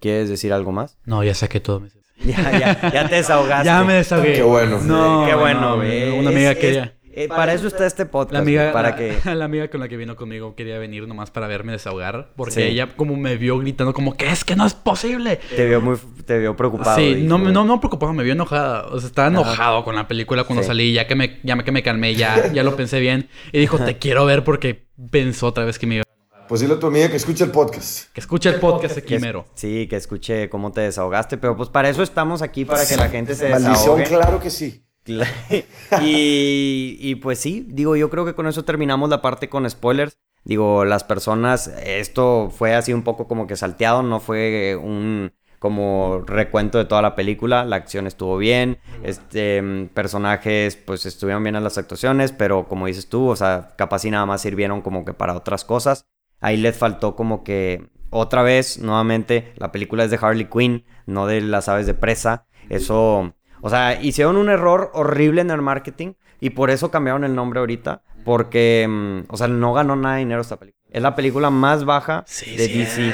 ¿quieres 0.00 0.28
decir 0.28 0.52
algo 0.52 0.72
más? 0.72 0.98
No, 1.06 1.22
ya 1.24 1.34
saqué 1.34 1.60
todo. 1.60 1.80
me- 1.80 1.88
Ya, 2.24 2.50
ya, 2.58 2.90
ya 2.92 3.08
te 3.08 3.14
desahogaste. 3.14 3.64
Ya 3.66 3.84
me 3.84 3.94
desahogué. 3.94 4.32
Qué 4.34 4.42
bueno. 4.42 4.80
No, 4.82 5.24
Qué 5.26 5.34
bueno, 5.36 5.76
no. 5.76 6.16
Una 6.18 6.30
amiga 6.30 6.50
Es- 6.50 6.58
quería. 6.58 6.84
es- 6.84 6.92
eh, 7.24 7.28
para 7.28 7.52
eso 7.52 7.66
está 7.66 7.86
este 7.86 8.06
podcast. 8.06 8.32
La 8.34 8.38
amiga, 8.40 8.72
para 8.72 8.90
la, 8.90 8.96
que... 8.96 9.18
la 9.34 9.44
amiga 9.44 9.68
con 9.68 9.80
la 9.80 9.88
que 9.88 9.96
vino 9.96 10.16
conmigo 10.16 10.54
quería 10.54 10.78
venir 10.78 11.06
nomás 11.06 11.30
para 11.30 11.46
verme 11.46 11.72
desahogar. 11.72 12.30
Porque 12.36 12.54
Sí. 12.54 12.62
ella 12.62 12.88
como 12.96 13.16
me 13.16 13.36
vio 13.36 13.58
gritando 13.58 13.92
como 13.92 14.16
que 14.16 14.28
es 14.30 14.44
que 14.44 14.56
no 14.56 14.66
es 14.66 14.74
posible. 14.74 15.40
Te 15.54 15.66
vio 15.66 15.80
muy... 15.80 15.96
Te 16.24 16.38
vio 16.38 16.54
preocupado. 16.56 16.96
sí, 16.96 17.14
dijo, 17.14 17.28
no, 17.28 17.38
no, 17.38 17.64
no 17.64 17.80
preocupado, 17.80 18.12
me 18.12 18.22
vio 18.24 18.32
enojada. 18.34 18.86
O 18.88 18.98
sea, 19.00 19.08
estaba 19.08 19.28
Ajá. 19.28 19.40
enojado 19.40 19.84
con 19.84 19.94
la 19.96 20.06
película 20.08 20.44
cuando 20.44 20.62
Sí. 20.62 20.68
salí. 20.68 20.92
Ya 20.92 21.06
que 21.06 21.14
me, 21.14 21.38
ya 21.42 21.56
que 21.62 21.72
me 21.72 21.82
calmé, 21.82 22.14
ya, 22.14 22.52
ya 22.52 22.62
lo 22.62 22.76
pensé 22.76 23.00
bien. 23.00 23.28
Y 23.52 23.58
dijo, 23.60 23.78
te 23.78 23.96
quiero 23.98 24.24
ver 24.24 24.44
porque 24.44 24.86
pensó 25.10 25.46
otra 25.48 25.64
vez 25.64 25.78
que 25.78 25.86
me 25.86 25.94
iba. 25.96 26.04
Pues 26.48 26.62
dile 26.62 26.74
a 26.74 26.78
tu 26.78 26.86
amiga 26.86 27.10
que 27.10 27.16
escuche 27.16 27.44
el 27.44 27.50
podcast. 27.50 28.10
Que 28.12 28.20
escuche 28.20 28.48
el 28.48 28.54
podcast 28.54 28.96
aquí 28.96 29.08
Que- 29.08 29.18
mero. 29.20 29.44
Sí, 29.54 29.86
que 29.86 29.96
escuche 29.96 30.48
cómo 30.48 30.72
te 30.72 30.80
desahogaste, 30.80 31.36
pero 31.36 31.54
pues 31.56 31.68
para 31.68 31.90
eso 31.90 32.02
estamos 32.02 32.40
aquí, 32.40 32.64
para 32.64 32.86
que 32.86 32.96
la 32.96 33.10
gente 33.10 33.34
se 33.34 33.50
Maldición, 33.50 33.98
desahogue. 33.98 34.04
claro 34.04 34.40
que 34.40 34.48
sí. 34.48 34.82
Y, 36.02 37.14
pues 37.16 37.38
sí, 37.38 37.66
digo, 37.68 37.96
yo 37.96 38.10
creo 38.10 38.24
que 38.24 38.34
con 38.34 38.46
eso 38.46 38.64
terminamos 38.64 39.10
la 39.10 39.22
parte 39.22 39.48
con 39.48 39.68
spoilers. 39.68 40.18
Digo, 40.44 40.84
las 40.84 41.04
personas, 41.04 41.68
esto 41.84 42.50
fue 42.50 42.74
así 42.74 42.92
un 42.92 43.02
poco 43.02 43.26
como 43.26 43.46
que 43.46 43.56
salteado, 43.56 44.02
no 44.02 44.20
fue 44.20 44.76
un 44.76 45.32
como 45.58 46.22
recuento 46.24 46.78
de 46.78 46.84
toda 46.84 47.02
la 47.02 47.16
película, 47.16 47.64
la 47.64 47.74
acción 47.74 48.06
estuvo 48.06 48.38
bien, 48.38 48.78
este 49.02 49.88
personajes 49.92 50.76
pues 50.76 51.04
estuvieron 51.04 51.42
bien 51.42 51.56
en 51.56 51.64
las 51.64 51.78
actuaciones, 51.78 52.30
pero 52.30 52.68
como 52.68 52.86
dices 52.86 53.08
tú, 53.08 53.26
o 53.28 53.34
sea, 53.34 53.74
capaz 53.76 54.04
y 54.04 54.10
nada 54.12 54.24
más 54.24 54.40
sirvieron 54.40 54.82
como 54.82 55.04
que 55.04 55.14
para 55.14 55.34
otras 55.34 55.64
cosas. 55.64 56.06
Ahí 56.40 56.56
les 56.56 56.76
faltó 56.76 57.16
como 57.16 57.42
que 57.42 57.90
otra 58.10 58.42
vez, 58.42 58.78
nuevamente, 58.78 59.52
la 59.56 59.72
película 59.72 60.04
es 60.04 60.10
de 60.10 60.18
Harley 60.20 60.46
Quinn, 60.46 60.84
no 61.06 61.26
de 61.26 61.40
las 61.40 61.68
aves 61.68 61.86
de 61.86 61.94
presa. 61.94 62.46
Eso, 62.68 63.34
o 63.60 63.70
sea, 63.70 64.00
hicieron 64.00 64.36
un 64.36 64.48
error 64.48 64.90
horrible 64.94 65.40
en 65.40 65.50
el 65.50 65.62
marketing 65.62 66.12
y 66.40 66.50
por 66.50 66.70
eso 66.70 66.90
cambiaron 66.90 67.24
el 67.24 67.34
nombre 67.34 67.60
ahorita. 67.60 68.02
Porque, 68.24 68.86
mm, 68.88 69.32
o 69.32 69.36
sea, 69.36 69.48
no 69.48 69.72
ganó 69.72 69.96
nada 69.96 70.16
de 70.16 70.20
dinero 70.20 70.40
esta 70.42 70.56
película. 70.58 70.78
Es 70.90 71.02
la 71.02 71.14
película 71.14 71.50
más 71.50 71.84
baja 71.84 72.24
de 72.56 72.68
DC. 72.68 73.12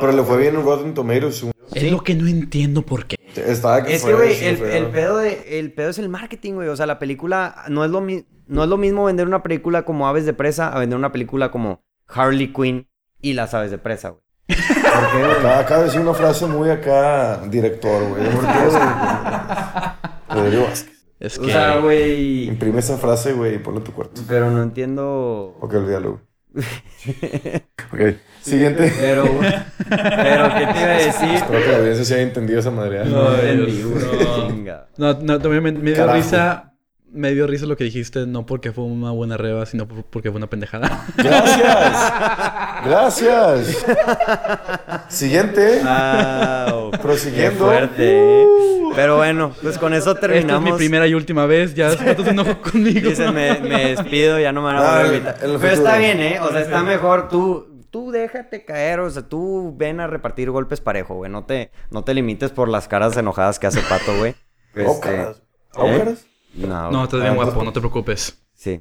Pero 0.00 0.12
le 0.12 0.22
fue 0.22 0.38
bien 0.38 0.54
en 0.56 0.64
Rotten 0.64 0.94
Tomatoes. 0.94 1.42
un- 1.42 1.52
Es 1.74 1.90
lo 1.90 2.00
que 2.02 2.14
no 2.14 2.26
entiendo 2.26 2.82
por 2.82 3.06
qué. 3.06 3.16
Estaba 3.34 3.82
que 3.84 3.94
Es 3.94 4.02
fue, 4.02 4.12
que, 4.12 4.16
güey, 4.16 4.34
sí, 4.34 4.44
el 4.46 4.86
pedo 4.86 5.18
de, 5.18 5.58
el 5.58 5.72
pedo 5.72 5.90
es 5.90 5.98
el 5.98 6.08
marketing, 6.08 6.54
güey. 6.54 6.68
O 6.68 6.76
sea, 6.76 6.86
la 6.86 6.98
película 6.98 7.64
no 7.68 7.84
es, 7.84 7.90
lo 7.90 8.00
mi- 8.00 8.24
no 8.46 8.62
es 8.62 8.68
lo 8.68 8.76
mismo 8.78 9.04
vender 9.04 9.26
una 9.26 9.42
película 9.42 9.84
como 9.84 10.08
Aves 10.08 10.24
de 10.24 10.32
Presa 10.32 10.68
a 10.68 10.78
vender 10.78 10.98
una 10.98 11.12
película 11.12 11.50
como 11.50 11.82
Harley 12.06 12.52
Quinn 12.52 12.88
y 13.20 13.34
las 13.34 13.52
Aves 13.52 13.70
de 13.70 13.78
Presa, 13.78 14.10
güey. 14.10 14.22
Acaba, 14.48 15.58
acaba 15.58 15.80
de 15.80 15.86
decir 15.86 16.00
una 16.00 16.14
frase 16.14 16.46
muy 16.46 16.70
acá, 16.70 17.40
director, 17.48 18.08
güey. 18.08 18.22
Rodrigo 20.28 20.64
Vázquez. 20.64 20.96
Es 21.18 21.38
O 21.38 21.42
que... 21.42 21.50
sea, 21.52 21.76
güey. 21.78 22.44
Imprime 22.48 22.78
esa 22.80 22.96
frase, 22.98 23.32
güey, 23.32 23.54
y 23.54 23.58
ponla 23.58 23.78
en 23.80 23.84
tu 23.84 23.92
cuarto. 23.92 24.20
Pero 24.28 24.50
no 24.50 24.62
entiendo. 24.62 25.56
Ok, 25.60 25.74
olvídalo. 25.74 26.20
güey. 26.52 26.64
ok, 28.12 28.16
siguiente. 28.42 28.92
Pero, 28.98 29.24
pero, 29.88 30.54
¿qué 30.54 30.66
te 30.72 30.78
iba 30.80 30.90
a 30.92 30.98
decir? 30.98 31.28
Espero 31.34 31.64
que 31.64 31.72
la 31.72 31.78
audiencia 31.78 32.04
se 32.04 32.14
haya 32.14 32.22
entendido 32.22 32.60
esa 32.60 32.70
madre. 32.70 33.04
No 33.06 33.30
güey. 33.30 33.56
no. 33.56 34.48
Chinga. 34.48 34.88
No, 34.96 35.14
no, 35.14 35.38
también 35.40 35.62
me, 35.62 35.72
me 35.72 35.92
dio 35.92 36.12
risa. 36.12 36.72
Me 37.12 37.32
dio 37.32 37.46
risa 37.46 37.66
lo 37.66 37.76
que 37.76 37.84
dijiste, 37.84 38.26
no 38.26 38.44
porque 38.46 38.72
fue 38.72 38.84
una 38.84 39.10
buena 39.12 39.36
reba, 39.36 39.64
sino 39.64 39.86
por- 39.88 40.04
porque 40.04 40.30
fue 40.30 40.36
una 40.38 40.48
pendejada. 40.48 41.06
Gracias. 41.16 42.84
Gracias. 42.84 43.86
Siguiente. 45.08 45.80
Wow. 45.82 46.90
Prosiguiendo. 47.00 47.50
Qué 47.50 47.56
fuerte, 47.56 48.42
¿eh? 48.42 48.46
Pero 48.94 49.16
bueno, 49.16 49.52
pues 49.62 49.78
con 49.78 49.94
eso 49.94 50.10
Esta 50.10 50.20
terminamos. 50.22 50.66
es 50.66 50.72
mi 50.72 50.78
primera 50.78 51.06
y 51.06 51.14
última 51.14 51.46
vez, 51.46 51.74
ya 51.74 51.90
después 51.90 52.16
se 52.24 52.30
enojó 52.30 52.60
conmigo. 52.70 53.08
Dices, 53.10 53.32
me, 53.32 53.58
me 53.60 53.94
despido, 53.94 54.38
ya 54.38 54.52
no 54.52 54.60
me 54.62 54.66
van 54.72 54.76
a 54.76 54.80
Ah, 55.00 55.02
volver 55.04 55.28
a 55.28 55.34
Pero 55.34 55.52
futuro. 55.54 55.72
está 55.72 55.98
bien, 55.98 56.20
¿eh? 56.20 56.38
O 56.40 56.48
sea, 56.50 56.60
está 56.60 56.82
mejor 56.82 57.28
tú. 57.28 57.66
Tú 57.90 58.10
déjate 58.10 58.64
caer, 58.64 59.00
o 59.00 59.08
sea, 59.08 59.22
tú 59.22 59.74
ven 59.76 60.00
a 60.00 60.06
repartir 60.06 60.50
golpes 60.50 60.80
parejo, 60.80 61.14
güey. 61.14 61.30
No 61.30 61.44
te, 61.44 61.70
no 61.90 62.04
te 62.04 62.12
limites 62.14 62.50
por 62.50 62.68
las 62.68 62.88
caras 62.88 63.16
enojadas 63.16 63.58
que 63.58 63.68
hace 63.68 63.80
Pato, 63.80 64.16
güey. 64.18 64.34
Este, 64.74 64.86
Ócaras. 64.86 65.42
¿Ócaras? 65.74 66.26
No, 66.56 66.90
No, 66.90 67.04
estás 67.04 67.20
bien 67.20 67.32
Ah, 67.32 67.36
guapo, 67.36 67.62
no 67.64 67.72
te 67.72 67.80
preocupes. 67.80 68.42
Sí. 68.54 68.80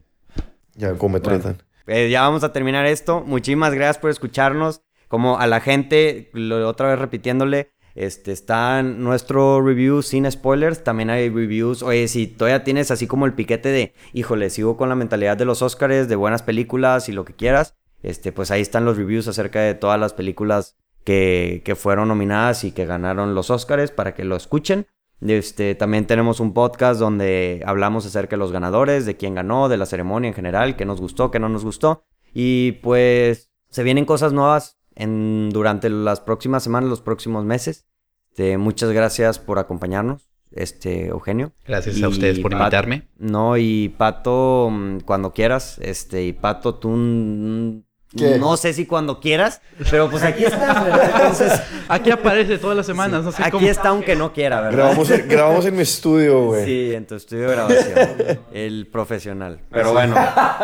Ya, 0.76 0.94
como 0.96 1.14
me 1.14 1.20
tratan. 1.20 1.62
Eh, 1.88 2.10
ya 2.10 2.22
vamos 2.22 2.44
a 2.44 2.52
terminar 2.54 2.86
esto. 2.86 3.22
Muchísimas 3.26 3.74
gracias 3.74 3.98
por 4.00 4.10
escucharnos. 4.10 4.82
Como 5.08 5.38
a 5.40 5.48
la 5.48 5.60
gente, 5.62 6.30
lo- 6.34 6.68
otra 6.68 6.90
vez 6.90 7.00
repitiéndole, 7.00 7.72
este, 7.94 8.32
está 8.32 8.82
nuestro 8.84 9.62
review 9.62 10.02
sin 10.02 10.30
spoilers. 10.30 10.84
También 10.84 11.10
hay 11.10 11.30
reviews. 11.30 11.84
Oye, 11.84 12.08
si 12.08 12.28
todavía 12.28 12.64
tienes 12.64 12.92
así 12.92 13.08
como 13.08 13.26
el 13.26 13.34
piquete 13.34 13.70
de, 13.70 13.94
híjole, 14.14 14.50
sigo 14.50 14.78
con 14.78 14.90
la 14.90 14.96
mentalidad 14.96 15.38
de 15.38 15.46
los 15.46 15.62
Oscars, 15.62 16.08
de 16.10 16.16
buenas 16.16 16.42
películas 16.44 17.08
y 17.08 17.12
lo 17.12 17.24
que 17.24 17.34
quieras, 17.34 17.76
este, 18.04 18.32
pues 18.32 18.52
ahí 18.52 18.62
están 18.62 18.84
los 18.86 18.98
reviews 18.98 19.28
acerca 19.28 19.62
de 19.62 19.76
todas 19.76 20.00
las 20.00 20.14
películas 20.14 20.76
que, 21.04 21.62
que 21.64 21.76
fueron 21.76 22.08
nominadas 22.08 22.64
y 22.64 22.72
que 22.72 22.86
ganaron 22.86 23.36
los 23.36 23.50
Oscars 23.52 23.92
para 23.92 24.14
que 24.16 24.24
lo 24.26 24.36
escuchen. 24.36 24.88
Este, 25.22 25.76
también 25.76 26.06
tenemos 26.06 26.40
un 26.40 26.54
podcast 26.54 27.00
donde 27.00 27.64
hablamos 27.66 28.06
acerca 28.06 28.36
de 28.36 28.40
los 28.40 28.52
ganadores, 28.52 29.06
de 29.06 29.16
quién 29.18 29.36
ganó, 29.36 29.70
de 29.70 29.78
la 29.78 29.86
ceremonia 29.86 30.28
en 30.28 30.34
general, 30.34 30.76
qué 30.76 30.86
nos 30.86 31.02
gustó, 31.02 31.32
qué 31.32 31.40
no 31.40 31.50
nos 31.50 31.64
gustó. 31.64 32.04
Y 32.34 32.74
pues 32.84 33.50
se 33.70 33.84
vienen 33.84 34.06
cosas 34.06 34.34
nuevas 34.34 34.78
en, 34.96 35.50
durante 35.52 35.90
las 35.90 36.20
próximas 36.22 36.64
semanas, 36.64 36.90
los 36.90 37.02
próximos 37.02 37.46
meses. 37.46 37.86
Este, 38.30 38.58
muchas 38.58 38.92
gracias 38.92 39.40
por 39.40 39.60
acompañarnos, 39.60 40.30
este, 40.52 41.08
Eugenio. 41.08 41.54
Gracias 41.66 41.98
Y 41.98 42.04
a 42.04 42.10
ustedes 42.10 42.40
por 42.40 42.52
Pat- 42.52 42.60
invitarme. 42.62 43.08
No, 43.18 43.56
y 43.58 43.90
Pato, 43.98 44.70
mm, 44.70 45.00
cuando 45.06 45.32
quieras, 45.32 45.80
este, 45.82 46.26
y 46.26 46.34
Pato, 46.34 46.76
tú 46.76 46.90
mm, 46.90 47.84
¿Qué? 48.18 48.38
no 48.40 48.56
sé 48.58 48.74
si 48.74 48.86
cuando 48.86 49.20
quieras, 49.20 49.62
pero 49.92 50.10
pues 50.10 50.24
aquí 50.24 50.44
está, 50.46 50.84
¿verdad? 50.84 51.12
Entonces, 51.16 51.62
Aquí 51.88 52.10
aparece 52.12 52.58
todas 52.58 52.76
las 52.78 52.86
semanas, 52.86 53.24
no 53.24 53.32
sé 53.32 53.42
aquí 53.44 53.52
cómo. 53.52 53.68
está 53.68 53.90
aunque 53.90 54.16
no 54.16 54.34
quiera, 54.34 54.62
¿verdad? 54.62 54.78
Grabamos, 54.78 55.10
en- 55.12 55.28
grabamos 55.30 55.66
en 55.66 55.76
mi 55.76 55.82
estudio, 55.82 56.46
güey. 56.46 56.66
Sí, 56.66 56.94
en 56.96 57.06
tu 57.06 57.16
estudio 57.16 57.50
de 57.50 57.56
grabación. 57.56 58.40
el 58.54 58.88
profesional. 58.92 59.60
Pero 59.70 59.92
bueno, 59.94 60.16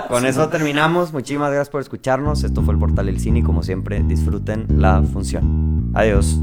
con 0.08 0.26
eso 0.26 0.50
terminamos. 0.50 1.14
Muchísimas 1.14 1.50
gracias 1.52 1.70
por 1.70 1.82
escucharnos. 1.82 2.44
Esto 2.44 2.62
fue 2.64 2.74
el 2.74 2.80
Portal 2.80 3.06
del 3.06 3.20
Cine 3.20 3.40
y 3.40 3.44
como 3.44 3.62
siempre, 3.64 4.02
disfruten 4.04 4.66
la 4.78 5.02
función. 5.04 5.92
Adiós. 5.94 6.38